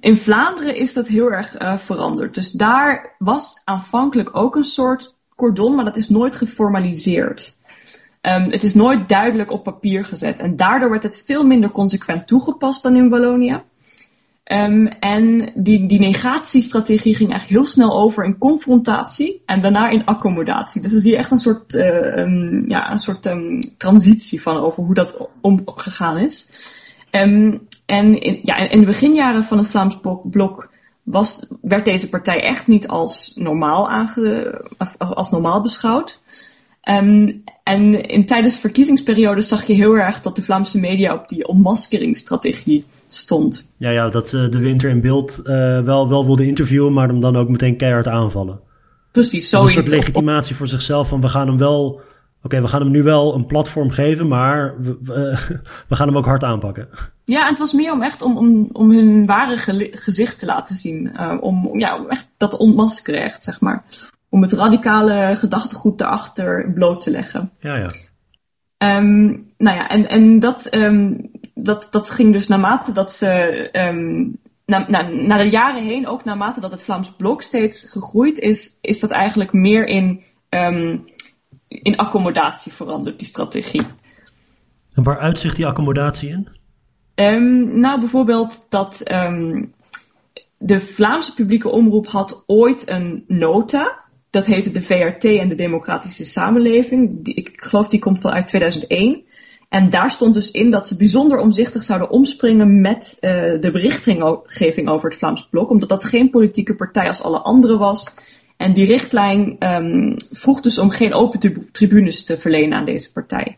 In 0.00 0.16
Vlaanderen 0.16 0.76
is 0.76 0.92
dat 0.92 1.08
heel 1.08 1.30
erg 1.30 1.54
veranderd. 1.82 2.34
Dus 2.34 2.50
daar 2.50 3.14
was 3.18 3.62
aanvankelijk 3.64 4.36
ook 4.36 4.56
een 4.56 4.64
soort 4.64 5.16
cordon, 5.36 5.74
maar 5.74 5.84
dat 5.84 5.96
is 5.96 6.08
nooit 6.08 6.36
geformaliseerd. 6.36 7.56
Um, 8.22 8.50
het 8.50 8.62
is 8.62 8.74
nooit 8.74 9.08
duidelijk 9.08 9.50
op 9.50 9.64
papier 9.64 10.04
gezet. 10.04 10.38
En 10.38 10.56
daardoor 10.56 10.90
werd 10.90 11.02
het 11.02 11.22
veel 11.26 11.46
minder 11.46 11.70
consequent 11.70 12.26
toegepast 12.26 12.82
dan 12.82 12.96
in 12.96 13.08
Wallonië. 13.08 13.56
Um, 14.52 14.86
en 14.86 15.52
die, 15.54 15.86
die 15.86 16.00
negatiestrategie 16.00 17.14
ging 17.14 17.30
eigenlijk 17.30 17.60
heel 17.60 17.70
snel 17.70 18.00
over 18.00 18.24
in 18.24 18.38
confrontatie 18.38 19.42
en 19.46 19.62
daarna 19.62 19.88
in 19.88 20.04
accommodatie. 20.04 20.82
Dus 20.82 20.92
dan 20.92 21.00
zie 21.00 21.10
je 21.10 21.16
echt 21.16 21.30
een 21.30 21.38
soort, 21.38 21.74
uh, 21.74 22.16
um, 22.16 22.64
ja, 22.68 22.90
een 22.90 22.98
soort 22.98 23.26
um, 23.26 23.60
transitie 23.76 24.42
van 24.42 24.56
over 24.56 24.84
hoe 24.84 24.94
dat 24.94 25.28
omgegaan 25.40 26.18
is. 26.18 26.48
en 27.10 27.68
in, 27.86 28.38
ja, 28.42 28.56
in 28.56 28.80
de 28.80 28.86
beginjaren 28.86 29.44
van 29.44 29.58
het 29.58 29.68
Vlaams 29.68 30.00
blok 30.30 30.70
was, 31.02 31.46
werd 31.60 31.84
deze 31.84 32.08
partij 32.08 32.42
echt 32.42 32.66
niet 32.66 32.88
als 32.88 33.32
normaal, 33.36 33.88
aange, 33.88 34.60
als 34.98 35.30
normaal 35.30 35.62
beschouwd. 35.62 36.22
En 36.80 37.42
in, 38.06 38.26
tijdens 38.26 38.54
de 38.54 38.60
verkiezingsperiode 38.60 39.40
zag 39.40 39.66
je 39.66 39.72
heel 39.72 39.94
erg 39.94 40.20
dat 40.20 40.36
de 40.36 40.42
Vlaamse 40.42 40.78
media 40.78 41.14
op 41.14 41.28
die 41.28 41.48
ontmaskeringsstrategie 41.48 42.84
stond. 43.08 43.70
Ja, 43.76 43.90
ja 43.90 44.08
dat 44.08 44.28
ze 44.28 44.48
de 44.48 44.58
winter 44.58 44.90
in 44.90 45.00
beeld 45.00 45.40
uh, 45.44 45.44
wel, 45.80 46.08
wel 46.08 46.24
wilde 46.24 46.46
interviewen, 46.46 46.92
maar 46.92 47.08
hem 47.08 47.20
dan 47.20 47.36
ook 47.36 47.48
meteen 47.48 47.76
keihard 47.76 48.08
aanvallen. 48.08 48.60
Precies, 49.12 49.48
zo. 49.48 49.62
Dus 49.62 49.66
een 49.66 49.82
soort 49.82 49.94
legitimatie 49.94 50.56
voor 50.56 50.68
zichzelf 50.68 51.08
van 51.08 51.20
we 51.20 51.28
gaan 51.28 51.46
hem 51.46 51.58
wel. 51.58 51.86
Oké, 52.36 52.46
okay, 52.46 52.62
we 52.62 52.68
gaan 52.68 52.80
hem 52.80 52.90
nu 52.90 53.02
wel 53.02 53.34
een 53.34 53.46
platform 53.46 53.90
geven, 53.90 54.28
maar 54.28 54.80
we, 54.80 54.98
uh, 55.02 55.58
we, 55.88 55.96
gaan 55.96 56.06
hem 56.06 56.16
ook 56.16 56.24
hard 56.24 56.44
aanpakken. 56.44 56.88
Ja, 57.24 57.42
en 57.42 57.48
het 57.48 57.58
was 57.58 57.72
meer 57.72 57.92
om 57.92 58.02
echt 58.02 58.22
om, 58.22 58.36
om, 58.36 58.68
om 58.72 58.90
hun 58.90 59.26
ware 59.26 59.56
gezicht 59.90 60.38
te 60.38 60.46
laten 60.46 60.76
zien. 60.76 61.12
Uh, 61.14 61.36
om, 61.40 61.78
ja, 61.78 61.98
om 61.98 62.08
echt 62.08 62.30
dat 62.36 62.56
ontmaskeren, 62.56 63.22
echt, 63.22 63.42
zeg 63.42 63.60
maar 63.60 63.84
om 64.28 64.42
het 64.42 64.52
radicale 64.52 65.36
gedachtegoed 65.36 65.98
daarachter 65.98 66.72
bloot 66.74 67.00
te 67.00 67.10
leggen. 67.10 67.50
Ja, 67.60 67.76
ja. 67.76 67.88
Um, 68.96 69.47
nou 69.58 69.76
ja, 69.76 69.88
en, 69.88 70.08
en 70.08 70.38
dat, 70.38 70.74
um, 70.74 71.30
dat, 71.54 71.88
dat 71.90 72.10
ging 72.10 72.32
dus 72.32 72.48
naarmate 72.48 72.92
dat 72.92 73.12
ze, 73.12 73.68
um, 73.72 74.38
na, 74.66 74.84
na, 74.88 75.02
na 75.02 75.36
de 75.36 75.50
jaren 75.50 75.84
heen, 75.84 76.06
ook 76.06 76.24
naarmate 76.24 76.60
dat 76.60 76.70
het 76.70 76.82
Vlaams 76.82 77.12
Blok 77.16 77.42
steeds 77.42 77.84
gegroeid 77.90 78.38
is, 78.38 78.78
is 78.80 79.00
dat 79.00 79.10
eigenlijk 79.10 79.52
meer 79.52 79.86
in, 79.86 80.22
in 81.68 81.96
accommodatie 81.96 82.72
veranderd, 82.72 83.18
die 83.18 83.28
strategie. 83.28 83.86
En 84.94 85.02
waar 85.02 85.18
uitzicht 85.18 85.56
die 85.56 85.66
accommodatie 85.66 86.28
in? 86.28 86.48
nou, 87.80 87.98
bijvoorbeeld 87.98 88.66
dat 88.68 89.02
de 90.58 90.80
Vlaamse 90.80 91.34
publieke 91.34 91.68
omroep 91.68 92.06
had 92.06 92.44
ooit 92.46 92.88
een 92.88 93.24
nota 93.26 94.06
dat 94.30 94.46
heette 94.46 94.70
de 94.70 94.82
VRT 94.82 95.24
en 95.24 95.48
de 95.48 95.54
Democratische 95.54 96.24
Samenleving. 96.24 97.24
Die, 97.24 97.34
ik 97.34 97.52
geloof 97.56 97.88
die 97.88 98.00
komt 98.00 98.20
wel 98.20 98.32
uit 98.32 98.46
2001. 98.46 99.22
En 99.68 99.90
daar 99.90 100.10
stond 100.10 100.34
dus 100.34 100.50
in 100.50 100.70
dat 100.70 100.88
ze 100.88 100.96
bijzonder 100.96 101.38
omzichtig 101.38 101.82
zouden 101.82 102.10
omspringen 102.10 102.80
met 102.80 103.16
uh, 103.20 103.30
de 103.60 103.70
berichtgeving 103.72 104.88
over 104.88 105.08
het 105.08 105.18
Vlaams 105.18 105.48
Blok, 105.50 105.70
omdat 105.70 105.88
dat 105.88 106.04
geen 106.04 106.30
politieke 106.30 106.74
partij 106.74 107.08
als 107.08 107.22
alle 107.22 107.38
andere 107.38 107.78
was. 107.78 108.14
En 108.56 108.72
die 108.72 108.86
richtlijn 108.86 109.56
um, 109.58 110.16
vroeg 110.32 110.60
dus 110.60 110.78
om 110.78 110.90
geen 110.90 111.14
open 111.14 111.68
tribunes 111.72 112.24
te 112.24 112.38
verlenen 112.38 112.78
aan 112.78 112.84
deze 112.84 113.12
partij. 113.12 113.56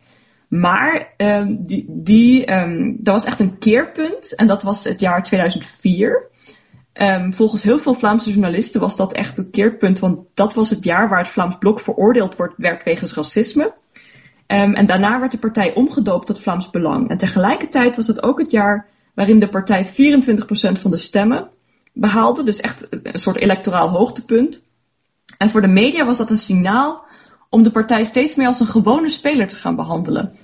Maar 0.48 1.14
um, 1.16 1.66
die, 1.66 1.84
die, 1.88 2.52
um, 2.52 2.96
dat 2.98 3.14
was 3.14 3.24
echt 3.24 3.40
een 3.40 3.58
keerpunt 3.58 4.34
en 4.34 4.46
dat 4.46 4.62
was 4.62 4.84
het 4.84 5.00
jaar 5.00 5.22
2004. 5.22 6.28
Um, 6.94 7.34
volgens 7.34 7.62
heel 7.62 7.78
veel 7.78 7.94
Vlaamse 7.94 8.30
journalisten 8.30 8.80
was 8.80 8.96
dat 8.96 9.12
echt 9.12 9.36
het 9.36 9.50
keerpunt, 9.50 9.98
want 9.98 10.18
dat 10.34 10.54
was 10.54 10.70
het 10.70 10.84
jaar 10.84 11.08
waar 11.08 11.18
het 11.18 11.28
Vlaams 11.28 11.56
Blok 11.58 11.80
veroordeeld 11.80 12.36
wordt, 12.36 12.54
werd 12.56 12.84
wegens 12.84 13.14
racisme. 13.14 13.74
Um, 14.52 14.74
en 14.74 14.86
daarna 14.86 15.20
werd 15.20 15.32
de 15.32 15.38
partij 15.38 15.74
omgedoopt 15.74 16.26
tot 16.26 16.40
Vlaams 16.40 16.70
Belang. 16.70 17.08
En 17.08 17.16
tegelijkertijd 17.16 17.96
was 17.96 18.06
het 18.06 18.22
ook 18.22 18.38
het 18.38 18.50
jaar 18.50 18.86
waarin 19.14 19.40
de 19.40 19.48
partij 19.48 19.86
24% 19.86 19.90
van 20.72 20.90
de 20.90 20.96
stemmen 20.96 21.48
behaalde, 21.92 22.42
dus 22.42 22.60
echt 22.60 22.86
een 22.90 23.18
soort 23.18 23.36
electoraal 23.36 23.88
hoogtepunt. 23.88 24.62
En 25.38 25.50
voor 25.50 25.60
de 25.60 25.68
media 25.68 26.04
was 26.04 26.18
dat 26.18 26.30
een 26.30 26.38
signaal 26.38 27.04
om 27.48 27.62
de 27.62 27.70
partij 27.70 28.04
steeds 28.04 28.34
meer 28.34 28.46
als 28.46 28.60
een 28.60 28.66
gewone 28.66 29.08
speler 29.08 29.48
te 29.48 29.56
gaan 29.56 29.76
behandelen. 29.76 30.36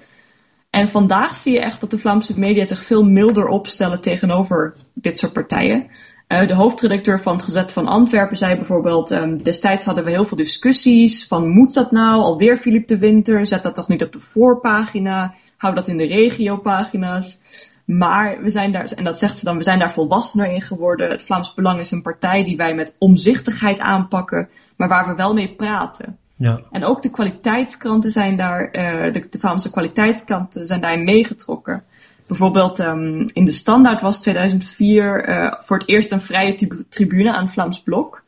En 0.71 0.89
vandaag 0.89 1.37
zie 1.37 1.53
je 1.53 1.61
echt 1.61 1.81
dat 1.81 1.91
de 1.91 1.99
Vlaamse 1.99 2.39
media 2.39 2.65
zich 2.65 2.83
veel 2.83 3.05
milder 3.05 3.47
opstellen 3.49 4.01
tegenover 4.01 4.75
dit 4.95 5.19
soort 5.19 5.33
partijen. 5.33 5.87
Uh, 6.29 6.47
de 6.47 6.55
hoofdredacteur 6.55 7.21
van 7.21 7.35
het 7.35 7.43
Gezet 7.43 7.73
van 7.73 7.87
Antwerpen 7.87 8.37
zei 8.37 8.55
bijvoorbeeld: 8.55 9.11
um, 9.11 9.43
destijds 9.43 9.85
hadden 9.85 10.05
we 10.05 10.11
heel 10.11 10.25
veel 10.25 10.37
discussies 10.37 11.27
van 11.27 11.49
moet 11.49 11.75
dat 11.75 11.91
nou 11.91 12.23
alweer 12.23 12.57
Philippe 12.57 12.95
de 12.95 13.01
Winter? 13.01 13.47
Zet 13.47 13.63
dat 13.63 13.75
toch 13.75 13.89
niet 13.89 14.03
op 14.03 14.13
de 14.13 14.21
voorpagina? 14.21 15.35
Hou 15.57 15.75
dat 15.75 15.89
in 15.89 15.97
de 15.97 16.07
regiopagina's. 16.07 17.41
Maar 17.85 18.43
we 18.43 18.51
zijn 18.51 18.73
daar, 18.73 18.85
en 18.85 19.05
dat 19.05 19.19
zegt 19.19 19.39
ze 19.39 19.45
dan, 19.45 19.57
we 19.57 19.63
zijn 19.63 19.79
daar 19.79 19.93
volwassener 19.93 20.53
in 20.53 20.63
geworden. 20.63 21.11
Het 21.11 21.23
Vlaams 21.23 21.55
Belang 21.55 21.81
is 21.81 21.91
een 21.91 22.03
partij 22.03 22.45
die 22.45 22.57
wij 22.57 22.75
met 22.75 22.95
omzichtigheid 22.99 23.81
aanpakken, 23.81 24.49
maar 24.77 24.89
waar 24.89 25.09
we 25.09 25.15
wel 25.15 25.35
mee 25.35 25.55
praten. 25.55 26.19
Ja. 26.37 26.61
En 26.71 26.85
ook 26.85 27.03
de 27.03 27.11
kwaliteitskranten 27.11 28.11
zijn 28.11 28.37
daar, 28.37 28.65
uh, 28.67 29.13
de, 29.13 29.27
de 29.31 29.39
Vlaamse 29.39 29.71
kwaliteitskranten 29.71 30.65
zijn 30.65 30.81
daarin 30.81 31.05
meegetrokken. 31.05 31.83
Bijvoorbeeld 32.27 32.79
um, 32.79 33.27
in 33.33 33.45
de 33.45 33.53
Standaard 33.53 34.01
was 34.01 34.21
2004 34.21 35.29
uh, 35.29 35.53
voor 35.59 35.79
het 35.79 35.89
eerst 35.89 36.13
een 36.13 36.21
vrije 36.21 36.85
tribune 36.89 37.33
aan 37.33 37.49
Vlaams 37.49 37.83
Blok. 37.83 38.23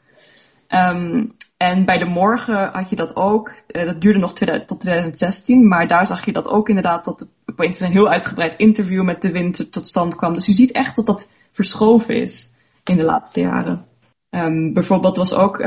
Um, 0.68 1.32
en 1.56 1.84
bij 1.84 1.98
de 1.98 2.04
Morgen 2.04 2.70
had 2.72 2.90
je 2.90 2.96
dat 2.96 3.16
ook. 3.16 3.52
Uh, 3.68 3.86
dat 3.86 4.00
duurde 4.00 4.18
nog 4.18 4.32
tot 4.32 4.80
2016, 4.80 5.68
maar 5.68 5.86
daar 5.86 6.06
zag 6.06 6.24
je 6.24 6.32
dat 6.32 6.48
ook 6.48 6.68
inderdaad 6.68 7.04
dat 7.04 7.28
opeens 7.46 7.80
een 7.80 7.92
heel 7.92 8.08
uitgebreid 8.08 8.56
interview 8.56 9.04
met 9.04 9.22
de 9.22 9.32
winter 9.32 9.68
tot 9.68 9.86
stand 9.86 10.14
kwam. 10.14 10.32
Dus 10.32 10.46
je 10.46 10.52
ziet 10.52 10.72
echt 10.72 10.96
dat 10.96 11.06
dat 11.06 11.28
verschoven 11.52 12.20
is 12.20 12.52
in 12.84 12.96
de 12.96 13.04
laatste 13.04 13.40
jaren. 13.40 13.84
Um, 14.30 14.72
bijvoorbeeld 14.72 15.16
was 15.16 15.34
ook 15.34 15.58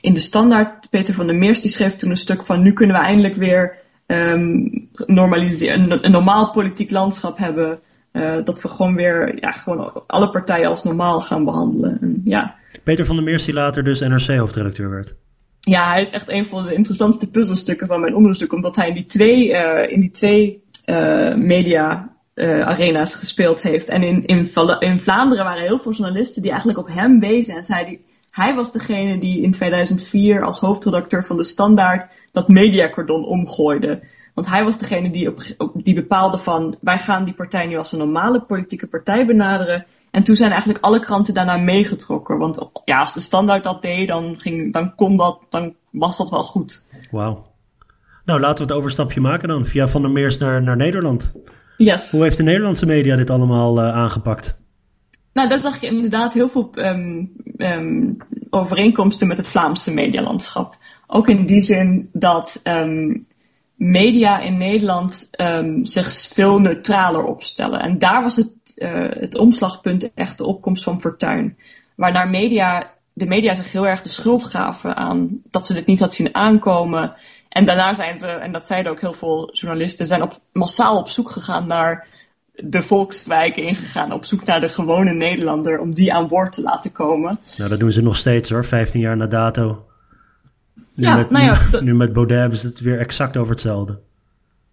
in 0.00 0.14
de 0.14 0.20
Standaard, 0.20 0.90
Peter 0.90 1.14
van 1.14 1.26
der 1.26 1.36
Meers, 1.36 1.60
die 1.60 1.70
schreef 1.70 1.96
toen 1.96 2.10
een 2.10 2.16
stuk 2.16 2.46
van 2.46 2.62
nu 2.62 2.72
kunnen 2.72 2.96
we 2.96 3.02
eindelijk 3.02 3.34
weer 3.34 3.82
um, 4.06 4.88
normaliseren, 5.06 5.80
een, 5.80 6.04
een, 6.04 6.10
normaal 6.10 6.50
politiek 6.50 6.90
landschap 6.90 7.38
hebben 7.38 7.78
dat 8.44 8.62
we 8.62 8.68
gewoon 8.68 8.94
weer 8.94 9.40
ja, 9.40 9.50
gewoon 9.50 10.02
alle 10.06 10.30
partijen 10.30 10.68
als 10.68 10.82
normaal 10.82 11.20
gaan 11.20 11.44
behandelen. 11.44 11.98
En, 12.00 12.20
ja. 12.24 12.54
Peter 12.84 13.04
van 13.04 13.16
der 13.16 13.24
Meers, 13.24 13.44
die 13.44 13.54
later 13.54 13.84
dus 13.84 14.00
NRC-hoofdredacteur 14.00 14.90
werd. 14.90 15.14
Ja, 15.60 15.90
hij 15.90 16.00
is 16.00 16.10
echt 16.10 16.28
een 16.28 16.46
van 16.46 16.66
de 16.66 16.74
interessantste 16.74 17.30
puzzelstukken 17.30 17.86
van 17.86 18.00
mijn 18.00 18.14
onderzoek, 18.14 18.52
omdat 18.52 18.76
hij 18.76 18.88
in 18.88 18.94
die 18.94 19.06
twee, 19.06 19.48
in 19.88 20.00
die 20.00 20.10
twee 20.10 20.62
media 21.36 22.16
arena's 22.34 23.14
gespeeld 23.14 23.62
heeft. 23.62 23.88
En 23.88 24.02
in, 24.02 24.24
in, 24.24 24.48
in 24.78 25.00
Vlaanderen 25.00 25.44
waren 25.44 25.62
heel 25.62 25.78
veel 25.78 25.92
journalisten 25.92 26.42
die 26.42 26.50
eigenlijk 26.50 26.78
op 26.78 26.88
hem 26.88 27.20
wezen 27.20 27.56
en 27.56 27.64
zeiden 27.64 27.98
hij 28.34 28.54
was 28.54 28.72
degene 28.72 29.18
die 29.18 29.42
in 29.42 29.50
2004 29.50 30.44
als 30.44 30.58
hoofdredacteur 30.58 31.24
van 31.24 31.36
de 31.36 31.44
Standaard 31.44 32.28
dat 32.32 32.48
mediacordon 32.48 33.24
omgooide. 33.24 34.02
Want 34.34 34.48
hij 34.48 34.64
was 34.64 34.78
degene 34.78 35.10
die, 35.10 35.28
op, 35.58 35.72
die 35.74 35.94
bepaalde 35.94 36.38
van 36.38 36.76
wij 36.80 36.98
gaan 36.98 37.24
die 37.24 37.34
partij 37.34 37.66
nu 37.66 37.76
als 37.76 37.92
een 37.92 37.98
normale 37.98 38.40
politieke 38.40 38.86
partij 38.86 39.26
benaderen. 39.26 39.86
En 40.10 40.22
toen 40.22 40.36
zijn 40.36 40.50
eigenlijk 40.50 40.84
alle 40.84 41.00
kranten 41.00 41.34
daarna 41.34 41.56
meegetrokken. 41.56 42.38
Want 42.38 42.70
ja, 42.84 43.00
als 43.00 43.14
de 43.14 43.20
Standaard 43.20 43.64
dat 43.64 43.82
deed, 43.82 44.08
dan, 44.08 44.34
ging, 44.38 44.72
dan 44.72 44.94
kon 44.94 45.16
dat, 45.16 45.38
dan 45.48 45.74
was 45.90 46.16
dat 46.16 46.30
wel 46.30 46.44
goed. 46.44 46.86
Wauw. 47.10 47.46
Nou, 48.24 48.40
laten 48.40 48.66
we 48.66 48.72
het 48.72 48.80
overstapje 48.80 49.20
maken 49.20 49.48
dan. 49.48 49.66
Via 49.66 49.88
Van 49.88 50.02
der 50.02 50.10
Meers 50.10 50.38
naar, 50.38 50.62
naar 50.62 50.76
Nederland. 50.76 51.32
Yes. 51.76 52.10
Hoe 52.10 52.22
heeft 52.22 52.36
de 52.36 52.42
Nederlandse 52.42 52.86
media 52.86 53.16
dit 53.16 53.30
allemaal 53.30 53.78
uh, 53.78 53.94
aangepakt? 53.94 54.62
Nou, 55.34 55.48
daar 55.48 55.58
zag 55.58 55.80
je 55.80 55.86
inderdaad 55.86 56.32
heel 56.32 56.48
veel 56.48 56.70
um, 56.74 57.32
um, 57.56 58.16
overeenkomsten 58.50 59.28
met 59.28 59.36
het 59.36 59.48
Vlaamse 59.48 59.94
medialandschap. 59.94 60.76
Ook 61.06 61.28
in 61.28 61.46
die 61.46 61.60
zin 61.60 62.08
dat 62.12 62.60
um, 62.64 63.26
media 63.74 64.38
in 64.38 64.56
Nederland 64.56 65.30
zich 65.82 66.12
veel 66.12 66.60
neutraler 66.60 67.24
opstellen. 67.24 67.80
En 67.80 67.98
daar 67.98 68.22
was 68.22 68.36
het, 68.36 68.52
uh, 68.76 69.10
het 69.10 69.38
omslagpunt 69.38 70.14
echt 70.14 70.38
de 70.38 70.46
opkomst 70.46 70.84
van 70.84 71.00
Fortuin. 71.00 71.58
Waarna 71.94 72.24
media, 72.24 72.90
de 73.12 73.26
media 73.26 73.54
zich 73.54 73.72
heel 73.72 73.86
erg 73.86 74.02
de 74.02 74.08
schuld 74.08 74.44
gaven 74.44 74.96
aan 74.96 75.40
dat 75.50 75.66
ze 75.66 75.74
dit 75.74 75.86
niet 75.86 76.00
had 76.00 76.14
zien 76.14 76.34
aankomen. 76.34 77.16
En 77.48 77.64
daarna 77.64 77.94
zijn 77.94 78.18
ze, 78.18 78.26
en 78.26 78.52
dat 78.52 78.66
zeiden 78.66 78.92
ook 78.92 79.00
heel 79.00 79.12
veel 79.12 79.50
journalisten, 79.52 80.06
zijn 80.06 80.22
op, 80.22 80.32
massaal 80.52 80.98
op 80.98 81.08
zoek 81.08 81.30
gegaan 81.30 81.66
naar 81.66 82.06
de 82.54 82.82
volkswijken 82.82 83.62
ingegaan 83.62 84.12
op 84.12 84.24
zoek 84.24 84.44
naar 84.44 84.60
de 84.60 84.68
gewone 84.68 85.12
Nederlander 85.12 85.78
om 85.78 85.94
die 85.94 86.12
aan 86.12 86.28
boord 86.28 86.52
te 86.52 86.62
laten 86.62 86.92
komen. 86.92 87.38
Nou, 87.56 87.70
dat 87.70 87.80
doen 87.80 87.92
ze 87.92 88.02
nog 88.02 88.16
steeds 88.16 88.50
hoor, 88.50 88.64
15 88.64 89.00
jaar 89.00 89.16
na 89.16 89.26
dato. 89.26 89.86
Nu, 90.94 91.04
ja, 91.04 91.16
met, 91.16 91.30
nou 91.30 91.44
ja, 91.44 91.58
nu, 91.72 91.80
nu 91.80 91.94
met 91.94 92.12
Baudet 92.12 92.58
ze 92.58 92.66
het 92.66 92.80
weer 92.80 92.98
exact 92.98 93.36
over 93.36 93.50
hetzelfde. 93.50 93.98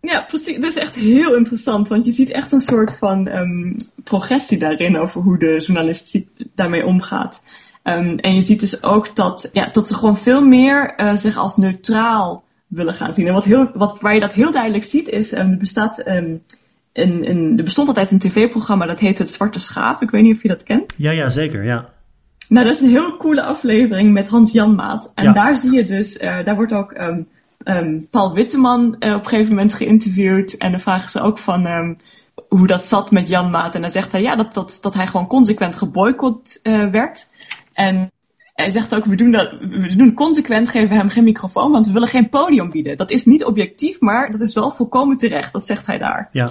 Ja, 0.01 0.25
precies. 0.27 0.55
Dat 0.55 0.69
is 0.69 0.75
echt 0.75 0.95
heel 0.95 1.35
interessant, 1.35 1.87
want 1.87 2.05
je 2.05 2.11
ziet 2.11 2.31
echt 2.31 2.51
een 2.51 2.61
soort 2.61 2.97
van 2.97 3.27
um, 3.27 3.75
progressie 4.03 4.59
daarin 4.59 4.97
over 4.97 5.21
hoe 5.21 5.37
de 5.37 5.57
journalist 5.57 6.25
daarmee 6.55 6.85
omgaat. 6.85 7.41
Um, 7.83 8.17
en 8.17 8.35
je 8.35 8.41
ziet 8.41 8.59
dus 8.59 8.83
ook 8.83 9.15
dat, 9.15 9.49
ja, 9.53 9.69
dat 9.71 9.87
ze 9.87 9.93
gewoon 9.93 10.17
veel 10.17 10.41
meer 10.41 10.93
uh, 10.97 11.15
zich 11.15 11.37
als 11.37 11.57
neutraal 11.57 12.43
willen 12.67 12.93
gaan 12.93 13.13
zien. 13.13 13.27
En 13.27 13.33
wat 13.33 13.43
heel, 13.43 13.71
wat, 13.73 13.99
waar 13.99 14.13
je 14.13 14.19
dat 14.19 14.33
heel 14.33 14.51
duidelijk 14.51 14.83
ziet 14.83 15.07
is, 15.07 15.31
um, 15.31 15.39
er 15.51 15.57
bestaat 15.57 15.99
een, 16.93 17.29
een, 17.29 17.57
er 17.57 17.63
bestond 17.63 17.87
altijd 17.87 18.11
een 18.11 18.19
tv-programma 18.19 18.85
dat 18.85 18.99
heette 18.99 19.21
Het 19.21 19.31
Zwarte 19.31 19.59
Schaap. 19.59 20.01
Ik 20.01 20.09
weet 20.09 20.23
niet 20.23 20.35
of 20.35 20.41
je 20.41 20.47
dat 20.47 20.63
kent. 20.63 20.93
Ja, 20.97 21.11
ja, 21.11 21.29
zeker, 21.29 21.63
ja. 21.63 21.89
Nou, 22.49 22.65
dat 22.65 22.75
is 22.75 22.81
een 22.81 22.89
heel 22.89 23.17
coole 23.17 23.43
aflevering 23.43 24.13
met 24.13 24.27
Hans 24.27 24.51
Janmaat. 24.51 25.11
En 25.15 25.23
ja. 25.23 25.31
daar 25.31 25.57
zie 25.57 25.75
je 25.75 25.83
dus, 25.83 26.21
uh, 26.21 26.43
daar 26.43 26.55
wordt 26.55 26.73
ook 26.73 26.91
um, 26.91 27.27
um, 27.63 28.07
Paul 28.09 28.33
Witteman 28.33 28.95
uh, 28.99 29.13
op 29.13 29.23
een 29.23 29.29
gegeven 29.29 29.55
moment 29.55 29.73
geïnterviewd. 29.73 30.57
En 30.57 30.71
dan 30.71 30.79
vragen 30.79 31.09
ze 31.09 31.21
ook 31.21 31.37
van 31.37 31.65
um, 31.65 31.97
hoe 32.47 32.67
dat 32.67 32.85
zat 32.85 33.11
met 33.11 33.27
Janmaat. 33.27 33.75
En 33.75 33.81
dan 33.81 33.89
zegt 33.89 34.11
hij 34.11 34.21
ja, 34.21 34.35
dat, 34.35 34.53
dat, 34.53 34.77
dat 34.81 34.93
hij 34.93 35.07
gewoon 35.07 35.27
consequent 35.27 35.75
geboycott 35.75 36.59
uh, 36.63 36.89
werd. 36.89 37.27
En 37.73 38.11
hij 38.53 38.69
zegt 38.69 38.95
ook, 38.95 39.05
we 39.05 39.15
doen, 39.15 39.31
dat, 39.31 39.51
we 39.59 39.95
doen 39.95 40.13
consequent, 40.13 40.69
geven 40.69 40.89
we 40.89 40.95
hem 40.95 41.09
geen 41.09 41.23
microfoon, 41.23 41.71
want 41.71 41.85
we 41.85 41.93
willen 41.93 42.07
geen 42.07 42.29
podium 42.29 42.71
bieden. 42.71 42.97
Dat 42.97 43.11
is 43.11 43.25
niet 43.25 43.45
objectief, 43.45 43.99
maar 43.99 44.31
dat 44.31 44.41
is 44.41 44.53
wel 44.53 44.71
volkomen 44.71 45.17
terecht. 45.17 45.53
Dat 45.53 45.65
zegt 45.65 45.85
hij 45.85 45.97
daar. 45.97 46.29
Ja. 46.31 46.49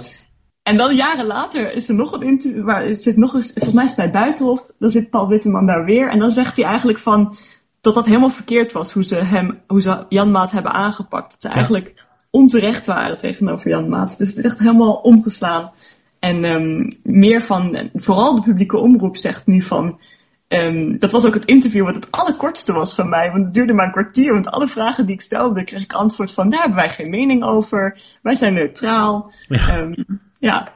En 0.63 0.77
dan 0.77 0.95
jaren 0.95 1.25
later 1.25 1.73
is 1.73 1.89
er 1.89 1.95
nog 1.95 2.11
een 2.11 2.21
interview, 2.21 2.63
waar 2.63 2.95
zit 2.95 3.17
nog 3.17 3.33
eens, 3.33 3.51
volgens 3.53 3.75
mij 3.75 3.83
is 3.83 3.95
het 3.95 3.99
bij 3.99 4.21
Buitenhof, 4.21 4.65
dan 4.79 4.89
zit 4.89 5.09
Paul 5.09 5.27
Witteman 5.27 5.65
daar 5.65 5.85
weer. 5.85 6.09
En 6.09 6.19
dan 6.19 6.31
zegt 6.31 6.55
hij 6.55 6.65
eigenlijk 6.65 6.99
van, 6.99 7.35
dat 7.81 7.93
dat 7.93 8.05
helemaal 8.05 8.29
verkeerd 8.29 8.71
was, 8.71 8.91
hoe 8.91 9.03
ze 9.03 9.15
hem, 9.15 9.61
hoe 9.67 9.81
ze 9.81 10.05
Jan 10.09 10.31
Maat 10.31 10.51
hebben 10.51 10.71
aangepakt. 10.71 11.31
Dat 11.31 11.41
ze 11.41 11.49
eigenlijk 11.49 12.05
onterecht 12.29 12.85
waren 12.85 13.17
tegenover 13.17 13.69
Jan 13.69 13.89
Maat. 13.89 14.17
Dus 14.17 14.29
het 14.29 14.37
is 14.37 14.45
echt 14.45 14.59
helemaal 14.59 14.93
omgeslaan. 14.93 15.71
En 16.19 16.43
um, 16.43 16.87
meer 17.03 17.41
van, 17.41 17.89
vooral 17.93 18.35
de 18.35 18.41
publieke 18.41 18.77
omroep 18.77 19.17
zegt 19.17 19.47
nu 19.47 19.61
van, 19.61 19.99
um, 20.47 20.97
dat 20.97 21.11
was 21.11 21.25
ook 21.25 21.33
het 21.33 21.45
interview 21.45 21.85
wat 21.85 21.95
het 21.95 22.11
allerkortste 22.11 22.73
was 22.73 22.95
van 22.95 23.09
mij, 23.09 23.31
want 23.31 23.43
het 23.43 23.53
duurde 23.53 23.73
maar 23.73 23.85
een 23.85 23.91
kwartier. 23.91 24.33
Want 24.33 24.51
alle 24.51 24.67
vragen 24.67 25.05
die 25.05 25.15
ik 25.15 25.21
stelde, 25.21 25.63
kreeg 25.63 25.83
ik 25.83 25.93
antwoord 25.93 26.31
van, 26.31 26.49
daar 26.49 26.59
hebben 26.59 26.77
wij 26.77 26.89
geen 26.89 27.09
mening 27.09 27.43
over. 27.43 28.01
Wij 28.21 28.35
zijn 28.35 28.53
neutraal. 28.53 29.31
Ja. 29.47 29.77
Um, 29.77 29.95
ja. 30.41 30.73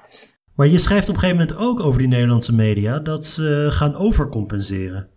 Maar 0.55 0.67
je 0.67 0.77
schrijft 0.77 1.09
op 1.09 1.13
een 1.15 1.19
gegeven 1.19 1.41
moment 1.47 1.59
ook 1.67 1.79
over 1.79 1.99
die 1.99 2.07
Nederlandse 2.07 2.53
media 2.55 2.99
dat 2.99 3.25
ze 3.25 3.67
gaan 3.69 3.95
overcompenseren. 3.95 5.07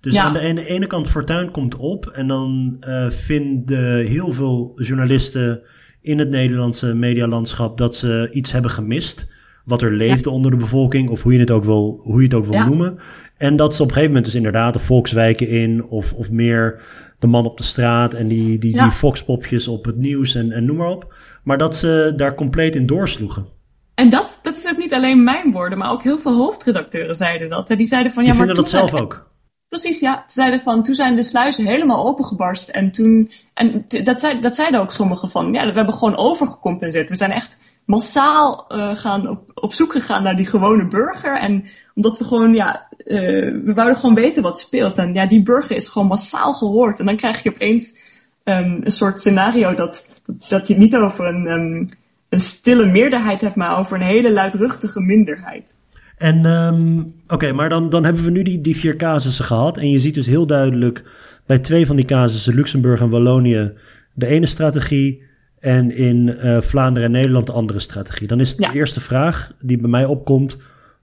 Dus 0.00 0.14
Ja. 0.14 0.22
aan 0.24 0.32
de 0.32 0.38
ene, 0.40 0.64
ene 0.66 0.86
kant 0.86 1.08
Fortuin 1.08 1.50
komt 1.50 1.76
op 1.76 2.06
en 2.06 2.26
dan 2.26 2.76
eh, 2.80 3.10
vinden 3.10 4.06
heel 4.06 4.32
veel 4.32 4.72
journalisten 4.82 5.60
in 6.00 6.18
het 6.18 6.28
Nederlandse 6.30 6.94
medialandschap 6.94 7.78
dat 7.78 7.96
ze 7.96 8.28
iets 8.32 8.52
hebben 8.52 8.70
gemist. 8.70 9.30
Wat 9.64 9.82
er 9.82 9.92
leefde 9.92 10.30
onder 10.30 10.50
de 10.50 10.56
bevolking, 10.56 11.08
of 11.08 11.22
hoe 11.22 11.32
je 11.32 11.38
het 11.38 11.50
ook 11.50 11.64
wil, 11.64 12.00
hoe 12.04 12.18
je 12.18 12.24
het 12.24 12.34
ook 12.34 12.44
wil 12.44 12.54
Ja. 12.54 12.66
noemen. 12.66 12.98
En 13.36 13.56
dat 13.56 13.74
ze 13.76 13.82
op 13.82 13.88
een 13.88 13.94
gegeven 13.94 14.14
moment 14.14 14.32
dus 14.32 14.42
inderdaad 14.42 14.72
de 14.72 14.78
volkswijken 14.78 15.48
in, 15.48 15.84
of, 15.84 16.12
of 16.12 16.30
meer 16.30 16.82
de 17.18 17.26
man 17.26 17.44
op 17.46 17.58
de 17.58 17.64
straat 17.64 18.14
en 18.14 18.28
die, 18.28 18.58
die, 18.58 18.80
die 18.82 18.90
foxpopjes 18.90 19.68
op 19.68 19.84
het 19.84 19.96
nieuws 19.96 20.34
en, 20.34 20.50
en 20.52 20.64
noem 20.64 20.76
maar 20.76 20.88
op. 20.90 21.14
Maar 21.44 21.58
dat 21.58 21.76
ze 21.76 22.12
daar 22.16 22.34
compleet 22.34 22.74
in 22.76 22.86
doorsloegen. 22.86 23.46
En 23.94 24.10
dat, 24.10 24.38
dat 24.42 24.56
is 24.56 24.68
ook 24.70 24.76
niet 24.76 24.94
alleen 24.94 25.22
mijn 25.22 25.52
woorden, 25.52 25.78
maar 25.78 25.90
ook 25.90 26.02
heel 26.02 26.18
veel 26.18 26.36
hoofdredacteuren 26.36 27.14
zeiden 27.14 27.48
dat. 27.50 27.66
Die 27.68 27.86
zeiden 27.86 28.12
van, 28.12 28.22
Die 28.24 28.32
ja, 28.32 28.38
maar 28.38 28.46
vinden 28.46 28.64
dat 28.64 28.72
zelf 28.72 28.90
zijn- 28.90 29.02
ook. 29.02 29.30
Precies, 29.68 30.00
ja. 30.00 30.24
Ze 30.26 30.32
zeiden 30.32 30.60
van, 30.60 30.82
toen 30.82 30.94
zijn 30.94 31.16
de 31.16 31.22
sluizen 31.22 31.66
helemaal 31.66 32.06
opengebarst. 32.06 32.68
En 32.68 32.90
toen, 32.92 33.32
en 33.54 33.84
dat, 34.04 34.20
zei, 34.20 34.40
dat 34.40 34.54
zeiden 34.54 34.80
ook 34.80 34.92
sommigen 34.92 35.28
van, 35.28 35.52
ja, 35.52 35.66
we 35.66 35.72
hebben 35.72 35.94
gewoon 35.94 36.16
overgecompenseerd. 36.16 37.08
We 37.08 37.16
zijn 37.16 37.30
echt 37.32 37.62
massaal 37.84 38.64
eh, 38.68 38.96
gaan 38.96 39.28
op, 39.28 39.50
op 39.54 39.72
zoek 39.72 39.92
gegaan 39.92 40.22
naar 40.22 40.36
die 40.36 40.46
gewone 40.46 40.88
burger. 40.88 41.38
En 41.38 41.64
omdat 41.94 42.18
we 42.18 42.24
gewoon, 42.24 42.54
ja, 42.54 42.88
eh, 42.96 43.16
we 43.64 43.72
wouden 43.74 43.96
gewoon 43.96 44.14
weten 44.14 44.42
wat 44.42 44.58
speelt. 44.58 44.98
En 44.98 45.14
ja, 45.14 45.26
die 45.26 45.42
burger 45.42 45.76
is 45.76 45.88
gewoon 45.88 46.08
massaal 46.08 46.52
gehoord. 46.54 46.98
En 46.98 47.06
dan 47.06 47.16
krijg 47.16 47.42
je 47.42 47.50
opeens 47.50 47.98
ehm, 48.44 48.80
een 48.82 48.90
soort 48.92 49.20
scenario 49.20 49.74
dat, 49.74 50.08
dat, 50.26 50.46
dat 50.48 50.68
je 50.68 50.76
niet 50.76 50.94
over 50.94 51.26
een, 51.26 51.46
ehm, 51.46 51.86
een 52.32 52.40
stille 52.40 52.86
meerderheid 52.86 53.40
hebt, 53.40 53.56
maar 53.56 53.78
over 53.78 53.96
een 53.96 54.06
hele 54.06 54.32
luidruchtige 54.32 55.00
minderheid. 55.00 55.76
En 56.16 56.46
ehm, 56.46 57.02
oké, 57.26 57.52
maar 57.52 57.68
dan, 57.68 57.90
dan 57.90 58.04
hebben 58.04 58.24
we 58.24 58.30
nu 58.30 58.42
die, 58.42 58.60
die 58.60 58.76
vier 58.76 58.96
casussen 58.96 59.44
gehad. 59.44 59.76
En 59.76 59.90
je 59.90 59.98
ziet 59.98 60.14
dus 60.14 60.26
heel 60.26 60.46
duidelijk 60.46 61.04
bij 61.46 61.58
twee 61.58 61.86
van 61.86 61.96
die 61.96 62.04
casussen, 62.04 62.54
Luxemburg 62.54 63.00
en 63.00 63.10
Wallonië, 63.10 63.72
de 64.14 64.26
ene 64.26 64.46
strategie. 64.46 65.22
En 65.58 65.96
in 65.96 66.28
eh, 66.28 66.60
Vlaanderen 66.60 67.08
en 67.08 67.14
Nederland 67.14 67.46
de 67.46 67.52
andere 67.52 67.78
strategie. 67.78 68.26
Dan 68.26 68.40
is 68.40 68.56
de 68.56 68.62
Ja. 68.62 68.72
eerste 68.72 69.00
vraag 69.00 69.52
die 69.58 69.76
bij 69.76 69.90
mij 69.90 70.04
opkomt: 70.04 70.56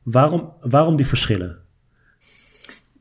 waarom, 0.04 0.54
waarom 0.62 0.96
die 0.96 1.06
verschillen? 1.06 1.58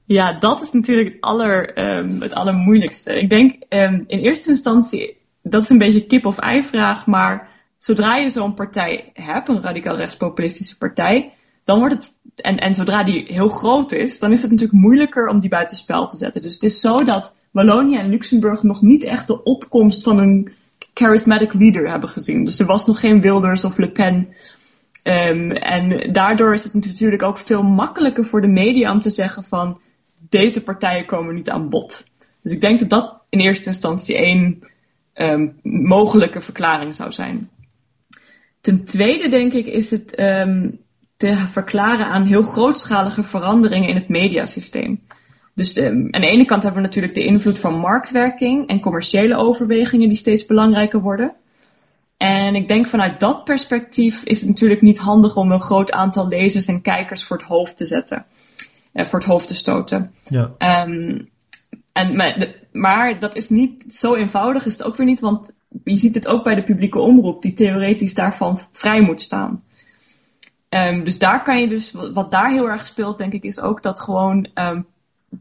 Ja, 0.05 0.39
dat 0.39 0.61
is 0.63 0.73
natuurlijk 0.73 1.09
het, 1.09 1.21
aller, 1.21 1.75
ehm, 1.75 2.21
het 2.21 2.35
allermoeilijkste. 2.35 3.21
Ik 3.21 3.29
denk 3.29 3.63
ehm, 3.69 3.95
in 4.07 4.19
eerste 4.19 4.51
instantie, 4.51 5.17
dat 5.43 5.63
is 5.63 5.71
een 5.71 5.79
beetje 5.79 6.07
kip-of-ei 6.07 6.65
vraag, 6.65 7.07
maar 7.07 7.48
zodra 7.79 8.17
je 8.17 8.31
zo'n 8.31 8.55
partij 8.55 9.11
hebt, 9.13 9.49
een 9.49 9.63
radicaal 9.63 9.97
rechtspopulistische 9.97 10.79
partij, 10.79 11.33
dan 11.65 11.79
wordt 11.79 11.95
het, 11.95 12.21
en, 12.37 12.59
en 12.59 12.75
zodra 12.75 13.05
die 13.05 13.25
heel 13.27 13.49
groot 13.49 13.93
is, 13.93 14.19
dan 14.19 14.33
is 14.33 14.43
het 14.43 14.51
natuurlijk 14.51 14.79
moeilijker 14.79 15.29
om 15.29 15.41
die 15.41 15.51
buitenspel 15.51 16.07
te 16.07 16.17
zetten. 16.17 16.43
Dus 16.43 16.55
het 16.55 16.63
is 16.63 16.81
zo 16.81 17.05
dat 17.05 17.35
Wallonië 17.51 17.97
en 17.97 18.09
Luxemburg 18.09 18.63
nog 18.63 18.83
niet 18.83 19.03
echt 19.03 19.27
de 19.27 19.43
opkomst 19.43 20.03
van 20.03 20.19
een 20.19 20.53
charismatic 20.95 21.53
leader 21.53 21.91
hebben 21.91 22.09
gezien. 22.09 22.45
Dus 22.45 22.59
er 22.59 22.67
was 22.67 22.87
nog 22.87 23.01
geen 23.01 23.21
Wilders 23.21 23.65
of 23.65 23.79
Le 23.79 23.91
Pen. 23.91 24.29
Ehm, 25.03 25.51
en 25.51 26.13
daardoor 26.13 26.53
is 26.53 26.65
het 26.65 26.75
natuurlijk 26.75 27.23
ook 27.23 27.39
veel 27.39 27.63
makkelijker 27.63 28.25
voor 28.25 28.41
de 28.41 28.47
media 28.47 28.93
om 28.93 29.01
te 29.01 29.11
zeggen 29.11 29.45
van 29.45 29.81
deze 30.29 30.63
partijen 30.63 31.07
komen 31.07 31.35
niet 31.35 31.51
aan 31.51 31.69
bod. 31.69 32.05
Dus 32.43 32.53
ik 32.53 32.61
denk 32.61 32.79
dat 32.79 32.91
dat 32.91 33.21
in 33.29 33.41
eerste 33.41 33.69
instantie 33.69 34.17
één 34.17 34.63
ehm, 35.13 35.49
mogelijke 35.63 36.41
verklaring 36.41 36.95
zou 36.95 37.13
zijn. 37.13 37.51
Ten 38.61 38.85
tweede 38.85 39.29
denk 39.29 39.53
ik 39.53 39.67
is 39.67 39.91
het 39.91 40.15
ehm, 40.15 40.71
te 41.17 41.37
verklaren 41.37 42.07
aan 42.07 42.25
heel 42.25 42.43
grootschalige 42.43 43.23
veranderingen 43.23 43.89
in 43.89 43.95
het 43.95 44.09
mediasysteem. 44.09 45.01
Dus 45.55 45.73
de, 45.73 46.09
aan 46.11 46.21
de 46.21 46.29
ene 46.29 46.45
kant 46.45 46.63
hebben 46.63 46.81
we 46.81 46.87
natuurlijk 46.87 47.15
de 47.15 47.25
invloed 47.25 47.59
van 47.59 47.79
marktwerking 47.79 48.69
en 48.69 48.81
commerciële 48.81 49.37
overwegingen 49.37 50.09
die 50.09 50.17
steeds 50.17 50.47
belangrijker 50.47 51.01
worden. 51.01 51.35
En 52.17 52.55
ik 52.55 52.69
denk 52.69 52.87
vanuit 52.87 53.21
dat 53.21 53.45
perspectief 53.45 54.25
is 54.25 54.41
het 54.41 54.49
natuurlijk 54.49 54.83
niet 54.83 54.99
handig 54.99 55.37
om 55.37 55.53
een 55.53 55.61
groot 55.61 55.93
aantal 55.93 56.29
lezers 56.29 56.67
en 56.67 56.83
kijkers 56.83 57.25
voor 57.25 57.37
het 57.37 57.47
hoofd 57.47 57.77
te 57.77 57.87
zetten. 57.87 58.27
Uh, 58.93 59.07
voor 59.07 59.19
het 59.19 59.29
hoofd 59.29 59.49
te 59.49 59.55
stoten. 59.55 60.15
Ja. 60.29 60.85
Um, 60.87 61.29
en, 61.93 62.17
maar, 62.17 62.55
maar, 62.73 63.19
dat 63.19 63.37
is 63.37 63.49
niet 63.49 63.85
zo 63.95 64.15
eenvoudig, 64.15 64.67
is 64.67 64.73
het 64.73 64.83
ook 64.83 64.97
weer 64.97 65.07
niet, 65.07 65.21
want 65.21 65.53
je 65.85 65.97
ziet 65.97 66.15
het 66.15 66.27
ook 66.27 66.45
bij 66.45 66.55
de 66.55 66.65
publieke 66.65 66.99
omroep, 66.99 67.43
die 67.43 67.53
theoretisch 67.53 68.15
daarvan 68.15 68.59
vrij 68.73 69.01
moet 69.01 69.23
staan. 69.23 69.63
Um, 70.69 71.05
dus 71.05 71.19
daar 71.19 71.43
kan 71.43 71.61
je 71.61 71.69
dus, 71.69 71.93
wat 72.13 72.31
daar 72.31 72.51
heel 72.51 72.69
erg 72.69 72.87
speelt, 72.87 73.19
denk 73.19 73.33
ik, 73.33 73.43
is 73.43 73.61
ook 73.61 73.83
dat 73.83 74.01
gewoon 74.01 74.49
um, 74.55 74.87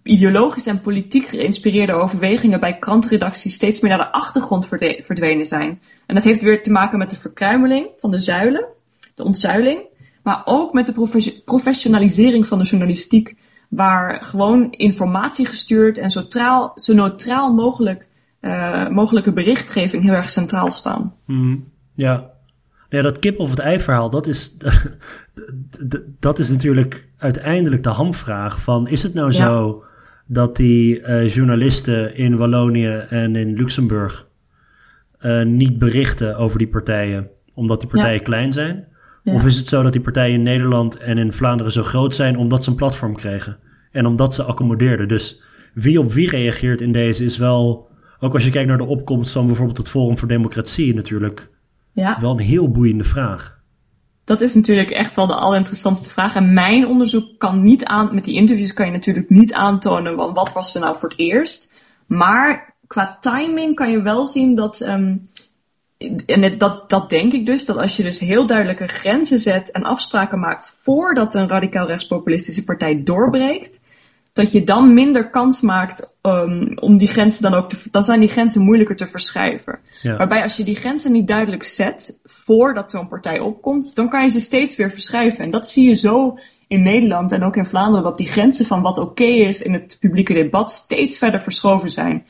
ideologisch 0.03 0.67
en 0.67 0.81
politiek 0.81 1.27
geïnspireerde 1.27 1.93
overwegingen 1.93 2.59
bij 2.59 2.77
krantredacties 2.77 3.53
steeds 3.53 3.79
meer 3.79 3.97
naar 3.97 4.05
de 4.05 4.11
achtergrond 4.11 4.67
verdwenen 4.67 5.45
zijn. 5.45 5.81
En 6.05 6.15
dat 6.15 6.23
heeft 6.23 6.41
weer 6.41 6.63
te 6.63 6.71
maken 6.71 6.97
met 6.97 7.09
de 7.09 7.15
verkruimeling 7.15 7.89
van 7.99 8.11
de 8.11 8.19
zuilen, 8.19 8.65
de 9.15 9.23
ontzuiling, 9.23 9.81
maar 10.23 10.41
ook 10.45 10.73
met 10.73 10.85
de 10.85 11.41
professionalisering 11.45 12.47
van 12.47 12.57
de 12.57 12.65
journalistiek, 12.65 13.35
waar 13.69 14.23
gewoon 14.23 14.71
informatie 14.71 15.45
gestuurd 15.45 15.97
en 15.97 16.09
zo 16.75 16.93
neutraal 16.93 17.53
mogelijk 17.53 18.07
uh, 18.41 18.87
mogelijke 18.87 19.31
berichtgeving 19.31 20.03
heel 20.03 20.13
erg 20.13 20.29
centraal 20.29 20.71
staan. 20.71 21.13
Mm, 21.25 21.63
ja. 21.93 22.29
ja, 22.89 23.01
dat 23.01 23.19
kip 23.19 23.39
of 23.39 23.49
het 23.49 23.59
ei 23.59 23.79
verhaal, 23.79 24.09
dat 24.09 24.27
is, 24.27 24.57
dat 26.19 26.39
is 26.39 26.49
natuurlijk 26.49 27.07
uiteindelijk 27.17 27.83
de 27.83 27.89
hamvraag 27.89 28.61
van 28.61 28.87
is 28.87 29.03
het 29.03 29.13
nou 29.13 29.31
zo 29.31 29.83
dat 30.25 30.55
die 30.55 30.99
uh, 30.99 31.33
journalisten 31.33 32.15
in 32.15 32.37
Wallonië 32.37 33.05
en 33.09 33.35
in 33.35 33.53
Luxemburg 33.53 34.27
uh, 35.19 35.43
niet 35.43 35.77
berichten 35.77 36.37
over 36.37 36.57
die 36.57 36.67
partijen 36.67 37.29
omdat 37.57 37.79
die 37.79 37.89
partijen 37.89 38.17
ja. 38.17 38.23
klein 38.23 38.53
zijn? 38.53 38.87
Ja. 39.23 39.33
Of 39.33 39.45
is 39.45 39.57
het 39.57 39.67
zo 39.67 39.83
dat 39.83 39.91
die 39.91 40.01
partijen 40.01 40.33
in 40.33 40.43
Nederland 40.43 40.97
en 40.97 41.17
in 41.17 41.33
Vlaanderen 41.33 41.71
zo 41.71 41.83
groot 41.83 42.15
zijn 42.15 42.37
omdat 42.37 42.63
ze 42.63 42.69
een 42.69 42.75
platform 42.75 43.15
kregen 43.15 43.57
en 43.91 44.05
omdat 44.05 44.33
ze 44.33 44.43
accommodeerden? 44.43 45.07
Dus 45.07 45.43
wie 45.73 45.99
op 45.99 46.13
wie 46.13 46.29
reageert 46.29 46.81
in 46.81 46.91
deze 46.91 47.23
is 47.23 47.37
wel, 47.37 47.86
ook 48.19 48.33
als 48.33 48.43
je 48.43 48.49
kijkt 48.49 48.67
naar 48.67 48.77
de 48.77 48.85
opkomst 48.85 49.31
van 49.31 49.45
bijvoorbeeld 49.45 49.77
het 49.77 49.89
Forum 49.89 50.17
voor 50.17 50.27
Democratie, 50.27 50.95
natuurlijk 50.95 51.49
ja. 51.91 52.17
wel 52.21 52.31
een 52.31 52.45
heel 52.45 52.71
boeiende 52.71 53.03
vraag. 53.03 53.57
Dat 54.23 54.41
is 54.41 54.53
natuurlijk 54.53 54.89
echt 54.89 55.15
wel 55.15 55.27
de 55.27 55.35
allerinteressantste 55.35 56.09
vraag. 56.09 56.35
En 56.35 56.53
mijn 56.53 56.87
onderzoek 56.87 57.37
kan 57.37 57.63
niet 57.63 57.85
aan, 57.85 58.15
met 58.15 58.25
die 58.25 58.35
interviews 58.35 58.73
kan 58.73 58.85
je 58.85 58.91
natuurlijk 58.91 59.29
niet 59.29 59.53
aantonen 59.53 60.15
want 60.15 60.35
wat 60.35 60.53
was 60.53 60.75
er 60.75 60.81
nou 60.81 60.97
voor 60.97 61.09
het 61.09 61.19
eerst. 61.19 61.71
Maar 62.05 62.75
qua 62.87 63.17
timing 63.21 63.75
kan 63.75 63.91
je 63.91 64.01
wel 64.01 64.25
zien 64.25 64.55
dat, 64.55 64.81
um, 64.81 65.29
en 66.25 66.41
het, 66.41 66.59
dat, 66.59 66.89
dat 66.89 67.09
denk 67.09 67.33
ik 67.33 67.45
dus, 67.45 67.65
dat 67.65 67.77
als 67.77 67.97
je 67.97 68.03
dus 68.03 68.19
heel 68.19 68.45
duidelijke 68.45 68.87
grenzen 68.87 69.39
zet 69.39 69.71
en 69.71 69.83
afspraken 69.83 70.39
maakt 70.39 70.77
voordat 70.81 71.35
een 71.35 71.49
radicaal 71.49 71.87
rechtspopulistische 71.87 72.63
partij 72.63 73.03
doorbreekt, 73.03 73.81
dat 74.37 74.51
je 74.51 74.63
dan 74.63 74.93
minder 74.93 75.29
kans 75.29 75.61
maakt 75.61 76.13
um, 76.21 76.77
om 76.79 76.97
die 76.97 77.07
grenzen 77.07 77.43
dan 77.43 77.53
ook 77.53 77.69
te. 77.69 77.87
Dan 77.91 78.03
zijn 78.03 78.19
die 78.19 78.29
grenzen 78.29 78.61
moeilijker 78.61 78.95
te 78.95 79.05
verschuiven. 79.05 79.79
Ja. 80.01 80.17
Waarbij 80.17 80.41
als 80.41 80.57
je 80.57 80.63
die 80.63 80.75
grenzen 80.75 81.11
niet 81.11 81.27
duidelijk 81.27 81.63
zet 81.63 82.19
voordat 82.23 82.91
zo'n 82.91 83.07
partij 83.07 83.39
opkomt, 83.39 83.95
dan 83.95 84.09
kan 84.09 84.23
je 84.23 84.29
ze 84.29 84.39
steeds 84.39 84.75
weer 84.75 84.91
verschuiven. 84.91 85.43
En 85.43 85.51
dat 85.51 85.69
zie 85.69 85.87
je 85.87 85.93
zo 85.93 86.39
in 86.67 86.83
Nederland 86.83 87.31
en 87.31 87.43
ook 87.43 87.55
in 87.55 87.65
Vlaanderen, 87.65 88.03
dat 88.03 88.17
die 88.17 88.27
grenzen 88.27 88.65
van 88.65 88.81
wat 88.81 88.97
oké 88.97 89.09
okay 89.09 89.39
is 89.39 89.61
in 89.61 89.73
het 89.73 89.97
publieke 89.99 90.33
debat 90.33 90.71
steeds 90.71 91.17
verder 91.17 91.41
verschoven 91.41 91.89
zijn. 91.89 92.25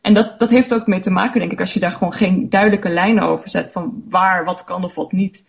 En 0.00 0.14
dat, 0.14 0.38
dat 0.38 0.50
heeft 0.50 0.74
ook 0.74 0.86
mee 0.86 1.00
te 1.00 1.10
maken, 1.10 1.40
denk 1.40 1.52
ik, 1.52 1.60
als 1.60 1.74
je 1.74 1.80
daar 1.80 1.90
gewoon 1.90 2.12
geen 2.12 2.48
duidelijke 2.48 2.88
lijnen 2.88 3.22
over 3.22 3.48
zet 3.48 3.72
van 3.72 4.04
waar 4.10 4.44
wat 4.44 4.64
kan 4.64 4.84
of 4.84 4.94
wat 4.94 5.12
niet 5.12 5.44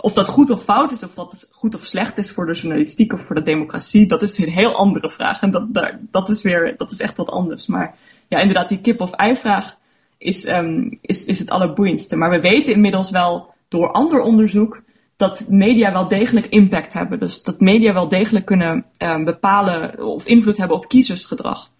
of 0.00 0.12
dat 0.12 0.28
goed 0.28 0.50
of 0.50 0.62
fout 0.62 0.90
is, 0.90 1.02
of 1.02 1.14
dat 1.14 1.50
goed 1.52 1.74
of 1.74 1.84
slecht 1.84 2.18
is 2.18 2.30
voor 2.30 2.46
de 2.46 2.52
journalistiek 2.52 3.12
of 3.12 3.22
voor 3.22 3.34
de 3.34 3.42
democratie, 3.42 4.06
dat 4.06 4.22
is 4.22 4.38
een 4.38 4.52
heel 4.52 4.74
andere 4.74 5.10
vraag. 5.10 5.42
En 5.42 5.50
dat, 5.50 5.66
dat, 6.10 6.28
is, 6.28 6.42
weer, 6.42 6.74
dat 6.76 6.90
is 6.90 7.00
echt 7.00 7.16
wat 7.16 7.30
anders. 7.30 7.66
Maar 7.66 7.94
ja, 8.28 8.38
inderdaad, 8.38 8.68
die 8.68 8.80
kip 8.80 9.00
of 9.00 9.12
ei 9.12 9.36
vraag 9.36 9.76
is, 10.18 10.46
um, 10.48 10.98
is, 11.00 11.24
is 11.24 11.38
het 11.38 11.50
allerboeiendste. 11.50 12.16
Maar 12.16 12.30
we 12.30 12.40
weten 12.40 12.72
inmiddels 12.72 13.10
wel 13.10 13.54
door 13.68 13.92
ander 13.92 14.20
onderzoek 14.20 14.82
dat 15.16 15.46
media 15.48 15.92
wel 15.92 16.06
degelijk 16.06 16.46
impact 16.46 16.92
hebben. 16.92 17.18
Dus 17.18 17.42
dat 17.42 17.60
media 17.60 17.92
wel 17.92 18.08
degelijk 18.08 18.46
kunnen 18.46 18.84
um, 18.98 19.24
bepalen 19.24 20.04
of 20.04 20.26
invloed 20.26 20.56
hebben 20.56 20.76
op 20.76 20.88
kiezersgedrag. 20.88 21.70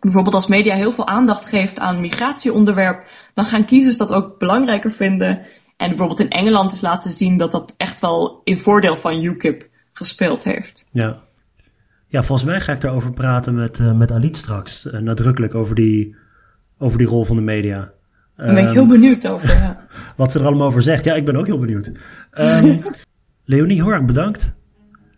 Bijvoorbeeld 0.00 0.34
als 0.34 0.46
media 0.46 0.74
heel 0.74 0.92
veel 0.92 1.06
aandacht 1.06 1.48
geeft 1.48 1.78
aan 1.78 2.00
migratieonderwerp, 2.00 3.06
dan 3.34 3.44
gaan 3.44 3.64
kiezers 3.64 3.96
dat 3.96 4.12
ook 4.12 4.38
belangrijker 4.38 4.90
vinden 4.90 5.46
en 5.76 5.88
bijvoorbeeld 5.88 6.20
in 6.20 6.30
Engeland 6.30 6.72
is 6.72 6.80
laten 6.80 7.10
zien 7.10 7.36
dat 7.36 7.50
dat 7.50 7.74
echt 7.76 8.00
wel 8.00 8.40
in 8.44 8.58
voordeel 8.58 8.96
van 8.96 9.22
UKIP 9.22 9.68
gespeeld 9.92 10.44
heeft. 10.44 10.86
Ja. 10.90 11.24
Ja, 12.08 12.22
volgens 12.22 12.48
mij 12.48 12.60
ga 12.60 12.72
ik 12.72 12.80
daarover 12.80 13.10
praten 13.10 13.54
met, 13.54 13.78
uh, 13.78 13.92
met 13.92 14.10
Alit 14.10 14.36
straks. 14.36 14.86
Uh, 14.86 15.00
nadrukkelijk 15.00 15.54
over 15.54 15.74
die, 15.74 16.16
over 16.78 16.98
die 16.98 17.06
rol 17.06 17.24
van 17.24 17.36
de 17.36 17.42
media. 17.42 17.92
Daar 18.36 18.54
ben 18.54 18.66
ik 18.66 18.72
heel 18.72 18.86
benieuwd 18.86 19.28
over, 19.28 19.48
ja. 19.48 19.86
wat 20.16 20.32
ze 20.32 20.38
er 20.38 20.46
allemaal 20.46 20.66
over 20.66 20.82
zegt. 20.82 21.04
Ja, 21.04 21.14
ik 21.14 21.24
ben 21.24 21.36
ook 21.36 21.46
heel 21.46 21.58
benieuwd. 21.58 21.90
Um, 22.40 22.82
Leonie, 23.44 23.82
heel 23.82 23.92
erg 23.92 24.04
bedankt. 24.04 24.54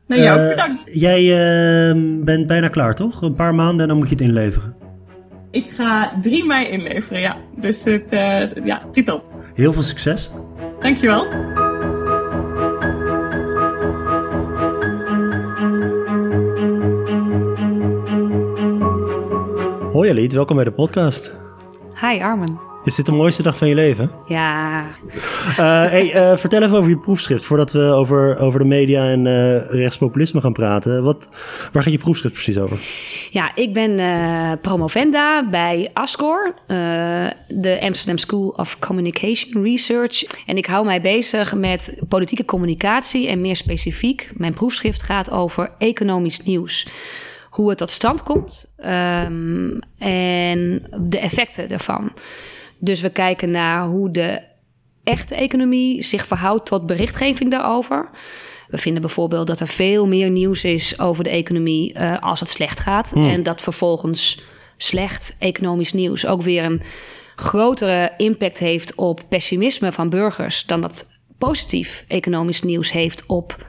Nee, 0.07 0.23
jou 0.23 0.41
ook 0.41 0.49
bedankt. 0.49 0.91
Jij 0.95 1.23
uh, 1.23 2.25
bent 2.25 2.47
bijna 2.47 2.69
klaar, 2.69 2.95
toch? 2.95 3.23
Een 3.23 3.35
paar 3.35 3.55
maanden 3.55 3.81
en 3.81 3.89
dan 3.89 3.97
moet 3.97 4.09
je 4.09 4.15
het 4.15 4.25
inleveren. 4.25 4.75
Ik 5.51 5.71
ga 5.71 6.19
3 6.21 6.45
mei 6.47 6.69
inleveren, 6.69 7.21
ja. 7.21 7.37
Dus 7.57 7.85
het, 7.85 8.11
ja, 8.65 8.83
schiet 8.91 9.11
op. 9.11 9.38
Heel 9.59 9.73
veel 9.73 9.83
succes. 9.83 10.31
Dankjewel. 10.81 11.27
Hoi 19.93 20.11
Aliet, 20.11 20.33
welkom 20.33 20.57
bij 20.57 20.65
de 20.65 20.73
podcast. 20.73 21.37
Hi 22.01 22.21
Armen. 22.23 22.68
Is 22.89 22.95
dit 22.95 23.07
de 23.07 23.13
mooiste 23.13 23.43
dag 23.43 23.59
van 23.59 23.69
je 23.69 23.75
leven? 23.75 24.11
Ja. 24.27 24.87
Uh, 25.49 25.57
hey, 25.91 26.15
uh, 26.15 26.37
vertel 26.37 26.63
even 26.63 26.77
over 26.77 26.91
je 26.91 26.99
proefschrift 26.99 27.45
voordat 27.45 27.73
we 27.73 27.81
over, 27.81 28.39
over 28.39 28.59
de 28.59 28.65
media 28.65 29.09
en 29.09 29.27
uh, 29.27 29.71
rechtspopulisme 29.71 30.41
gaan 30.41 30.53
praten. 30.53 31.03
Wat, 31.03 31.29
waar 31.73 31.83
gaat 31.83 31.93
je 31.93 31.99
proefschrift 31.99 32.35
precies 32.35 32.59
over? 32.59 32.79
Ja, 33.31 33.55
ik 33.55 33.73
ben 33.73 34.01
promovenda 34.61 35.49
bij 35.49 35.91
ASCOR, 35.93 36.55
de 37.49 37.79
Amsterdam 37.81 38.19
School 38.19 38.49
of 38.49 38.79
Communication 38.79 39.63
Research. 39.63 40.25
En 40.47 40.57
ik 40.57 40.67
hou 40.67 40.85
mij 40.85 41.01
bezig 41.01 41.55
met 41.55 42.03
politieke 42.09 42.45
communicatie 42.45 43.29
en 43.29 43.41
meer 43.41 43.57
specifiek, 43.57 44.31
mijn 44.35 44.55
proefschrift 44.55 45.03
gaat 45.03 45.31
over 45.31 45.71
economisch 45.79 46.43
nieuws 46.43 46.87
hoe 47.51 47.69
het 47.69 47.79
tot 47.79 47.91
stand 47.91 48.23
komt 48.23 48.67
um, 48.79 49.79
en 49.99 50.83
de 51.01 51.19
effecten 51.19 51.69
daarvan. 51.69 52.13
Dus 52.79 53.01
we 53.01 53.11
kijken 53.11 53.51
naar 53.51 53.87
hoe 53.87 54.11
de 54.11 54.43
echte 55.05 55.35
economie 55.35 56.03
zich 56.03 56.27
verhoudt 56.27 56.67
tot 56.67 56.87
berichtgeving 56.87 57.51
daarover. 57.51 58.11
We 58.69 58.79
vinden 58.79 59.03
bijvoorbeeld 59.03 59.47
dat 59.47 59.61
er 59.61 59.69
veel 59.69 60.07
meer 60.07 60.31
nieuws 60.31 60.65
is 60.65 61.01
over 61.01 61.25
de 61.25 61.31
economie 61.31 61.95
uh, 61.95 62.19
als 62.19 62.41
het 62.41 62.51
slecht 62.51 62.81
gaat. 62.81 63.11
Hmm. 63.11 63.29
En 63.29 63.43
dat 63.43 63.63
vervolgens 63.63 64.43
slecht 64.77 65.37
economisch 65.39 65.93
nieuws 65.93 66.27
ook 66.27 66.43
weer 66.43 66.65
een 66.65 66.83
grotere 67.37 68.13
impact 68.17 68.59
heeft 68.59 68.95
op 68.95 69.21
pessimisme 69.29 69.93
van 69.93 70.09
burgers 70.09 70.67
dan 70.67 70.81
dat 70.81 71.07
positief 71.39 72.05
economisch 72.09 72.63
nieuws 72.63 72.93
heeft 72.93 73.27
op 73.27 73.67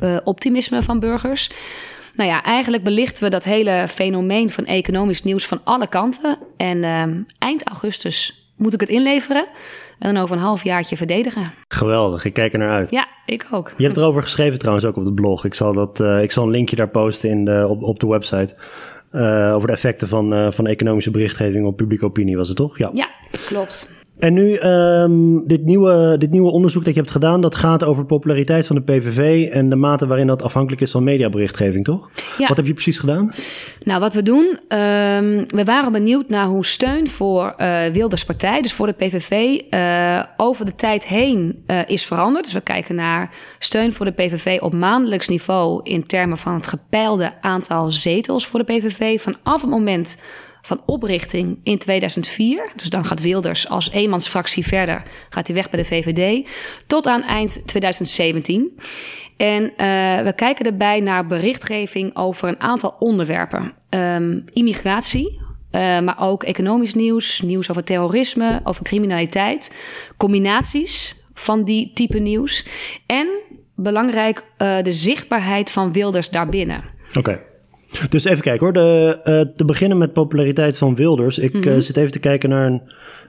uh, 0.00 0.16
optimisme 0.24 0.82
van 0.82 1.00
burgers. 1.00 1.50
Nou 2.14 2.28
ja, 2.28 2.42
eigenlijk 2.42 2.82
belichten 2.82 3.24
we 3.24 3.30
dat 3.30 3.44
hele 3.44 3.86
fenomeen 3.88 4.50
van 4.50 4.66
economisch 4.66 5.22
nieuws 5.22 5.46
van 5.46 5.60
alle 5.64 5.86
kanten. 5.86 6.38
En 6.56 6.76
uh, 6.76 7.04
eind 7.38 7.66
augustus 7.68 8.41
moet 8.62 8.74
ik 8.74 8.80
het 8.80 8.88
inleveren 8.88 9.46
en 9.98 10.14
dan 10.14 10.22
over 10.22 10.36
een 10.36 10.42
halfjaartje 10.42 10.96
verdedigen. 10.96 11.44
Geweldig, 11.68 12.24
ik 12.24 12.32
kijk 12.32 12.52
er 12.52 12.58
naar 12.58 12.70
uit. 12.70 12.90
Ja, 12.90 13.08
ik 13.26 13.46
ook. 13.50 13.70
Je 13.76 13.84
hebt 13.84 13.96
erover 13.96 14.22
geschreven 14.22 14.58
trouwens 14.58 14.86
ook 14.86 14.96
op 14.96 15.04
de 15.04 15.12
blog. 15.12 15.44
Ik 15.44 15.54
zal, 15.54 15.72
dat, 15.72 16.00
uh, 16.00 16.22
ik 16.22 16.30
zal 16.30 16.44
een 16.44 16.50
linkje 16.50 16.76
daar 16.76 16.88
posten 16.88 17.30
in 17.30 17.44
de, 17.44 17.66
op, 17.68 17.82
op 17.82 18.00
de 18.00 18.06
website. 18.06 18.56
Uh, 19.12 19.54
over 19.54 19.66
de 19.66 19.74
effecten 19.74 20.08
van, 20.08 20.34
uh, 20.34 20.50
van 20.50 20.66
economische 20.66 21.10
berichtgeving 21.10 21.66
op 21.66 21.76
publieke 21.76 22.04
opinie, 22.04 22.36
was 22.36 22.48
het 22.48 22.56
toch? 22.56 22.78
Ja, 22.78 22.90
ja 22.92 23.08
klopt. 23.46 24.01
En 24.22 24.32
nu, 24.34 24.58
um, 24.58 25.46
dit, 25.46 25.64
nieuwe, 25.64 26.16
dit 26.18 26.30
nieuwe 26.30 26.50
onderzoek 26.50 26.84
dat 26.84 26.94
je 26.94 27.00
hebt 27.00 27.12
gedaan, 27.12 27.40
dat 27.40 27.54
gaat 27.54 27.84
over 27.84 28.04
populariteit 28.04 28.66
van 28.66 28.76
de 28.76 28.82
PVV 28.82 29.48
en 29.50 29.68
de 29.68 29.76
mate 29.76 30.06
waarin 30.06 30.26
dat 30.26 30.42
afhankelijk 30.42 30.82
is 30.82 30.90
van 30.90 31.04
mediaberichtgeving, 31.04 31.84
toch? 31.84 32.10
Ja. 32.38 32.46
Wat 32.48 32.56
heb 32.56 32.66
je 32.66 32.72
precies 32.72 32.98
gedaan? 32.98 33.32
Nou, 33.82 34.00
wat 34.00 34.14
we 34.14 34.22
doen, 34.22 34.44
um, 34.44 35.46
we 35.46 35.62
waren 35.64 35.92
benieuwd 35.92 36.28
naar 36.28 36.46
hoe 36.46 36.64
steun 36.64 37.08
voor 37.08 37.54
uh, 37.58 37.84
Wilders 37.84 38.24
Partij, 38.24 38.62
dus 38.62 38.72
voor 38.72 38.86
de 38.86 38.92
PVV, 38.92 39.60
uh, 39.70 40.22
over 40.36 40.64
de 40.64 40.74
tijd 40.74 41.06
heen 41.06 41.62
uh, 41.66 41.78
is 41.86 42.06
veranderd. 42.06 42.44
Dus 42.44 42.54
we 42.54 42.60
kijken 42.60 42.94
naar 42.94 43.30
steun 43.58 43.92
voor 43.92 44.06
de 44.06 44.12
PVV 44.12 44.60
op 44.60 44.72
maandelijks 44.72 45.28
niveau 45.28 45.80
in 45.82 46.06
termen 46.06 46.38
van 46.38 46.54
het 46.54 46.66
gepeilde 46.66 47.32
aantal 47.40 47.90
zetels 47.90 48.46
voor 48.46 48.64
de 48.64 48.72
PVV 48.72 49.20
vanaf 49.20 49.60
het 49.60 49.70
moment 49.70 50.16
van 50.62 50.82
oprichting 50.86 51.60
in 51.62 51.78
2004. 51.78 52.70
Dus 52.76 52.90
dan 52.90 53.04
gaat 53.04 53.20
Wilders 53.20 53.68
als 53.68 53.90
eenmansfractie 53.90 54.66
verder, 54.66 55.02
gaat 55.28 55.46
hij 55.46 55.56
weg 55.56 55.70
bij 55.70 55.82
de 55.82 55.88
VVD, 55.88 56.48
tot 56.86 57.06
aan 57.06 57.22
eind 57.22 57.62
2017. 57.66 58.78
En 59.36 59.62
uh, 59.62 59.70
we 60.24 60.32
kijken 60.36 60.66
erbij 60.66 61.00
naar 61.00 61.26
berichtgeving 61.26 62.16
over 62.16 62.48
een 62.48 62.60
aantal 62.60 62.96
onderwerpen. 62.98 63.72
Um, 63.90 64.44
immigratie, 64.52 65.40
uh, 65.72 66.00
maar 66.00 66.20
ook 66.20 66.42
economisch 66.42 66.94
nieuws, 66.94 67.40
nieuws 67.40 67.70
over 67.70 67.84
terrorisme, 67.84 68.60
over 68.64 68.84
criminaliteit, 68.84 69.70
combinaties 70.16 71.24
van 71.34 71.64
die 71.64 71.90
type 71.94 72.18
nieuws 72.18 72.66
en 73.06 73.28
belangrijk 73.74 74.38
uh, 74.38 74.82
de 74.82 74.92
zichtbaarheid 74.92 75.70
van 75.70 75.92
Wilders 75.92 76.30
daarbinnen. 76.30 76.84
Oké. 77.14 77.40
Dus 78.08 78.24
even 78.24 78.42
kijken 78.42 78.64
hoor. 78.64 78.72
De, 78.72 79.20
uh, 79.24 79.54
te 79.56 79.64
beginnen 79.64 79.98
met 79.98 80.12
populariteit 80.12 80.78
van 80.78 80.94
Wilders. 80.94 81.38
Ik 81.38 81.52
mm 81.52 81.62
-hmm. 81.62 81.80
zit 81.80 81.96
even 81.96 82.12
te 82.12 82.18
kijken 82.18 82.48
naar 82.48 82.66
een 82.66 82.82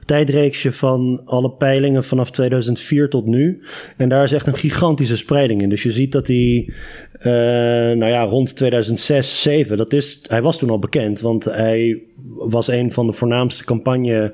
tijdreeksje 0.05 0.71
van 0.71 1.21
alle 1.25 1.51
peilingen 1.51 2.03
vanaf 2.03 2.31
2004 2.31 3.09
tot 3.09 3.25
nu. 3.25 3.61
En 3.97 4.09
daar 4.09 4.23
is 4.23 4.31
echt 4.31 4.47
een 4.47 4.57
gigantische 4.57 5.17
spreiding 5.17 5.61
in. 5.61 5.69
Dus 5.69 5.83
je 5.83 5.91
ziet 5.91 6.11
dat 6.11 6.27
hij, 6.27 6.69
uh, 7.19 7.23
nou 7.97 8.05
ja, 8.05 8.23
rond 8.23 8.55
2006, 8.55 9.41
2007, 9.41 9.77
dat 9.77 9.93
is, 9.93 10.25
hij 10.27 10.41
was 10.41 10.57
toen 10.57 10.69
al 10.69 10.79
bekend, 10.79 11.19
want 11.19 11.43
hij 11.43 12.01
was 12.27 12.67
een 12.67 12.91
van 12.91 13.07
de 13.07 13.13
voornaamste 13.13 13.63
campagne. 13.63 14.33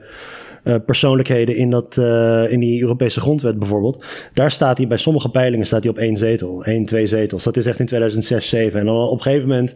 Uh, 0.64 0.76
persoonlijkheden 0.86 1.56
in, 1.56 1.70
dat, 1.70 1.98
uh, 2.00 2.52
in 2.52 2.60
die 2.60 2.82
Europese 2.82 3.20
grondwet 3.20 3.60
bijvoorbeeld. 3.60 4.06
Daar 4.34 4.52
staat 4.52 4.78
hij 4.78 4.88
bij 4.88 4.98
sommige 4.98 5.30
peilingen 5.30 5.66
staat 5.66 5.84
hij 5.84 5.92
op 5.92 5.98
één 5.98 6.18
zetel, 6.18 6.64
één, 6.64 6.86
twee 6.86 7.08
zetels. 7.08 7.44
Dat 7.44 7.58
is 7.58 7.66
echt 7.66 7.80
in 7.80 7.86
2006, 7.86 8.48
2007. 8.48 8.80
En 8.80 8.86
dan 8.86 9.08
op 9.08 9.18
een 9.18 9.22
gegeven 9.22 9.48
moment 9.48 9.76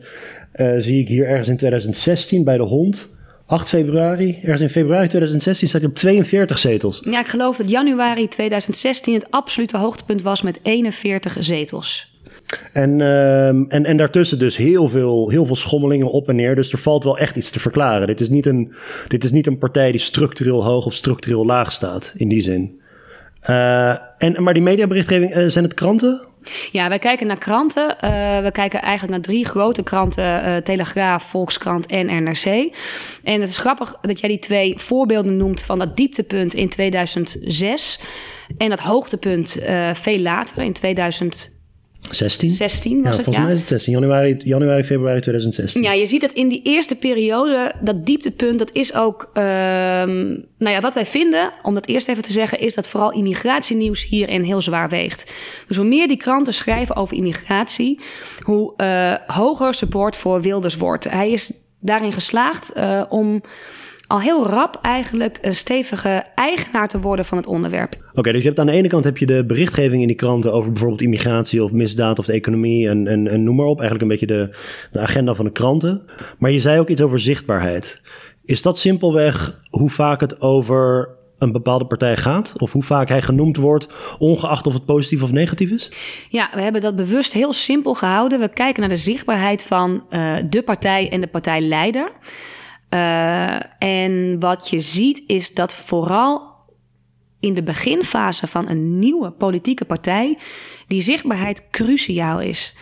uh, 0.55 0.73
zie 0.77 0.99
ik 0.99 1.07
hier 1.07 1.27
ergens 1.27 1.47
in 1.47 1.57
2016 1.57 2.43
bij 2.43 2.57
de 2.57 2.63
hond 2.63 3.11
8 3.45 3.69
februari, 3.69 4.39
ergens 4.41 4.61
in 4.61 4.69
februari 4.69 5.07
2016, 5.07 5.67
staat 5.67 5.81
hij 5.81 5.89
op 5.89 5.95
42 5.95 6.57
zetels. 6.57 7.01
Ja, 7.05 7.19
ik 7.19 7.27
geloof 7.27 7.57
dat 7.57 7.69
januari 7.69 8.27
2016 8.27 9.13
het 9.13 9.31
absolute 9.31 9.77
hoogtepunt 9.77 10.21
was 10.21 10.41
met 10.41 10.59
41 10.63 11.37
zetels. 11.39 12.11
En, 12.73 12.99
uh, 12.99 13.47
en, 13.47 13.67
en 13.69 13.97
daartussen 13.97 14.39
dus 14.39 14.57
heel 14.57 14.89
veel, 14.89 15.29
heel 15.29 15.45
veel 15.45 15.55
schommelingen 15.55 16.11
op 16.11 16.29
en 16.29 16.35
neer. 16.35 16.55
Dus 16.55 16.71
er 16.71 16.77
valt 16.77 17.03
wel 17.03 17.17
echt 17.17 17.35
iets 17.35 17.51
te 17.51 17.59
verklaren. 17.59 18.07
Dit 18.07 18.21
is 18.21 18.29
niet 18.29 18.45
een, 18.45 18.73
dit 19.07 19.23
is 19.23 19.31
niet 19.31 19.47
een 19.47 19.57
partij 19.57 19.91
die 19.91 19.99
structureel 19.99 20.63
hoog 20.63 20.85
of 20.85 20.93
structureel 20.93 21.45
laag 21.45 21.71
staat, 21.71 22.13
in 22.15 22.29
die 22.29 22.41
zin. 22.41 22.81
Uh, 23.49 23.95
en, 24.17 24.43
maar 24.43 24.53
die 24.53 24.63
mediaberichtgeving, 24.63 25.37
uh, 25.37 25.47
zijn 25.47 25.63
het 25.63 25.73
kranten? 25.73 26.21
Ja, 26.71 26.89
wij 26.89 26.99
kijken 26.99 27.27
naar 27.27 27.37
kranten. 27.37 27.83
Uh, 27.89 28.09
we 28.39 28.49
kijken 28.51 28.81
eigenlijk 28.81 29.11
naar 29.11 29.21
drie 29.21 29.45
grote 29.45 29.83
kranten: 29.83 30.47
uh, 30.47 30.57
Telegraaf, 30.57 31.23
Volkskrant 31.23 31.85
en 31.85 32.23
NRC. 32.23 32.45
En 33.23 33.41
het 33.41 33.49
is 33.49 33.57
grappig 33.57 33.97
dat 34.01 34.19
jij 34.19 34.29
die 34.29 34.39
twee 34.39 34.79
voorbeelden 34.79 35.37
noemt 35.37 35.63
van 35.63 35.79
dat 35.79 35.97
dieptepunt 35.97 36.53
in 36.53 36.69
2006 36.69 37.99
en 38.57 38.69
dat 38.69 38.79
hoogtepunt 38.79 39.57
uh, 39.59 39.93
veel 39.93 40.19
later 40.19 40.63
in 40.63 40.73
2000. 40.73 41.61
16? 42.11 42.51
16 42.51 43.03
was 43.03 43.03
ja, 43.03 43.09
het, 43.09 43.15
volgens 43.15 43.35
ja. 43.37 43.43
mij 43.43 43.53
is 43.53 43.59
het 43.59 43.69
16. 43.69 43.93
Januari, 43.93 44.37
januari, 44.43 44.83
februari 44.83 45.19
2016. 45.19 45.81
Ja, 45.81 45.91
je 45.93 46.05
ziet 46.05 46.21
dat 46.21 46.31
in 46.31 46.47
die 46.47 46.61
eerste 46.63 46.95
periode, 46.95 47.73
dat 47.81 48.05
dieptepunt, 48.05 48.59
dat 48.59 48.71
is 48.73 48.93
ook... 48.93 49.29
Uh, 49.33 49.43
nou 49.43 50.75
ja, 50.75 50.79
wat 50.79 50.93
wij 50.93 51.05
vinden, 51.05 51.53
om 51.61 51.73
dat 51.73 51.87
eerst 51.87 52.07
even 52.07 52.23
te 52.23 52.31
zeggen... 52.31 52.59
is 52.59 52.73
dat 52.73 52.87
vooral 52.87 53.13
immigratienieuws 53.13 54.05
hierin 54.05 54.43
heel 54.43 54.61
zwaar 54.61 54.89
weegt. 54.89 55.31
Dus 55.67 55.77
hoe 55.77 55.85
meer 55.85 56.07
die 56.07 56.17
kranten 56.17 56.53
schrijven 56.53 56.95
over 56.95 57.17
immigratie... 57.17 57.99
hoe 58.39 58.73
uh, 58.77 59.35
hoger 59.35 59.73
support 59.73 60.17
voor 60.17 60.41
Wilders 60.41 60.77
wordt. 60.77 61.09
Hij 61.09 61.31
is 61.31 61.51
daarin 61.79 62.13
geslaagd 62.13 62.71
uh, 62.77 63.03
om 63.09 63.41
al 64.13 64.21
heel 64.21 64.47
rap 64.47 64.79
eigenlijk 64.81 65.37
een 65.41 65.55
stevige 65.55 66.23
eigenaar 66.35 66.87
te 66.87 66.99
worden 66.99 67.25
van 67.25 67.37
het 67.37 67.47
onderwerp. 67.47 67.93
Oké, 67.93 68.19
okay, 68.19 68.33
dus 68.33 68.41
je 68.41 68.47
hebt 68.47 68.59
aan 68.59 68.65
de 68.65 68.71
ene 68.71 68.87
kant 68.87 69.03
heb 69.03 69.17
je 69.17 69.25
de 69.25 69.45
berichtgeving 69.45 70.01
in 70.01 70.07
die 70.07 70.15
kranten 70.15 70.53
over 70.53 70.71
bijvoorbeeld 70.71 71.01
immigratie 71.01 71.63
of 71.63 71.71
misdaad 71.71 72.19
of 72.19 72.25
de 72.25 72.33
economie 72.33 72.89
en, 72.89 73.07
en, 73.07 73.27
en 73.27 73.43
noem 73.43 73.55
maar 73.55 73.65
op. 73.65 73.79
Eigenlijk 73.79 74.01
een 74.01 74.19
beetje 74.19 74.35
de, 74.35 74.57
de 74.91 74.99
agenda 74.99 75.33
van 75.33 75.45
de 75.45 75.51
kranten. 75.51 76.01
Maar 76.37 76.51
je 76.51 76.59
zei 76.59 76.79
ook 76.79 76.89
iets 76.89 77.01
over 77.01 77.19
zichtbaarheid. 77.19 78.01
Is 78.45 78.61
dat 78.61 78.77
simpelweg 78.77 79.61
hoe 79.69 79.89
vaak 79.89 80.19
het 80.19 80.41
over 80.41 81.09
een 81.37 81.51
bepaalde 81.51 81.85
partij 81.85 82.17
gaat? 82.17 82.53
Of 82.57 82.71
hoe 82.71 82.83
vaak 82.83 83.09
hij 83.09 83.21
genoemd 83.21 83.57
wordt, 83.57 83.87
ongeacht 84.19 84.67
of 84.67 84.73
het 84.73 84.85
positief 84.85 85.23
of 85.23 85.31
negatief 85.31 85.71
is? 85.71 85.91
Ja, 86.29 86.49
we 86.53 86.61
hebben 86.61 86.81
dat 86.81 86.95
bewust 86.95 87.33
heel 87.33 87.53
simpel 87.53 87.93
gehouden. 87.93 88.39
We 88.39 88.49
kijken 88.49 88.81
naar 88.81 88.89
de 88.89 88.97
zichtbaarheid 88.97 89.65
van 89.65 90.03
uh, 90.09 90.35
de 90.49 90.61
partij 90.61 91.09
en 91.09 91.21
de 91.21 91.27
partijleider. 91.27 92.11
Uh, 92.93 93.59
en 93.79 94.39
wat 94.39 94.69
je 94.69 94.79
ziet 94.79 95.23
is 95.27 95.53
dat 95.53 95.75
vooral 95.75 96.51
in 97.39 97.53
de 97.53 97.63
beginfase 97.63 98.47
van 98.47 98.69
een 98.69 98.99
nieuwe 98.99 99.31
politieke 99.31 99.85
partij 99.85 100.37
die 100.87 101.01
zichtbaarheid 101.01 101.69
cruciaal 101.69 102.41
is. 102.41 102.75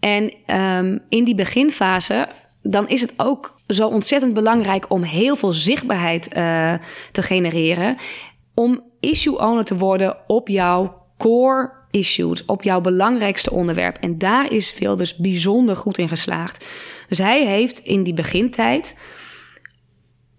En 0.00 0.34
um, 0.46 1.00
in 1.08 1.24
die 1.24 1.34
beginfase 1.34 2.28
dan 2.62 2.88
is 2.88 3.00
het 3.00 3.14
ook 3.16 3.60
zo 3.66 3.88
ontzettend 3.88 4.34
belangrijk 4.34 4.92
om 4.92 5.02
heel 5.02 5.36
veel 5.36 5.52
zichtbaarheid 5.52 6.36
uh, 6.36 6.74
te 7.12 7.22
genereren. 7.22 7.96
Om 8.54 8.82
issue 9.00 9.38
owner 9.38 9.64
te 9.64 9.76
worden 9.76 10.16
op 10.26 10.48
jouw 10.48 11.06
core 11.18 11.72
issues, 11.90 12.44
op 12.44 12.62
jouw 12.62 12.80
belangrijkste 12.80 13.50
onderwerp. 13.50 13.96
En 13.96 14.18
daar 14.18 14.52
is 14.52 14.78
Wilders 14.78 15.16
bijzonder 15.16 15.76
goed 15.76 15.98
in 15.98 16.08
geslaagd. 16.08 16.66
Dus 17.08 17.18
hij 17.18 17.46
heeft 17.46 17.78
in 17.78 18.02
die 18.02 18.14
begintijd 18.14 18.96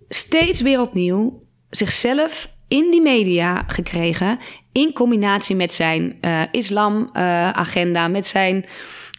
steeds 0.09 0.61
weer 0.61 0.81
opnieuw 0.81 1.43
zichzelf 1.69 2.49
in 2.67 2.91
die 2.91 3.01
media 3.01 3.63
gekregen. 3.67 4.39
In 4.71 4.93
combinatie 4.93 5.55
met 5.55 5.73
zijn 5.73 6.17
uh, 6.21 6.41
islam-agenda, 6.51 8.05
uh, 8.05 8.11
met 8.11 8.27
zijn 8.27 8.65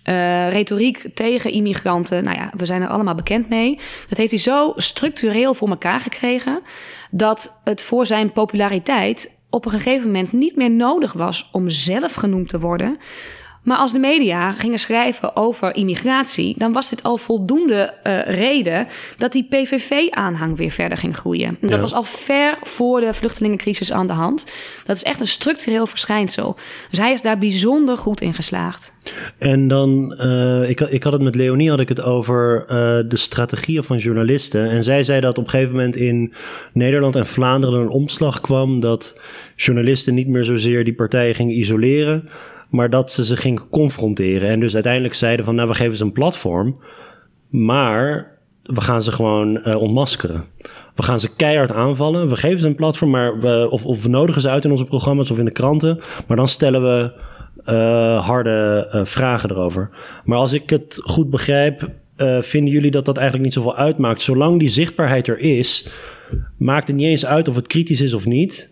uh, 0.05 0.51
retoriek 0.51 1.07
tegen 1.15 1.51
immigranten. 1.51 2.25
Nou 2.25 2.37
ja, 2.37 2.53
we 2.57 2.67
zijn 2.67 2.83
er 2.83 2.89
allemaal 2.89 3.15
bekend 3.15 3.49
mee. 3.49 3.79
Dat 4.09 4.19
heeft 4.19 4.31
hij 4.31 4.41
zo 4.41 4.73
structureel 4.77 5.55
voor 5.55 5.69
elkaar 5.69 6.01
gekregen. 6.01 6.63
dat 7.11 7.61
het 7.65 7.83
voor 7.83 8.07
zijn 8.07 8.33
populariteit 8.33 9.39
op 9.51 9.65
een 9.65 9.71
gegeven 9.71 10.07
moment 10.07 10.33
niet 10.33 10.57
meer 10.57 10.71
nodig 10.71 11.13
was 11.13 11.49
om 11.53 11.69
zelf 11.69 12.15
genoemd 12.15 12.49
te 12.49 12.61
worden. 12.61 12.99
Maar 13.63 13.77
als 13.77 13.93
de 13.93 13.99
media 13.99 14.53
gingen 14.53 14.79
schrijven 14.79 15.37
over 15.37 15.75
immigratie, 15.75 16.55
dan 16.59 16.73
was 16.73 16.89
dit 16.89 17.03
al 17.03 17.17
voldoende 17.17 17.95
uh, 18.05 18.23
reden 18.25 18.87
dat 19.17 19.33
die 19.33 19.47
PVV-aanhang 19.51 20.57
weer 20.57 20.71
verder 20.71 20.99
ging 20.99 21.17
groeien. 21.17 21.57
Dat 21.61 21.71
ja. 21.71 21.81
was 21.81 21.95
al 21.95 22.03
ver 22.03 22.59
voor 22.63 23.01
de 23.01 23.15
vluchtelingencrisis 23.15 23.93
aan 23.93 24.07
de 24.07 24.13
hand. 24.13 24.47
Dat 24.87 24.97
is 24.97 25.03
echt 25.03 25.21
een 25.21 25.27
structureel 25.27 25.87
verschijnsel. 25.87 26.57
Dus 26.91 26.99
hij 26.99 27.13
is 27.13 27.23
daar 27.23 27.39
bijzonder 27.39 27.97
goed 27.97 28.21
in 28.21 28.35
geslaagd. 28.35 28.95
En 29.39 29.69
dan, 29.69 30.15
uh, 30.21 30.69
ik, 30.69 30.81
ik 30.81 31.03
had 31.03 31.13
het 31.13 31.23
met 31.23 31.35
Leonie 31.35 31.71
had 31.71 31.81
ik 31.81 31.89
het 31.89 32.03
over 32.03 32.61
uh, 32.63 32.69
de 33.09 33.17
strategieën 33.17 33.83
van 33.83 33.99
journalisten. 33.99 34.71
En 34.71 34.85
zij 34.85 35.03
zei 35.03 35.21
dat 35.21 35.39
op 35.39 35.45
een 35.45 35.51
gegeven 35.51 35.75
moment 35.75 35.97
in 35.97 36.33
Nederland 36.73 37.17
en 37.17 37.27
Vlaanderen 37.27 37.81
een 37.81 37.89
omslag 37.89 38.41
kwam 38.41 38.81
dat 38.81 39.19
journalisten 39.57 40.15
niet 40.15 40.29
meer 40.29 40.45
zozeer 40.45 40.85
die 40.85 40.95
partijen 40.95 41.35
gingen 41.35 41.59
isoleren 41.59 42.29
maar 42.71 42.91
dat 42.91 43.13
ze 43.13 43.25
ze 43.25 43.37
gingen 43.37 43.69
confronteren. 43.71 44.49
En 44.49 44.61
dus 44.61 44.75
uiteindelijk 44.75 45.15
zeiden 45.15 45.45
van, 45.45 45.55
nou, 45.55 45.69
we 45.69 45.75
geven 45.75 45.97
ze 45.97 46.05
een 46.05 46.13
platform, 46.13 46.77
maar 47.49 48.39
we 48.63 48.81
gaan 48.81 49.03
ze 49.03 49.13
gewoon 49.13 49.61
uh, 49.69 49.81
ontmaskeren. 49.81 50.45
We 50.95 51.03
gaan 51.03 51.21
ze 51.21 51.35
keihard 51.35 51.73
aanvallen. 51.73 52.29
We 52.29 52.37
geven 52.37 52.61
ze 52.61 52.67
een 52.67 52.75
platform, 52.75 53.11
maar 53.11 53.41
we, 53.41 53.69
of, 53.71 54.03
we 54.03 54.09
nodigen 54.09 54.43
ze 54.43 54.51
uit 54.51 54.65
in 54.65 54.71
onze 54.71 54.85
programma's 54.85 55.31
of 55.31 55.39
in 55.39 55.45
de 55.45 55.51
kranten. 55.51 56.01
Maar 56.27 56.37
dan 56.37 56.49
stellen 56.49 56.83
we 56.83 57.13
uh, 57.67 58.27
harde 58.27 58.91
uh, 58.95 59.05
vragen 59.05 59.51
erover. 59.51 59.91
Maar 60.25 60.39
als 60.39 60.53
ik 60.53 60.71
het 60.71 61.01
goed 61.03 61.31
begrijp, 61.31 61.91
vinden 62.41 62.73
jullie 62.73 62.91
dat 62.91 63.05
dat 63.05 63.17
eigenlijk 63.17 63.47
niet 63.47 63.57
zoveel 63.57 63.77
uitmaakt. 63.77 64.23
Zolang 64.23 64.59
die 64.59 64.69
zichtbaarheid 64.69 65.29
er 65.29 65.39
is, 65.39 65.89
maakt 66.57 66.89
het 66.89 66.97
niet 66.97 67.07
eens 67.07 67.27
uit 67.27 67.49
of 67.49 67.55
het 67.55 67.67
kritisch 67.67 68.01
is 68.01 68.15
of 68.15 68.27
niet 68.27 68.70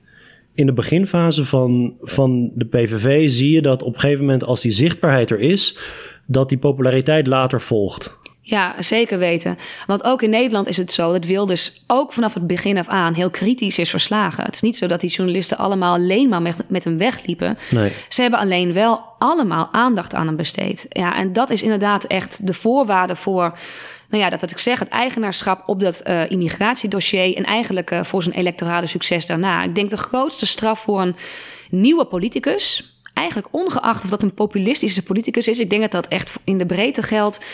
in 0.59 0.67
de 0.67 0.73
beginfase 0.73 1.45
van, 1.45 1.95
van 2.01 2.51
de 2.55 2.65
PVV 2.65 3.31
zie 3.31 3.51
je 3.51 3.63
dat 3.63 3.83
op 3.83 3.95
een 3.95 4.01
gegeven 4.01 4.25
moment, 4.25 4.45
als 4.45 4.61
die 4.61 4.73
zichtbaarheid 4.73 5.31
er 5.31 5.39
is, 5.39 5.79
dat 6.27 6.49
die 6.49 6.59
populariteit 6.59 7.27
later 7.27 7.61
volgt. 7.61 8.19
Ja, 8.41 8.83
zeker 8.83 9.19
weten. 9.19 9.57
Want 9.87 10.05
ook 10.05 10.23
in 10.23 10.31
Nederland 10.31 10.69
is 10.69 10.77
het 10.77 10.93
zo 10.93 11.13
dat 11.13 11.25
Wilders 11.25 11.85
ook 11.87 12.13
vanaf 12.13 12.35
het 12.35 12.47
begin 12.47 12.79
af 12.79 12.89
aan 12.89 13.15
heel 13.15 13.31
kritisch 13.31 13.79
is 13.79 13.91
verslagen. 13.91 14.45
Het 14.45 14.55
is 14.55 14.61
niet 14.61 14.77
zo 14.77 14.87
dat 14.87 15.01
die 15.01 15.11
journalisten 15.11 15.59
allemaal 15.59 15.95
alleen 15.95 16.29
maar 16.29 16.43
met, 16.43 16.65
met 16.69 16.85
hem 16.85 16.99
wegliepen. 16.99 17.59
Nee. 17.71 17.93
Ze 18.09 18.23
hebben 18.23 18.41
alleen 18.41 18.73
wel 18.73 19.01
allemaal 19.19 19.69
aandacht 19.73 20.15
aan 20.15 20.27
hem 20.27 20.37
besteed. 20.37 20.87
Ja, 20.89 21.17
en 21.17 21.33
dat 21.33 21.51
is 21.51 21.63
inderdaad 21.63 22.05
echt 22.05 22.47
de 22.47 22.55
voorwaarde 22.55 23.17
voor 23.17 23.59
nou 24.09 24.23
ja, 24.23 24.31
dat 24.31 24.41
wat 24.41 24.51
ik 24.51 24.59
zeg, 24.59 24.79
het 24.79 24.89
eigenaarschap 24.89 25.63
op 25.67 25.81
dat 25.81 26.03
uh, 26.07 26.31
immigratiedossier 26.31 27.37
en 27.37 27.45
eigenlijk 27.45 27.91
uh, 27.91 28.05
voor 28.05 28.23
zijn 28.23 28.35
electorale 28.35 28.87
succes 28.87 29.27
daarna. 29.27 29.63
Ik 29.63 29.75
denk 29.75 29.91
de 29.91 29.97
grootste 29.97 30.47
straf 30.47 30.81
voor 30.81 31.01
een 31.01 31.17
nieuwe 31.71 32.05
politicus, 32.05 32.99
eigenlijk 33.15 33.49
ongeacht 33.51 34.05
of 34.05 34.11
dat 34.11 34.23
een 34.23 34.35
populistische 34.35 35.03
politicus 35.03 35.49
is, 35.49 35.61
ik 35.61 35.71
denk 35.71 35.83
dat 35.83 35.91
dat 35.91 36.09
echt 36.09 36.41
in 36.45 36.59
de 36.59 36.67
breedte 36.67 37.03
geldt, 37.03 37.45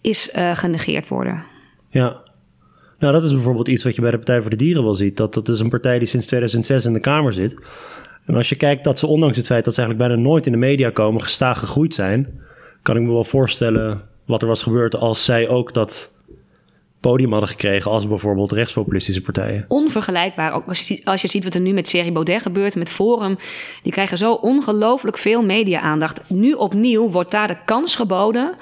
is 0.00 0.30
uh, 0.36 0.56
genegeerd 0.56 1.08
worden. 1.08 1.44
Ja. 1.90 2.22
Nou, 2.98 3.12
dat 3.12 3.24
is 3.24 3.32
bijvoorbeeld 3.32 3.68
iets 3.68 3.84
wat 3.84 3.94
je 3.94 4.00
bij 4.00 4.10
de 4.10 4.16
Partij 4.16 4.40
voor 4.40 4.50
de 4.50 4.56
Dieren 4.56 4.84
wel 4.84 4.94
ziet. 4.94 5.16
Dat, 5.16 5.34
dat 5.34 5.48
is 5.48 5.60
een 5.60 5.68
partij 5.68 5.98
die 5.98 6.08
sinds 6.08 6.26
2006 6.26 6.84
in 6.84 6.92
de 6.92 7.00
Kamer 7.00 7.32
zit. 7.32 7.56
En 8.26 8.34
als 8.34 8.48
je 8.48 8.56
kijkt 8.56 8.84
dat 8.84 8.98
ze, 8.98 9.06
ondanks 9.06 9.36
het 9.36 9.46
feit 9.46 9.64
dat 9.64 9.74
ze 9.74 9.80
eigenlijk 9.80 10.08
bijna 10.08 10.28
nooit 10.28 10.46
in 10.46 10.52
de 10.52 10.58
media 10.58 10.90
komen, 10.90 11.22
gestaag 11.22 11.58
gegroeid 11.58 11.94
zijn, 11.94 12.40
kan 12.82 12.96
ik 12.96 13.02
me 13.02 13.12
wel 13.12 13.24
voorstellen 13.24 14.02
wat 14.24 14.42
er 14.42 14.48
was 14.48 14.62
gebeurd 14.62 14.96
als 14.96 15.24
zij 15.24 15.48
ook 15.48 15.72
dat 15.72 16.12
podium 17.00 17.30
hadden 17.30 17.48
gekregen 17.48 17.90
als 17.90 18.08
bijvoorbeeld 18.08 18.52
rechtspopulistische 18.52 19.22
partijen. 19.22 19.64
Onvergelijkbaar. 19.68 20.52
Ook 20.52 20.66
als 20.66 20.80
je, 20.80 21.00
als 21.04 21.22
je 21.22 21.28
ziet 21.28 21.44
wat 21.44 21.54
er 21.54 21.60
nu 21.60 21.72
met 21.72 21.84
Thierry 21.84 22.12
Baudet 22.12 22.42
gebeurt, 22.42 22.76
met 22.76 22.90
Forum. 22.90 23.36
Die 23.82 23.92
krijgen 23.92 24.18
zo 24.18 24.32
ongelooflijk 24.32 25.18
veel 25.18 25.42
media-aandacht. 25.42 26.20
Nu 26.28 26.52
opnieuw 26.52 27.10
wordt 27.10 27.30
daar 27.30 27.48
de 27.48 27.56
kans 27.64 27.96
geboden 27.96 28.54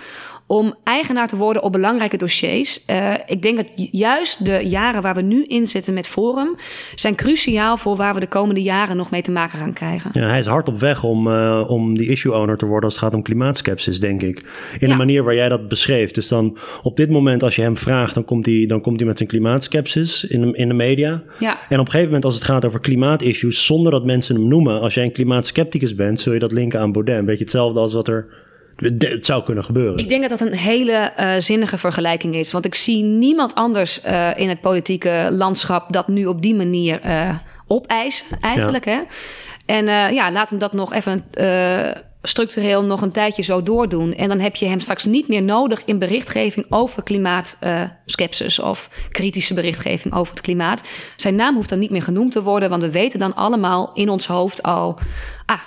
om 0.53 0.75
eigenaar 0.85 1.29
te 1.29 1.37
worden 1.37 1.63
op 1.63 1.73
belangrijke 1.73 2.17
dossiers. 2.17 2.85
Uh, 2.87 3.15
ik 3.27 3.43
denk 3.43 3.57
dat 3.57 3.89
juist 3.91 4.45
de 4.45 4.61
jaren 4.65 5.03
waar 5.03 5.15
we 5.15 5.23
nu 5.23 5.45
in 5.45 5.69
zitten 5.69 5.95
met 5.95 6.07
Forum... 6.07 6.57
zijn 6.95 7.15
cruciaal 7.15 7.77
voor 7.77 7.97
waar 7.97 8.15
we 8.15 8.21
de 8.21 8.27
komende 8.27 8.63
jaren 8.63 8.97
nog 8.97 9.11
mee 9.11 9.23
te 9.23 9.31
maken 9.31 9.59
gaan 9.59 9.73
krijgen. 9.73 10.11
Ja, 10.15 10.27
hij 10.27 10.39
is 10.39 10.47
hard 10.47 10.69
op 10.69 10.79
weg 10.79 11.05
om, 11.05 11.27
uh, 11.27 11.65
om 11.67 11.97
die 11.99 12.09
issue 12.09 12.33
owner 12.33 12.57
te 12.57 12.67
worden 12.67 12.85
als 12.85 12.95
het 12.95 13.03
gaat 13.03 13.15
om 13.15 13.23
klimaatskepsis, 13.23 14.01
denk 14.01 14.23
ik. 14.23 14.43
In 14.79 14.89
de 14.89 14.95
manier 14.95 15.25
waar 15.25 15.35
jij 15.35 15.49
dat 15.49 15.69
beschreef. 15.69 16.11
Dus 16.11 16.29
dan 16.29 16.59
op 16.83 16.97
dit 16.97 17.11
moment, 17.11 17.43
als 17.43 17.57
je 17.57 17.63
hem 17.63 17.77
vraagt, 17.77 18.15
dan 18.15 18.25
komt 18.25 18.47
hij, 18.47 18.65
dan 18.67 18.81
komt 18.81 18.99
hij 18.99 19.09
met 19.09 19.17
zijn 19.17 19.29
klimaatskepsis 19.29 20.25
in 20.25 20.41
de, 20.41 20.57
in 20.57 20.69
de 20.69 20.75
media. 20.75 21.23
Ja. 21.39 21.59
En 21.69 21.79
op 21.79 21.85
een 21.85 21.91
gegeven 21.91 22.07
moment, 22.07 22.25
als 22.25 22.35
het 22.35 22.45
gaat 22.45 22.65
over 22.65 22.81
klimaatissues, 22.81 23.67
zonder 23.67 23.93
dat 23.93 24.05
mensen 24.05 24.35
hem 24.35 24.49
noemen, 24.49 24.81
als 24.81 24.95
jij 24.95 25.05
een 25.05 25.13
klimaatskepticus 25.13 25.95
bent, 25.95 26.21
zul 26.21 26.33
je 26.33 26.39
dat 26.39 26.53
linken 26.53 26.81
aan 26.81 26.93
Baudet. 26.93 27.19
Een 27.19 27.25
beetje 27.25 27.45
hetzelfde 27.45 27.81
als 27.81 27.93
wat 27.93 28.09
er 28.09 28.51
het 28.77 29.27
zou 29.27 29.45
kunnen 29.45 29.65
gebeuren. 29.65 29.99
Ik 29.99 30.09
denk 30.09 30.29
dat 30.29 30.39
dat 30.39 30.49
een 30.49 30.57
hele 30.57 31.13
uh, 31.19 31.35
zinnige 31.39 31.79
vergelijking 31.79 32.35
is. 32.35 32.53
Want 32.53 32.65
ik 32.65 32.75
zie 32.75 33.03
niemand 33.03 33.55
anders 33.55 34.05
uh, 34.05 34.39
in 34.39 34.49
het 34.49 34.61
politieke 34.61 35.29
landschap 35.31 35.93
dat 35.93 36.09
nu 36.09 36.27
op 36.27 36.43
die 36.43 36.55
manier 36.55 37.01
uh, 37.07 37.35
opeisen, 37.67 38.27
eigenlijk. 38.41 38.85
Ja. 38.85 38.93
Hè? 38.93 39.01
En 39.67 40.15
ja, 40.15 40.33
laat 40.33 40.51
hem 40.51 40.59
dat 40.59 40.73
nog 40.73 40.93
even 40.93 41.25
structureel 42.23 42.83
nog 42.83 43.03
een 43.03 43.13
tijdje 43.13 43.43
zo 43.43 43.63
doordoen. 43.63 44.15
En 44.15 44.29
dan 44.29 44.41
heb 44.41 44.57
je 44.57 44.67
hem 44.67 44.81
straks 44.81 45.05
niet 45.05 45.29
meer 45.29 45.43
nodig 45.43 45.83
in 45.85 45.99
berichtgeving 45.99 46.67
over 46.69 47.03
klimaatskepsis 47.03 48.59
of 48.59 48.91
kritische 49.11 49.55
berichtgeving 49.55 50.15
over 50.15 50.33
het 50.33 50.43
klimaat. 50.43 50.89
Zijn 51.17 51.35
naam 51.35 51.55
hoeft 51.55 51.69
dan 51.69 51.79
niet 51.79 51.91
meer 51.91 52.03
genoemd 52.03 52.33
te 52.33 52.43
worden, 52.43 52.69
want 52.69 52.83
we 52.83 52.91
weten 52.91 53.19
dan 53.19 53.35
allemaal 53.35 53.91
in 53.95 54.09
ons 54.09 54.27
hoofd 54.27 54.63
al. 54.63 54.99
Ah, 55.47 55.61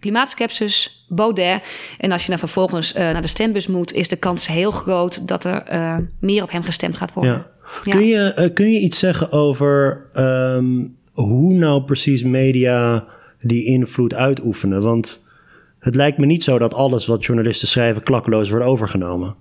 klimaatskepsis, 0.00 1.04
Baudet. 1.08 1.62
En 1.98 2.12
als 2.12 2.22
je 2.22 2.28
dan 2.28 2.38
vervolgens 2.38 2.94
uh, 2.94 3.00
naar 3.00 3.22
de 3.22 3.28
stembus 3.28 3.66
moet, 3.66 3.92
is 3.92 4.08
de 4.08 4.16
kans 4.16 4.46
heel 4.46 4.70
groot 4.70 5.28
dat 5.28 5.44
er 5.44 5.72
uh, 5.72 5.96
meer 6.20 6.42
op 6.42 6.50
hem 6.50 6.62
gestemd 6.62 6.96
gaat 6.96 7.12
worden. 7.12 7.32
Ja. 7.32 7.50
Ja. 7.84 7.92
Kun, 7.92 8.06
je, 8.06 8.34
uh, 8.38 8.54
kun 8.54 8.72
je 8.72 8.80
iets 8.80 8.98
zeggen 8.98 9.32
over 9.32 10.06
um, 10.14 10.96
hoe 11.12 11.54
nou 11.54 11.82
precies 11.82 12.22
media 12.22 13.06
die 13.40 13.64
invloed 13.64 14.14
uitoefenen? 14.14 14.82
Want 14.82 15.26
het 15.78 15.94
lijkt 15.94 16.18
me 16.18 16.26
niet 16.26 16.44
zo 16.44 16.58
dat 16.58 16.74
alles 16.74 17.06
wat 17.06 17.24
journalisten 17.24 17.68
schrijven 17.68 18.02
klakkeloos 18.02 18.50
wordt 18.50 18.64
overgenomen. 18.64 19.34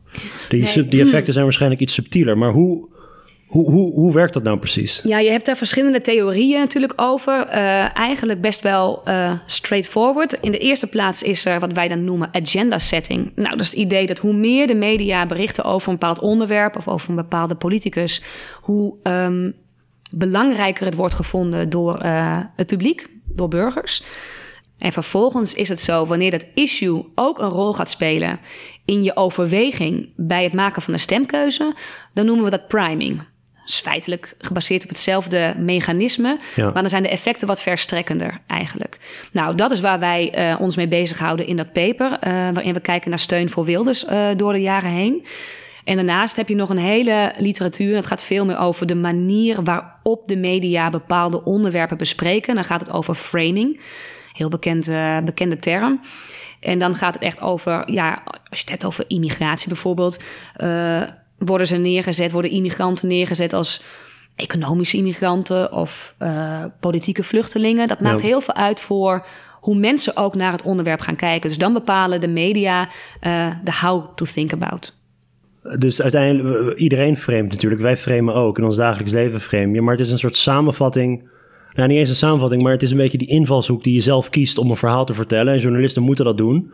Die, 0.49 0.63
nee. 0.63 0.87
die 0.87 1.01
effecten 1.01 1.33
zijn 1.33 1.45
waarschijnlijk 1.45 1.81
iets 1.81 1.93
subtieler. 1.93 2.37
Maar 2.37 2.51
hoe, 2.51 2.87
hoe, 3.49 3.71
hoe, 3.71 3.93
hoe 3.93 4.13
werkt 4.13 4.33
dat 4.33 4.43
nou 4.43 4.57
precies? 4.57 5.01
Ja, 5.03 5.19
je 5.19 5.29
hebt 5.29 5.45
daar 5.45 5.57
verschillende 5.57 6.01
theorieën 6.01 6.59
natuurlijk 6.59 6.93
over. 6.95 7.47
Uh, 7.47 7.97
eigenlijk 7.97 8.41
best 8.41 8.61
wel 8.61 9.01
uh, 9.05 9.31
straightforward. 9.45 10.37
In 10.41 10.51
de 10.51 10.57
eerste 10.57 10.87
plaats 10.87 11.23
is 11.23 11.45
er 11.45 11.59
wat 11.59 11.73
wij 11.73 11.87
dan 11.87 12.03
noemen 12.03 12.29
agenda 12.31 12.79
setting. 12.79 13.31
Nou, 13.35 13.49
dat 13.49 13.59
is 13.59 13.69
het 13.69 13.79
idee 13.79 14.07
dat 14.07 14.17
hoe 14.17 14.33
meer 14.33 14.67
de 14.67 14.75
media 14.75 15.25
berichten 15.25 15.63
over 15.63 15.89
een 15.89 15.97
bepaald 15.97 16.19
onderwerp 16.19 16.75
of 16.77 16.87
over 16.87 17.09
een 17.09 17.15
bepaalde 17.15 17.55
politicus, 17.55 18.21
hoe 18.61 18.95
um, 19.03 19.53
belangrijker 20.15 20.85
het 20.85 20.95
wordt 20.95 21.13
gevonden 21.13 21.69
door 21.69 22.05
uh, 22.05 22.39
het 22.55 22.67
publiek, 22.67 23.07
door 23.25 23.47
burgers. 23.47 24.03
En 24.77 24.91
vervolgens 24.91 25.53
is 25.53 25.69
het 25.69 25.79
zo, 25.79 26.05
wanneer 26.05 26.31
dat 26.31 26.45
issue 26.53 27.05
ook 27.15 27.39
een 27.39 27.49
rol 27.49 27.73
gaat 27.73 27.89
spelen 27.89 28.39
in 28.85 29.03
je 29.03 29.15
overweging 29.15 30.09
bij 30.15 30.43
het 30.43 30.53
maken 30.53 30.81
van 30.81 30.93
een 30.93 30.99
stemkeuze, 30.99 31.75
dan 32.13 32.25
noemen 32.25 32.43
we 32.43 32.49
dat 32.49 32.67
priming 32.67 33.21
is 33.69 33.79
feitelijk 33.79 34.35
gebaseerd 34.37 34.83
op 34.83 34.89
hetzelfde 34.89 35.53
mechanisme. 35.57 36.39
Ja. 36.55 36.63
Maar 36.63 36.81
dan 36.81 36.89
zijn 36.89 37.03
de 37.03 37.09
effecten 37.09 37.47
wat 37.47 37.61
verstrekkender 37.61 38.39
eigenlijk. 38.47 38.97
Nou, 39.31 39.55
dat 39.55 39.71
is 39.71 39.79
waar 39.79 39.99
wij 39.99 40.51
uh, 40.51 40.61
ons 40.61 40.75
mee 40.75 40.87
bezighouden 40.87 41.47
in 41.47 41.57
dat 41.57 41.73
paper. 41.73 42.11
Uh, 42.11 42.17
waarin 42.31 42.73
we 42.73 42.79
kijken 42.79 43.09
naar 43.09 43.19
steun 43.19 43.49
voor 43.49 43.65
Wilders 43.65 44.05
uh, 44.05 44.27
door 44.35 44.53
de 44.53 44.61
jaren 44.61 44.91
heen. 44.91 45.25
En 45.83 45.95
daarnaast 45.95 46.35
heb 46.35 46.49
je 46.49 46.55
nog 46.55 46.69
een 46.69 46.77
hele 46.77 47.33
literatuur. 47.37 47.95
Het 47.95 48.05
gaat 48.05 48.23
veel 48.23 48.45
meer 48.45 48.57
over 48.57 48.85
de 48.85 48.95
manier 48.95 49.63
waarop 49.63 50.27
de 50.27 50.37
media 50.37 50.89
bepaalde 50.89 51.43
onderwerpen 51.43 51.97
bespreken. 51.97 52.55
Dan 52.55 52.63
gaat 52.63 52.79
het 52.79 52.91
over 52.91 53.15
framing. 53.15 53.79
Heel 54.33 54.49
bekend, 54.49 54.91
bekende 55.25 55.57
term. 55.57 56.01
En 56.59 56.79
dan 56.79 56.95
gaat 56.95 57.13
het 57.13 57.23
echt 57.23 57.41
over, 57.41 57.91
ja, 57.91 58.21
als 58.25 58.59
je 58.59 58.59
het 58.59 58.69
hebt 58.69 58.85
over 58.85 59.05
immigratie 59.07 59.67
bijvoorbeeld 59.67 60.23
worden 61.39 61.67
ze 61.67 61.77
neergezet, 61.77 62.31
worden 62.31 62.51
immigranten 62.51 63.07
neergezet 63.07 63.53
als 63.53 63.81
economische 64.35 64.97
immigranten 64.97 65.71
of 65.71 66.15
uh, 66.19 66.63
politieke 66.79 67.23
vluchtelingen. 67.23 67.87
Dat 67.87 67.99
maakt 67.99 68.21
ja. 68.21 68.25
heel 68.25 68.41
veel 68.41 68.55
uit 68.55 68.79
voor 68.79 69.25
hoe 69.59 69.75
mensen 69.75 70.15
ook 70.15 70.35
naar 70.35 70.51
het 70.51 70.61
onderwerp 70.61 71.01
gaan 71.01 71.15
kijken. 71.15 71.49
Dus 71.49 71.57
dan 71.57 71.73
bepalen 71.73 72.21
de 72.21 72.27
media 72.27 72.89
uh, 73.21 73.51
de 73.63 73.71
how 73.81 74.15
to 74.15 74.25
think 74.25 74.53
about. 74.53 74.97
Dus 75.77 76.01
uiteindelijk, 76.01 76.77
iedereen 76.77 77.17
framet 77.17 77.51
natuurlijk. 77.51 77.81
Wij 77.81 77.97
framen 77.97 78.33
ook. 78.33 78.57
In 78.57 78.63
ons 78.63 78.75
dagelijks 78.75 79.13
leven 79.13 79.41
frame 79.41 79.73
je. 79.73 79.81
Maar 79.81 79.95
het 79.95 80.05
is 80.05 80.11
een 80.11 80.17
soort 80.17 80.37
samenvatting. 80.37 81.29
Nou, 81.73 81.87
niet 81.87 81.97
eens 81.97 82.09
een 82.09 82.15
samenvatting, 82.15 82.61
maar 82.61 82.71
het 82.71 82.81
is 82.81 82.91
een 82.91 82.97
beetje 82.97 83.17
die 83.17 83.27
invalshoek 83.27 83.83
die 83.83 83.93
je 83.93 84.01
zelf 84.01 84.29
kiest 84.29 84.57
om 84.57 84.69
een 84.69 84.77
verhaal 84.77 85.05
te 85.05 85.13
vertellen. 85.13 85.53
En 85.53 85.59
journalisten 85.59 86.03
moeten 86.03 86.25
dat 86.25 86.37
doen. 86.37 86.71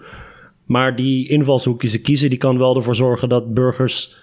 Maar 0.66 0.96
die 0.96 1.30
invalshoek 1.30 1.82
die 1.82 1.90
ze 1.90 2.02
kiezen, 2.02 2.30
die 2.30 2.40
kan 2.40 2.58
wel 2.58 2.76
ervoor 2.76 2.96
zorgen 2.96 3.30
dat 3.30 3.54
burgers 3.54 4.18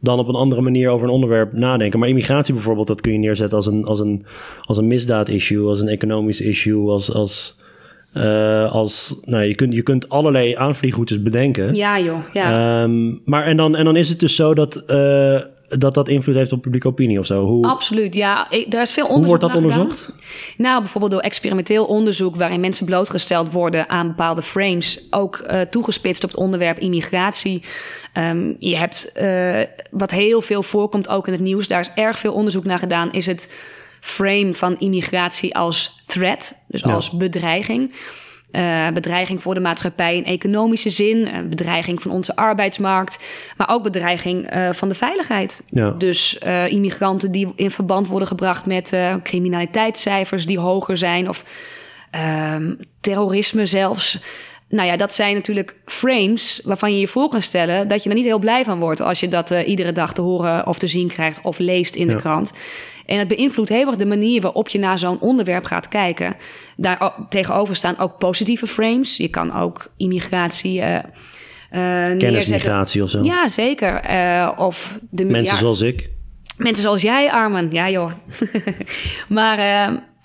dan 0.00 0.18
op 0.18 0.28
een 0.28 0.34
andere 0.34 0.60
manier 0.60 0.90
over 0.90 1.06
een 1.06 1.14
onderwerp 1.14 1.52
nadenken. 1.52 1.98
Maar 1.98 2.08
immigratie 2.08 2.54
bijvoorbeeld, 2.54 2.86
dat 2.86 3.00
kun 3.00 3.12
je 3.12 3.18
neerzetten 3.18 3.56
als 3.56 3.66
een, 3.66 3.84
als 3.84 4.00
een, 4.00 4.26
als 4.62 4.76
een 4.76 4.86
misdaad-issue, 4.86 5.68
als 5.68 5.80
een 5.80 5.88
economisch 5.88 6.40
issue, 6.40 6.90
als. 6.90 7.12
als 7.12 7.64
uh, 8.16 8.72
als, 8.72 9.14
nou, 9.24 9.44
je, 9.44 9.54
kunt, 9.54 9.74
je 9.74 9.82
kunt 9.82 10.08
allerlei 10.08 10.54
aanvliegroutes 10.54 11.22
bedenken. 11.22 11.74
Ja, 11.74 12.00
joh. 12.00 12.18
Ja. 12.32 12.82
Um, 12.82 13.20
maar 13.24 13.44
en 13.44 13.56
dan, 13.56 13.76
en 13.76 13.84
dan 13.84 13.96
is 13.96 14.08
het 14.08 14.20
dus 14.20 14.34
zo 14.34 14.54
dat, 14.54 14.82
uh, 14.86 15.40
dat 15.68 15.94
dat 15.94 16.08
invloed 16.08 16.34
heeft 16.34 16.52
op 16.52 16.62
publieke 16.62 16.86
opinie 16.86 17.18
of 17.18 17.26
zo. 17.26 17.44
Hoe, 17.44 17.66
Absoluut, 17.66 18.14
ja. 18.14 18.50
Ik, 18.50 18.70
daar 18.70 18.82
is 18.82 18.92
veel 18.92 19.06
onderzoek 19.06 19.40
Hoe 19.40 19.48
wordt 19.48 19.54
dat 19.54 19.62
onderzocht? 19.62 20.00
Gedaan. 20.00 20.20
Nou, 20.56 20.80
bijvoorbeeld 20.80 21.12
door 21.12 21.22
experimenteel 21.22 21.84
onderzoek... 21.84 22.36
waarin 22.36 22.60
mensen 22.60 22.86
blootgesteld 22.86 23.52
worden 23.52 23.88
aan 23.88 24.06
bepaalde 24.06 24.42
frames... 24.42 25.06
ook 25.10 25.46
uh, 25.50 25.60
toegespitst 25.60 26.24
op 26.24 26.30
het 26.30 26.38
onderwerp 26.38 26.78
immigratie. 26.78 27.62
Um, 28.18 28.56
je 28.58 28.76
hebt 28.76 29.12
uh, 29.16 29.60
wat 29.90 30.10
heel 30.10 30.42
veel 30.42 30.62
voorkomt 30.62 31.08
ook 31.08 31.26
in 31.26 31.32
het 31.32 31.42
nieuws. 31.42 31.68
Daar 31.68 31.80
is 31.80 31.90
erg 31.94 32.18
veel 32.18 32.32
onderzoek 32.32 32.64
naar 32.64 32.78
gedaan. 32.78 33.12
Is 33.12 33.26
het 33.26 33.50
frame 34.00 34.54
van 34.54 34.78
immigratie 34.78 35.54
als 35.54 36.02
threat, 36.06 36.56
dus 36.68 36.80
ja. 36.80 36.92
als 36.92 37.10
bedreiging. 37.10 37.94
Uh, 38.52 38.88
bedreiging 38.90 39.42
voor 39.42 39.54
de 39.54 39.60
maatschappij 39.60 40.16
in 40.16 40.24
economische 40.24 40.90
zin, 40.90 41.16
uh, 41.16 41.40
bedreiging 41.48 42.02
van 42.02 42.10
onze 42.10 42.36
arbeidsmarkt, 42.36 43.18
maar 43.56 43.68
ook 43.70 43.82
bedreiging 43.82 44.54
uh, 44.54 44.72
van 44.72 44.88
de 44.88 44.94
veiligheid. 44.94 45.62
Ja. 45.70 45.90
Dus 45.90 46.38
immigranten 46.68 47.32
die 47.32 47.52
in 47.56 47.70
verband 47.70 48.06
worden 48.06 48.28
gebracht 48.28 48.66
met 48.66 48.96
criminaliteitscijfers 49.22 50.46
die 50.46 50.58
hoger 50.58 50.96
zijn 50.96 51.28
of 51.28 51.44
ehm, 52.10 52.74
terrorisme 53.00 53.66
zelfs. 53.66 54.18
Nou 54.68 54.88
ja, 54.88 54.96
dat 54.96 55.14
zijn 55.14 55.34
natuurlijk 55.34 55.76
frames 55.84 56.60
waarvan 56.64 56.92
je 56.92 57.00
je 57.00 57.08
voor 57.08 57.28
kan 57.28 57.42
stellen 57.42 57.88
dat 57.88 58.02
je 58.02 58.08
er 58.08 58.14
niet 58.14 58.24
heel 58.24 58.38
blij 58.38 58.64
van 58.64 58.78
wordt 58.78 59.00
als 59.00 59.20
je 59.20 59.28
dat 59.28 59.50
uh, 59.50 59.68
iedere 59.68 59.92
dag 59.92 60.12
te 60.12 60.20
horen 60.20 60.66
of 60.66 60.78
te 60.78 60.86
zien 60.86 61.08
krijgt 61.08 61.40
of 61.42 61.58
leest 61.58 61.94
in 61.94 62.06
ja. 62.06 62.14
de 62.14 62.20
krant. 62.20 62.52
En 63.06 63.18
het 63.18 63.28
beïnvloedt 63.28 63.68
heel 63.68 63.86
erg 63.86 63.96
de 63.96 64.06
manier 64.06 64.40
waarop 64.40 64.68
je 64.68 64.78
naar 64.78 64.98
zo'n 64.98 65.20
onderwerp 65.20 65.64
gaat 65.64 65.88
kijken. 65.88 66.36
Daar 66.76 67.12
tegenover 67.28 67.76
staan 67.76 67.98
ook 67.98 68.18
positieve 68.18 68.66
frames. 68.66 69.16
Je 69.16 69.28
kan 69.28 69.56
ook 69.56 69.92
immigratie. 69.96 70.78
Uh, 70.78 70.94
uh, 70.94 71.02
Kennismigratie 72.18 73.02
of 73.02 73.10
zo. 73.10 73.22
Ja, 73.22 73.48
zeker. 73.48 74.00
Of 74.56 74.98
de 75.10 75.24
mensen 75.24 75.54
ja, 75.54 75.60
zoals 75.60 75.80
ik. 75.80 76.10
Mensen 76.56 76.82
zoals 76.82 77.02
jij, 77.02 77.30
Armen. 77.30 77.68
Ja, 77.72 77.90
joh. 77.90 78.10
maar, 79.28 79.58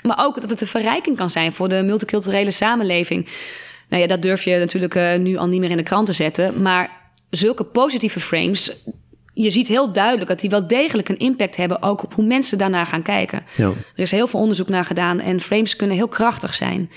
maar 0.03 0.17
ook 0.19 0.41
dat 0.41 0.49
het 0.49 0.61
een 0.61 0.67
verrijking 0.67 1.17
kan 1.17 1.29
zijn 1.29 1.53
voor 1.53 1.69
de 1.69 1.83
multiculturele 1.83 2.51
samenleving. 2.51 3.27
Nou 3.91 4.03
ja, 4.03 4.09
dat 4.09 4.21
durf 4.21 4.43
je 4.43 4.57
natuurlijk 4.57 4.95
uh, 4.95 5.17
nu 5.17 5.37
al 5.37 5.47
niet 5.47 5.59
meer 5.59 5.69
in 5.69 5.77
de 5.77 5.83
krant 5.83 6.05
te 6.05 6.13
zetten. 6.13 6.61
Maar 6.61 6.89
zulke 7.29 7.63
positieve 7.63 8.19
frames, 8.19 8.71
je 9.33 9.49
ziet 9.49 9.67
heel 9.67 9.91
duidelijk 9.91 10.27
dat 10.27 10.39
die 10.39 10.49
wel 10.49 10.67
degelijk 10.67 11.09
een 11.09 11.17
impact 11.17 11.55
hebben 11.55 11.81
ook 11.81 12.03
op 12.03 12.13
hoe 12.13 12.25
mensen 12.25 12.57
daarnaar 12.57 12.85
gaan 12.85 13.01
kijken. 13.01 13.43
Ja. 13.57 13.67
Er 13.67 13.75
is 13.95 14.11
heel 14.11 14.27
veel 14.27 14.39
onderzoek 14.39 14.69
naar 14.69 14.85
gedaan 14.85 15.19
en 15.19 15.41
frames 15.41 15.75
kunnen 15.75 15.95
heel 15.95 16.07
krachtig 16.07 16.53
zijn. 16.53 16.91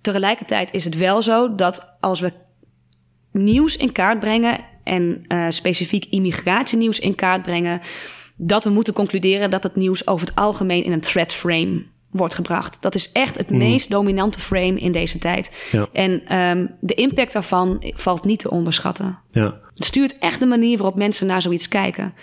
Tegelijkertijd 0.00 0.72
is 0.72 0.84
het 0.84 0.96
wel 0.96 1.22
zo 1.22 1.54
dat 1.54 1.96
als 2.00 2.20
we 2.20 2.32
nieuws 3.30 3.76
in 3.76 3.92
kaart 3.92 4.20
brengen 4.20 4.58
en 4.84 5.24
uh, 5.28 5.46
specifiek 5.48 6.04
immigratienieuws 6.04 6.98
in 6.98 7.14
kaart 7.14 7.42
brengen, 7.42 7.80
dat 8.36 8.64
we 8.64 8.70
moeten 8.70 8.94
concluderen 8.94 9.50
dat 9.50 9.62
het 9.62 9.76
nieuws 9.76 10.06
over 10.06 10.26
het 10.26 10.36
algemeen 10.36 10.84
in 10.84 10.92
een 10.92 11.00
threat 11.00 11.32
frame 11.32 11.82
wordt 12.12 12.34
gebracht. 12.34 12.76
Dat 12.80 12.94
is 12.94 13.12
echt 13.12 13.38
het 13.38 13.50
meest 13.50 13.90
dominante 13.90 14.40
frame 14.40 14.78
in 14.78 14.92
deze 14.92 15.18
tijd. 15.18 15.50
Ja. 15.70 15.88
En 15.92 16.22
ehm, 16.26 16.66
de 16.80 16.94
impact 16.94 17.32
daarvan 17.32 17.82
valt 17.94 18.24
niet 18.24 18.38
te 18.38 18.50
onderschatten. 18.50 19.18
Ja. 19.30 19.60
Het 19.74 19.84
stuurt 19.84 20.18
echt 20.18 20.40
de 20.40 20.46
manier 20.46 20.76
waarop 20.76 20.96
mensen 20.96 21.26
naar 21.26 21.42
zoiets 21.42 21.68
kijken 21.68 22.14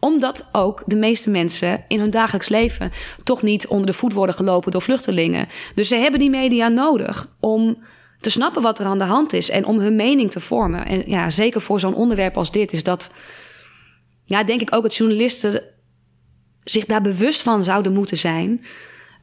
omdat 0.00 0.46
ook 0.52 0.82
de 0.86 0.96
meeste 0.96 1.30
mensen 1.30 1.84
in 1.88 2.00
hun 2.00 2.10
dagelijks 2.10 2.48
leven 2.48 2.90
toch 3.24 3.42
niet 3.42 3.66
onder 3.66 3.86
de 3.86 3.92
voet 3.92 4.12
worden 4.12 4.34
gelopen 4.34 4.72
door 4.72 4.82
vluchtelingen. 4.82 5.48
Dus 5.74 5.88
ze 5.88 5.96
hebben 5.96 6.20
die 6.20 6.30
media 6.30 6.68
nodig 6.68 7.28
om 7.40 7.78
te 8.20 8.30
snappen 8.30 8.62
wat 8.62 8.78
er 8.78 8.86
aan 8.86 8.98
de 8.98 9.04
hand 9.04 9.32
is 9.32 9.50
en 9.50 9.64
om 9.64 9.78
hun 9.78 9.96
mening 9.96 10.30
te 10.30 10.40
vormen. 10.40 10.86
En 10.86 11.02
ja, 11.06 11.30
zeker 11.30 11.60
voor 11.60 11.80
zo'n 11.80 11.94
onderwerp 11.94 12.36
als 12.36 12.50
dit 12.50 12.72
is 12.72 12.82
dat, 12.82 13.12
ja, 14.24 14.44
denk 14.44 14.60
ik 14.60 14.74
ook 14.74 14.82
dat 14.82 14.96
journalisten 14.96 15.62
zich 16.64 16.84
daar 16.84 17.02
bewust 17.02 17.42
van 17.42 17.64
zouden 17.64 17.92
moeten 17.92 18.16
zijn. 18.16 18.64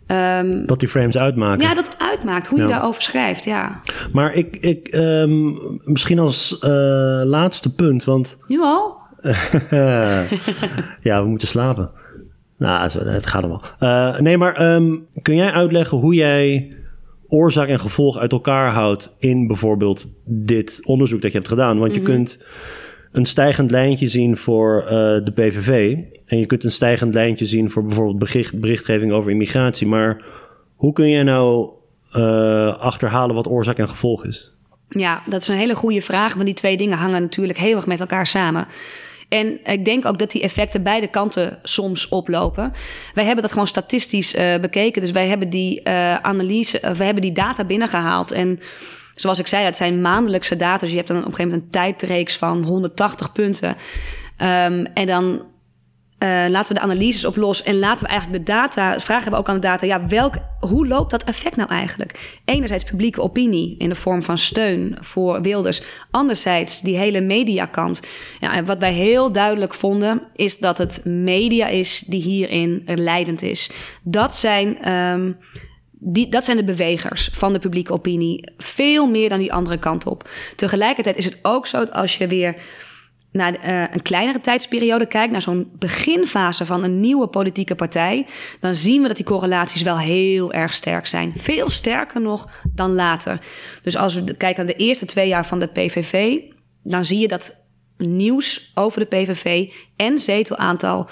Ehm, 0.07 0.65
Dat 0.65 0.79
die 0.79 0.87
frames 0.89 1.17
uitmaken. 1.17 1.67
ja, 1.67 1.73
dat 1.73 1.85
het 1.87 1.99
uitmaakt 1.99 2.47
hoe 2.47 2.57
je 2.59 2.63
Ja. 2.63 2.69
daarover 2.71 3.01
schrijft, 3.01 3.43
ja. 3.43 3.79
Maar 4.13 4.33
ik, 4.33 4.57
ik 4.57 4.87
ehm, 4.87 5.51
misschien 5.83 6.19
als 6.19 6.59
eh, 6.59 6.69
laatste 7.23 7.75
punt, 7.75 8.03
want 8.03 8.37
Nu 8.47 8.61
al? 8.61 8.97
ja, 11.01 11.23
we 11.23 11.25
moeten 11.27 11.47
slapen. 11.47 11.91
Nou, 12.57 12.91
het 13.09 13.25
gaat 13.25 13.43
allemaal. 13.43 13.61
Eh 13.79 14.19
nee, 14.19 14.37
maar 14.37 14.53
ehm, 14.53 14.95
kun 15.21 15.35
jij 15.35 15.51
uitleggen 15.51 15.97
hoe 15.97 16.13
jij 16.15 16.75
oorzaak 17.27 17.67
en 17.67 17.79
gevolg 17.79 18.17
uit 18.17 18.31
elkaar 18.31 18.71
houdt 18.71 19.15
in 19.19 19.47
bijvoorbeeld 19.47 20.07
dit 20.25 20.79
onderzoek 20.83 21.21
dat 21.21 21.31
je 21.31 21.37
hebt 21.37 21.49
gedaan? 21.49 21.79
Want 21.79 21.95
je 21.95 22.01
kunt 22.01 22.43
een 23.15 23.25
stijgend 23.25 23.71
lijntje 23.71 24.07
zien 24.07 24.37
voor 24.37 24.81
eh, 24.81 24.89
de 25.23 25.31
PVV 25.35 25.97
en 26.25 26.39
je 26.39 26.45
kunt 26.45 26.63
een 26.63 26.71
stijgend 26.71 27.13
lijntje 27.13 27.45
zien 27.45 27.69
voor 27.69 27.85
bijvoorbeeld 27.85 28.19
bericht, 28.19 28.59
berichtgeving 28.59 29.11
over 29.11 29.31
immigratie. 29.31 29.87
Maar 29.87 30.23
hoe 30.75 30.93
kun 30.93 31.09
je 31.09 31.23
nou 31.23 31.69
eh, 32.11 32.77
achterhalen 32.77 33.35
wat 33.35 33.47
oorzaak 33.47 33.77
en 33.77 33.89
gevolg 33.89 34.25
is? 34.25 34.51
Ja, 34.89 35.23
dat 35.25 35.41
is 35.41 35.47
een 35.47 35.55
hele 35.55 35.75
goede 35.75 36.01
vraag, 36.01 36.33
want 36.33 36.45
die 36.45 36.53
twee 36.53 36.77
dingen 36.77 36.97
hangen 36.97 37.21
natuurlijk 37.21 37.59
heel 37.59 37.75
erg 37.75 37.85
met 37.85 37.99
elkaar 37.99 38.27
samen. 38.27 38.67
En 39.29 39.59
ik 39.63 39.85
denk 39.85 40.05
ook 40.05 40.19
dat 40.19 40.31
die 40.31 40.41
effecten 40.41 40.83
beide 40.83 41.07
kanten 41.07 41.59
soms 41.63 42.09
oplopen. 42.09 42.71
Wij 43.13 43.23
hebben 43.23 43.41
dat 43.41 43.51
gewoon 43.51 43.67
statistisch 43.67 44.33
eh, 44.33 44.59
bekeken. 44.59 45.01
Dus 45.01 45.11
wij 45.11 45.27
hebben 45.27 45.49
die 45.49 45.87
analyse, 46.21 46.93
we 46.97 47.03
hebben 47.03 47.21
die 47.21 47.31
data 47.31 47.63
binnengehaald. 47.63 48.31
En 48.31 48.59
zoals 49.15 49.39
ik 49.39 49.47
zei, 49.47 49.65
het 49.65 49.77
zijn 49.77 50.01
maandelijkse 50.01 50.55
data. 50.55 50.79
Dus 50.79 50.89
je 50.89 50.95
hebt 50.95 51.07
dan 51.07 51.17
op 51.17 51.25
een 51.25 51.33
gegeven 51.33 51.51
moment 51.51 51.75
een 51.75 51.81
tijdreeks 51.81 52.37
van 52.37 52.63
180 52.63 53.31
punten. 53.31 53.69
Um, 53.69 54.85
en 54.85 55.05
dan 55.05 55.41
uh, 56.19 56.45
laten 56.49 56.73
we 56.73 56.79
de 56.79 56.85
analyses 56.85 57.25
op 57.25 57.35
los 57.35 57.63
en 57.63 57.79
laten 57.79 58.05
we 58.05 58.11
eigenlijk 58.11 58.45
de 58.45 58.51
data, 58.51 58.99
vragen 58.99 59.31
we 59.31 59.37
ook 59.37 59.49
aan 59.49 59.55
de 59.55 59.61
data, 59.61 59.85
ja, 59.85 60.07
welk, 60.07 60.33
hoe 60.59 60.87
loopt 60.87 61.11
dat 61.11 61.23
effect 61.23 61.55
nou 61.55 61.69
eigenlijk? 61.69 62.39
Enerzijds 62.45 62.83
publieke 62.83 63.21
opinie 63.21 63.75
in 63.77 63.89
de 63.89 63.95
vorm 63.95 64.23
van 64.23 64.37
steun 64.37 64.97
voor 64.99 65.41
Wilders, 65.41 65.81
anderzijds 66.11 66.81
die 66.81 66.97
hele 66.97 67.21
mediakant. 67.21 68.01
Ja, 68.39 68.53
en 68.53 68.65
wat 68.65 68.77
wij 68.77 68.93
heel 68.93 69.31
duidelijk 69.31 69.73
vonden, 69.73 70.21
is 70.35 70.57
dat 70.57 70.77
het 70.77 71.01
media 71.05 71.67
is 71.67 72.03
die 72.07 72.21
hierin 72.21 72.81
leidend 72.85 73.41
is. 73.41 73.69
Dat 74.03 74.35
zijn. 74.35 74.93
Um, 74.93 75.37
die, 76.07 76.29
dat 76.29 76.45
zijn 76.45 76.57
de 76.57 76.63
bewegers 76.63 77.29
van 77.33 77.53
de 77.53 77.59
publieke 77.59 77.93
opinie. 77.93 78.51
Veel 78.57 79.09
meer 79.09 79.29
dan 79.29 79.39
die 79.39 79.53
andere 79.53 79.77
kant 79.77 80.05
op. 80.05 80.29
Tegelijkertijd 80.55 81.15
is 81.17 81.25
het 81.25 81.39
ook 81.41 81.67
zo 81.67 81.77
dat 81.77 81.91
als 81.91 82.17
je 82.17 82.27
weer 82.27 82.55
naar 83.31 83.53
uh, 83.53 83.83
een 83.91 84.01
kleinere 84.01 84.39
tijdsperiode 84.39 85.05
kijkt, 85.05 85.31
naar 85.31 85.41
zo'n 85.41 85.71
beginfase 85.79 86.65
van 86.65 86.83
een 86.83 86.99
nieuwe 86.99 87.27
politieke 87.27 87.75
partij, 87.75 88.25
dan 88.59 88.75
zien 88.75 89.01
we 89.01 89.07
dat 89.07 89.17
die 89.17 89.25
correlaties 89.25 89.81
wel 89.81 89.97
heel 89.97 90.53
erg 90.53 90.73
sterk 90.73 91.07
zijn. 91.07 91.33
Veel 91.37 91.69
sterker 91.69 92.21
nog 92.21 92.49
dan 92.73 92.93
later. 92.93 93.39
Dus 93.81 93.97
als 93.97 94.13
we 94.13 94.35
kijken 94.37 94.65
naar 94.65 94.75
de 94.75 94.83
eerste 94.83 95.05
twee 95.05 95.27
jaar 95.27 95.45
van 95.45 95.59
de 95.59 95.67
PVV, 95.67 96.37
dan 96.83 97.05
zie 97.05 97.19
je 97.19 97.27
dat 97.27 97.63
nieuws 97.97 98.71
over 98.73 98.99
de 98.99 99.17
PVV 99.17 99.71
en 99.95 100.19
zetelaantal, 100.19 101.09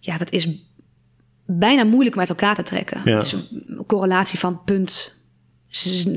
ja, 0.00 0.18
dat 0.18 0.32
is 0.32 0.67
bijna 1.50 1.84
moeilijk 1.84 2.16
met 2.16 2.28
elkaar 2.28 2.54
te 2.54 2.62
trekken. 2.62 3.00
Ja. 3.04 3.14
Het 3.14 3.24
is 3.24 3.32
een 3.32 3.84
correlatie 3.86 4.38
van 4.38 4.64
punt 4.64 5.16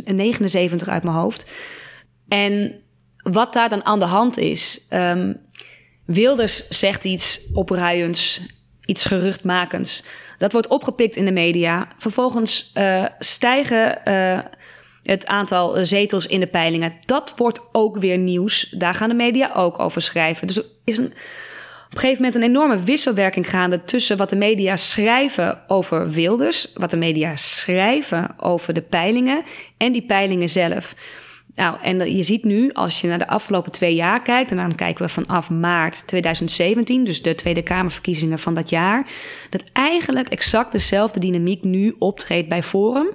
79 0.05 0.87
uit 0.87 1.03
mijn 1.03 1.15
hoofd. 1.15 1.51
En 2.27 2.81
wat 3.23 3.53
daar 3.53 3.69
dan 3.69 3.85
aan 3.85 3.99
de 3.99 4.05
hand 4.05 4.37
is. 4.37 4.87
Um, 4.89 5.37
Wilders 6.05 6.67
zegt 6.67 7.03
iets 7.03 7.41
opruiends, 7.53 8.41
iets 8.85 9.05
geruchtmakends. 9.05 10.03
Dat 10.37 10.51
wordt 10.51 10.67
opgepikt 10.67 11.15
in 11.15 11.25
de 11.25 11.31
media. 11.31 11.87
Vervolgens 11.97 12.71
uh, 12.73 13.05
stijgen 13.19 14.01
uh, 14.05 14.39
het 15.03 15.27
aantal 15.27 15.85
zetels 15.85 16.25
in 16.25 16.39
de 16.39 16.47
peilingen. 16.47 16.93
Dat 16.99 17.33
wordt 17.37 17.69
ook 17.71 17.97
weer 17.97 18.17
nieuws. 18.17 18.69
Daar 18.69 18.93
gaan 18.93 19.09
de 19.09 19.15
media 19.15 19.53
ook 19.53 19.79
over 19.79 20.01
schrijven. 20.01 20.47
Dus 20.47 20.57
er 20.57 20.65
is 20.83 20.97
een, 20.97 21.13
op 21.91 21.97
een 21.97 22.03
gegeven 22.03 22.23
moment 22.23 22.43
een 22.43 22.49
enorme 22.49 22.83
wisselwerking 22.83 23.49
gaande 23.49 23.83
tussen 23.83 24.17
wat 24.17 24.29
de 24.29 24.35
media 24.35 24.75
schrijven 24.75 25.59
over 25.67 26.09
Wilders, 26.09 26.71
wat 26.73 26.91
de 26.91 26.97
media 26.97 27.35
schrijven 27.35 28.39
over 28.39 28.73
de 28.73 28.81
peilingen 28.81 29.43
en 29.77 29.91
die 29.91 30.05
peilingen 30.05 30.49
zelf. 30.49 30.95
Nou, 31.55 31.77
en 31.81 32.15
je 32.15 32.23
ziet 32.23 32.43
nu, 32.43 32.71
als 32.73 33.01
je 33.01 33.07
naar 33.07 33.17
de 33.17 33.27
afgelopen 33.27 33.71
twee 33.71 33.95
jaar 33.95 34.21
kijkt, 34.21 34.51
en 34.51 34.57
dan 34.57 34.75
kijken 34.75 35.05
we 35.05 35.11
vanaf 35.11 35.49
maart 35.49 36.07
2017, 36.07 37.03
dus 37.03 37.21
de 37.21 37.35
Tweede 37.35 37.61
Kamerverkiezingen 37.61 38.39
van 38.39 38.53
dat 38.53 38.69
jaar, 38.69 39.07
dat 39.49 39.63
eigenlijk 39.73 40.29
exact 40.29 40.71
dezelfde 40.71 41.19
dynamiek 41.19 41.63
nu 41.63 41.95
optreedt 41.99 42.49
bij 42.49 42.63
Forum. 42.63 43.09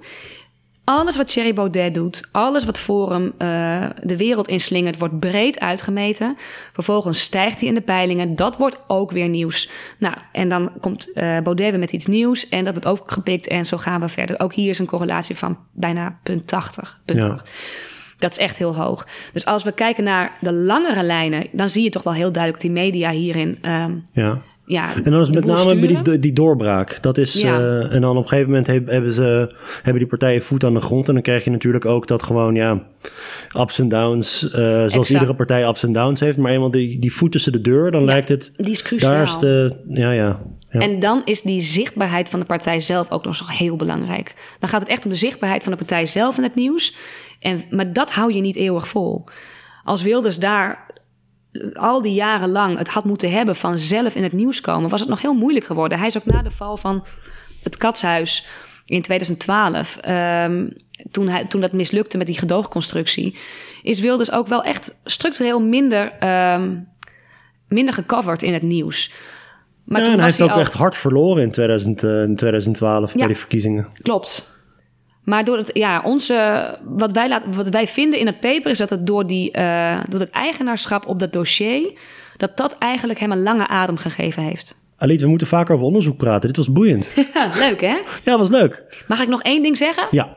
Alles 0.87 1.16
wat 1.16 1.28
Thierry 1.28 1.53
Baudet 1.53 1.95
doet, 1.95 2.28
alles 2.32 2.64
wat 2.64 2.78
Forum 2.78 3.24
uh, 3.24 3.87
de 4.03 4.16
wereld 4.16 4.49
inslingert, 4.49 4.99
wordt 4.99 5.20
breed 5.20 5.61
uitgemeten. 5.61 6.37
Vervolgens 6.72 7.20
stijgt 7.20 7.61
hij 7.61 7.68
in 7.68 7.74
de 7.74 7.80
peilingen. 7.80 8.37
Dat 8.37 8.57
wordt 8.57 8.78
ook 8.87 9.11
weer 9.11 9.28
nieuws. 9.28 9.70
Nou, 9.99 10.14
en 10.32 10.49
dan 10.49 10.72
komt 10.80 11.09
uh, 11.09 11.14
Baudet 11.14 11.70
weer 11.70 11.78
met 11.78 11.93
iets 11.93 12.07
nieuws 12.07 12.49
en 12.49 12.64
dat 12.64 12.72
wordt 12.72 12.89
ook 12.89 13.11
gepikt 13.11 13.47
en 13.47 13.66
zo 13.66 13.76
gaan 13.76 14.01
we 14.01 14.09
verder. 14.09 14.41
Ook 14.41 14.55
hier 14.55 14.68
is 14.68 14.78
een 14.78 14.87
correlatie 14.87 15.37
van 15.37 15.59
bijna 15.72 16.18
punt 16.22 16.47
80. 16.47 17.01
Punt 17.05 17.22
Ja. 17.22 17.28
8. 17.28 17.51
Dat 18.18 18.30
is 18.30 18.39
echt 18.39 18.59
heel 18.59 18.76
hoog. 18.76 19.07
Dus 19.32 19.45
als 19.45 19.62
we 19.64 19.72
kijken 19.72 20.05
naar 20.05 20.37
de 20.41 20.53
langere 20.53 21.03
lijnen, 21.03 21.47
dan 21.53 21.68
zie 21.68 21.82
je 21.82 21.91
toch 21.91 22.03
wel 22.03 22.14
heel 22.14 22.32
duidelijk 22.32 22.62
die 22.62 22.72
media 22.72 23.11
hierin. 23.11 23.59
Um, 23.62 24.05
Ja. 24.12 24.43
Ja, 24.67 24.95
En 25.05 25.11
dan 25.11 25.21
is 25.21 25.31
met 25.31 25.45
name 25.45 25.79
bij 25.79 26.03
die, 26.03 26.19
die 26.19 26.33
doorbraak. 26.33 27.03
Dat 27.03 27.19
is, 27.19 27.41
Ja. 27.41 27.59
eh, 27.59 27.95
en 27.95 28.01
dan 28.01 28.17
op 28.17 28.23
een 28.23 28.29
gegeven 28.29 28.49
moment 28.51 28.67
heb- 28.67 28.89
hebben, 28.89 29.12
ze, 29.12 29.55
hebben 29.77 29.99
die 29.99 30.07
partijen 30.07 30.43
voet 30.43 30.64
aan 30.64 30.75
de 30.75 30.81
grond. 30.81 31.09
En 31.09 31.14
dan 31.14 31.23
krijg 31.23 31.45
je 31.45 31.51
natuurlijk 31.51 31.85
ook 31.85 32.07
dat 32.07 32.23
gewoon, 32.23 32.55
ja, 32.55 32.83
ups 33.59 33.79
en 33.79 33.89
downs. 33.89 34.51
eh, 34.51 34.51
zoals 34.64 34.93
Exact. 34.93 35.09
iedere 35.11 35.35
partij 35.35 35.67
ups 35.69 35.83
en 35.83 35.93
downs 35.93 36.21
heeft. 36.21 36.37
Maar 36.37 36.53
eenmaal 36.53 36.71
die, 36.71 36.99
die 37.01 37.12
voet 37.12 37.33
tussen 37.33 37.53
de 37.53 37.61
deur, 37.61 37.91
dan 37.91 38.01
Ja, 38.01 38.07
lijkt 38.07 38.29
het. 38.29 38.53
die 38.57 38.71
is 38.71 38.83
cruciaal. 38.83 39.11
Daar 39.12 39.23
is 39.23 39.39
de. 39.39 39.77
Ja, 39.89 40.11
ja. 40.11 40.41
ja. 40.71 40.81
En 40.81 41.01
dan 41.01 41.23
is 41.25 41.43
die 41.43 41.61
zichtbaarheid 41.61 42.29
van 42.29 42.41
de 42.41 42.47
partij 42.47 42.81
zelf 42.81 43.11
ook 43.11 43.25
nog 43.25 43.37
zo 43.37 43.45
heel 43.49 43.77
belangrijk. 43.77 44.35
Dan 44.59 44.69
gaat 44.69 44.81
het 44.81 44.91
echt 44.91 45.05
om 45.05 45.11
de 45.11 45.17
zichtbaarheid 45.17 45.62
van 45.62 45.73
de 45.73 45.79
partij 45.79 46.07
zelf 46.07 46.37
in 46.37 46.43
het 46.43 46.55
nieuws. 46.55 46.97
En, 47.41 47.61
maar 47.71 47.93
dat 47.93 48.12
hou 48.12 48.33
je 48.35 48.41
niet 48.41 48.57
eeuwig 48.57 48.89
vol. 48.89 49.25
Als 49.85 50.03
Wilders 50.03 50.39
daar 50.39 50.86
al 51.75 52.03
die 52.03 52.13
jaren 52.15 52.49
lang 52.51 52.79
het 52.79 52.89
had 52.89 53.05
moeten 53.05 53.31
hebben 53.31 53.57
van 53.57 53.79
zelf 53.79 54.15
in 54.15 54.23
het 54.23 54.33
nieuws 54.33 54.61
komen, 54.61 54.91
was 54.91 55.01
het 55.01 55.09
nog 55.09 55.23
heel 55.23 55.35
moeilijk 55.35 55.65
geworden. 55.67 55.99
Hij 55.99 56.07
is 56.07 56.17
ook 56.17 56.25
na 56.25 56.43
de 56.43 56.51
val 56.51 56.77
van 56.77 57.05
het 57.63 57.77
katshuis 57.77 58.47
in 58.87 59.03
2012, 59.03 59.97
ehm, 59.97 60.69
toen, 61.11 61.29
hij, 61.29 61.45
toen 61.45 61.61
dat 61.61 61.73
mislukte 61.73 62.17
met 62.19 62.27
die 62.27 62.39
gedoogconstructie, 62.39 63.37
is 63.83 64.01
Wilders 64.01 64.31
ook 64.33 64.47
wel 64.47 64.63
echt 64.63 65.01
structureel 65.05 65.61
minder, 65.61 66.13
ehm, 66.19 66.77
minder 67.69 67.95
gecoverd 67.95 68.43
in 68.43 68.53
het 68.53 68.63
nieuws. 68.63 69.13
Maar 69.85 69.99
Ja, 70.01 70.05
toen 70.05 70.15
en 70.15 70.21
hij 70.21 70.29
heeft 70.29 70.43
ook 70.43 70.51
al- 70.51 70.59
echt 70.61 70.73
hard 70.73 70.97
verloren 70.97 71.43
in, 71.43 71.51
2000, 71.51 72.03
eh, 72.03 72.23
in 72.23 72.37
2012 72.37 73.13
bij 73.13 73.21
Ja. 73.23 73.27
die 73.27 73.37
verkiezingen. 73.37 73.87
Klopt. 74.03 74.56
Maar 75.27 75.45
door 75.45 75.57
het, 75.57 75.70
ja, 75.72 76.01
onze, 76.05 76.79
wat, 76.85 77.12
wij 77.12 77.41
wat 77.51 77.68
wij 77.68 77.87
vinden 77.87 78.18
in 78.18 78.27
het 78.27 78.41
paper 78.41 78.70
is 78.70 78.79
dat 78.79 78.91
het 78.91 79.07
door, 79.07 79.27
die, 79.27 79.51
eh, 79.51 79.99
door 80.09 80.20
het 80.20 80.31
eigenaarschap 80.31 81.07
op 81.07 81.20
dat 81.20 81.33
dossier, 81.33 81.93
dat 82.37 82.57
dat 82.57 82.79
eigenlijk 82.79 83.18
hem 83.20 83.33
een 83.33 83.43
lange 83.43 83.68
adem 83.68 83.97
gegeven 83.97 84.43
heeft. 84.43 84.77
Aliet, 84.99 85.20
we 85.20 85.29
moeten 85.29 85.47
vaker 85.47 85.74
over 85.74 85.87
onderzoek 85.87 86.16
praten. 86.16 86.47
Dit 86.49 86.57
was 86.57 86.72
boeiend. 86.72 87.14
Leuk 87.59 87.81
hè? 87.81 87.97
ja, 88.24 88.39
was 88.39 88.49
leuk. 88.51 88.83
Mag 89.09 89.20
ik 89.20 89.29
nog 89.29 89.43
één 89.43 89.62
ding 89.62 89.77
zeggen? 89.77 90.07
Ja, 90.11 90.29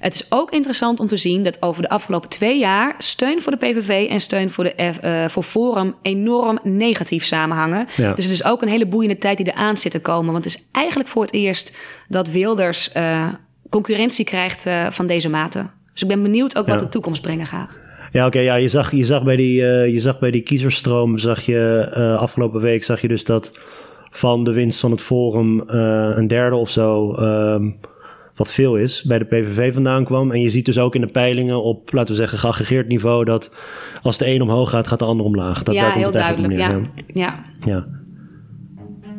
Het 0.00 0.14
is 0.14 0.26
ook 0.28 0.50
interessant 0.50 1.00
om 1.00 1.06
te 1.06 1.16
zien 1.16 1.42
dat 1.44 1.62
over 1.62 1.82
de 1.82 1.88
afgelopen 1.88 2.28
twee 2.28 2.58
jaar 2.58 2.94
steun 2.98 3.42
voor 3.42 3.52
de 3.58 3.66
PVV 3.66 4.08
en 4.10 4.20
steun 4.20 4.50
voor, 4.50 4.64
de, 4.64 4.92
F- 4.92 4.98
eh, 4.98 5.28
voor 5.28 5.42
Forum 5.42 5.94
enorm 6.02 6.58
negatief 6.62 7.24
samenhangen. 7.24 7.86
Ja. 7.96 8.12
Dus 8.12 8.24
het 8.24 8.32
is 8.34 8.44
ook 8.44 8.62
een 8.62 8.68
hele 8.68 8.86
boeiende 8.86 9.18
tijd 9.18 9.36
die 9.36 9.48
eraan 9.52 9.76
zit 9.76 9.92
te 9.92 10.00
komen. 10.00 10.32
Want 10.32 10.44
het 10.44 10.54
is 10.54 10.68
eigenlijk 10.72 11.08
voor 11.08 11.22
het 11.22 11.32
eerst 11.32 11.76
dat 12.08 12.30
Wilders 12.30 12.92
eh, 12.92 13.28
concurrentie 13.70 14.24
krijgt 14.24 14.66
eh, 14.66 14.90
van 14.90 15.06
deze 15.06 15.28
mate. 15.28 15.66
Dus 15.92 16.02
ik 16.02 16.08
ben 16.08 16.22
benieuwd 16.22 16.56
ook 16.56 16.66
wat 16.66 16.80
de 16.80 16.88
toekomst 16.88 17.22
brengen 17.22 17.46
gaat. 17.46 17.80
Ja, 18.12 18.26
oké. 18.26 18.38
ja, 18.38 18.54
je, 18.54 18.68
zag, 18.68 18.90
je, 18.90 19.04
zag 19.04 19.24
bij 19.24 19.36
die, 19.36 19.66
eh, 19.66 19.92
je 19.92 20.00
zag 20.00 20.18
bij 20.18 20.30
die 20.30 20.42
kiezersstroom, 20.42 21.18
zag 21.18 21.40
je 21.40 21.90
eh, 21.92 22.16
afgelopen 22.16 22.60
week, 22.60 22.84
zag 22.84 23.00
je 23.00 23.08
dus 23.08 23.24
dat 23.24 23.58
van 24.10 24.44
de 24.44 24.52
winst 24.52 24.80
van 24.80 24.90
het 24.90 25.02
Forum 25.02 25.62
een 25.66 26.28
derde 26.28 26.56
of 26.56 26.70
zo, 26.70 27.12
ehm, 27.12 27.70
wat 28.34 28.52
veel 28.52 28.76
is, 28.76 29.02
bij 29.02 29.18
de 29.18 29.24
PVV 29.24 29.72
vandaan 29.72 30.04
kwam. 30.04 30.30
En 30.30 30.40
je 30.40 30.48
ziet 30.48 30.64
dus 30.64 30.78
ook 30.78 30.94
in 30.94 31.00
de 31.00 31.06
peilingen 31.06 31.62
op, 31.62 31.92
laten 31.92 32.10
we 32.10 32.20
zeggen, 32.20 32.38
geaggregeerd 32.38 32.88
niveau 32.88 33.24
dat 33.24 33.50
als 34.02 34.18
de 34.18 34.26
een 34.26 34.42
omhoog 34.42 34.70
gaat, 34.70 34.86
gaat 34.86 34.98
de 34.98 35.04
ander 35.04 35.26
omlaag. 35.26 35.62
Dat 35.62 35.74
ja, 35.74 35.90
heel 35.90 36.10
duidelijk. 36.10 36.56
ja, 37.06 37.44
ja. 37.64 37.86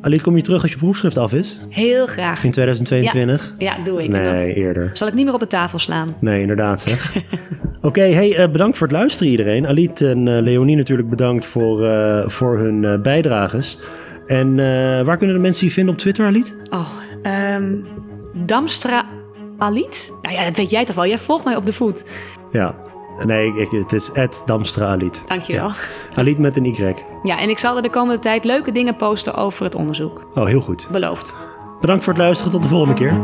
Aliet, 0.02 0.22
kom 0.22 0.36
je 0.36 0.42
terug 0.42 0.62
als 0.62 0.72
je 0.72 0.78
proefschrift 0.78 1.18
af 1.18 1.34
is? 1.34 1.62
heel 1.70 2.06
graag. 2.06 2.44
In 2.44 2.52
2022? 2.52 3.56
Ja, 3.58 3.84
doe 3.84 4.04
ik. 4.04 4.10
Nee, 4.10 4.54
eerder. 4.54 4.90
Zal 4.94 5.08
ik 5.08 5.14
niet 5.14 5.26
meer 5.26 5.34
op 5.34 5.40
de 5.40 5.48
tafel 5.48 5.80
slaan? 5.80 6.08
Nee, 6.20 6.42
inderdaad 6.42 6.82
zeg. 6.82 7.16
Oké, 7.82 8.02
hey, 8.02 8.36
eh, 8.36 8.52
bedankt 8.52 8.78
voor 8.78 8.88
het 8.88 8.96
luisteren 8.96 9.32
iedereen. 9.32 9.68
Aliet 9.68 10.02
en 10.02 10.28
eh, 10.28 10.42
Leonie 10.44 10.76
natuurlijk 10.76 11.10
bedankt 11.10 11.46
voor, 11.46 11.86
eh, 11.86 12.30
voor 12.30 12.58
hun 12.58 13.02
bijdrages. 13.02 13.80
En 14.26 14.56
waar 15.06 15.18
kunnen 15.18 15.36
de 15.36 15.42
mensen 15.42 15.68
je 15.68 15.74
vinden 15.74 15.94
op 15.94 16.00
Twitter, 16.00 16.26
Aliet? 16.26 16.58
Oh, 16.70 16.90
ehm, 17.22 17.76
Damstra 18.46 19.06
Aliet? 19.58 20.14
Nou 20.22 20.36
ja, 20.36 20.46
dat 20.46 20.58
weet 20.58 20.70
jij 20.70 20.86
toch 20.86 20.96
wel. 20.96 21.08
Jij 21.08 21.18
volgt 21.18 21.46
mij 21.46 21.56
op 21.56 21.66
de 21.66 21.74
voet. 21.74 22.04
Ja, 22.52 22.76
nee, 23.26 23.54
ik, 23.54 23.72
het 23.72 23.94
is 23.94 24.12
Ed 24.12 24.42
Damstra 24.46 24.88
Aliet. 24.88 25.24
Dankjewel. 25.28 25.68
Ja. 25.68 25.74
Aliet 26.16 26.38
met 26.38 26.58
een 26.58 26.66
Y. 26.66 26.96
Ja, 27.24 27.40
en 27.40 27.50
ik 27.50 27.58
zal 27.58 27.76
er 27.76 27.82
de 27.82 27.90
komende 27.90 28.22
tijd 28.22 28.46
leuke 28.46 28.72
dingen 28.72 28.96
posten 28.96 29.34
over 29.34 29.64
het 29.64 29.76
onderzoek. 29.76 30.30
Oh, 30.36 30.46
heel 30.46 30.62
goed. 30.62 30.88
Beloofd. 30.92 31.36
Bedankt 31.82 32.04
voor 32.04 32.14
het 32.14 32.22
luisteren. 32.22 32.52
Tot 32.52 32.62
de 32.62 32.68
volgende 32.68 32.96
keer. 32.96 33.22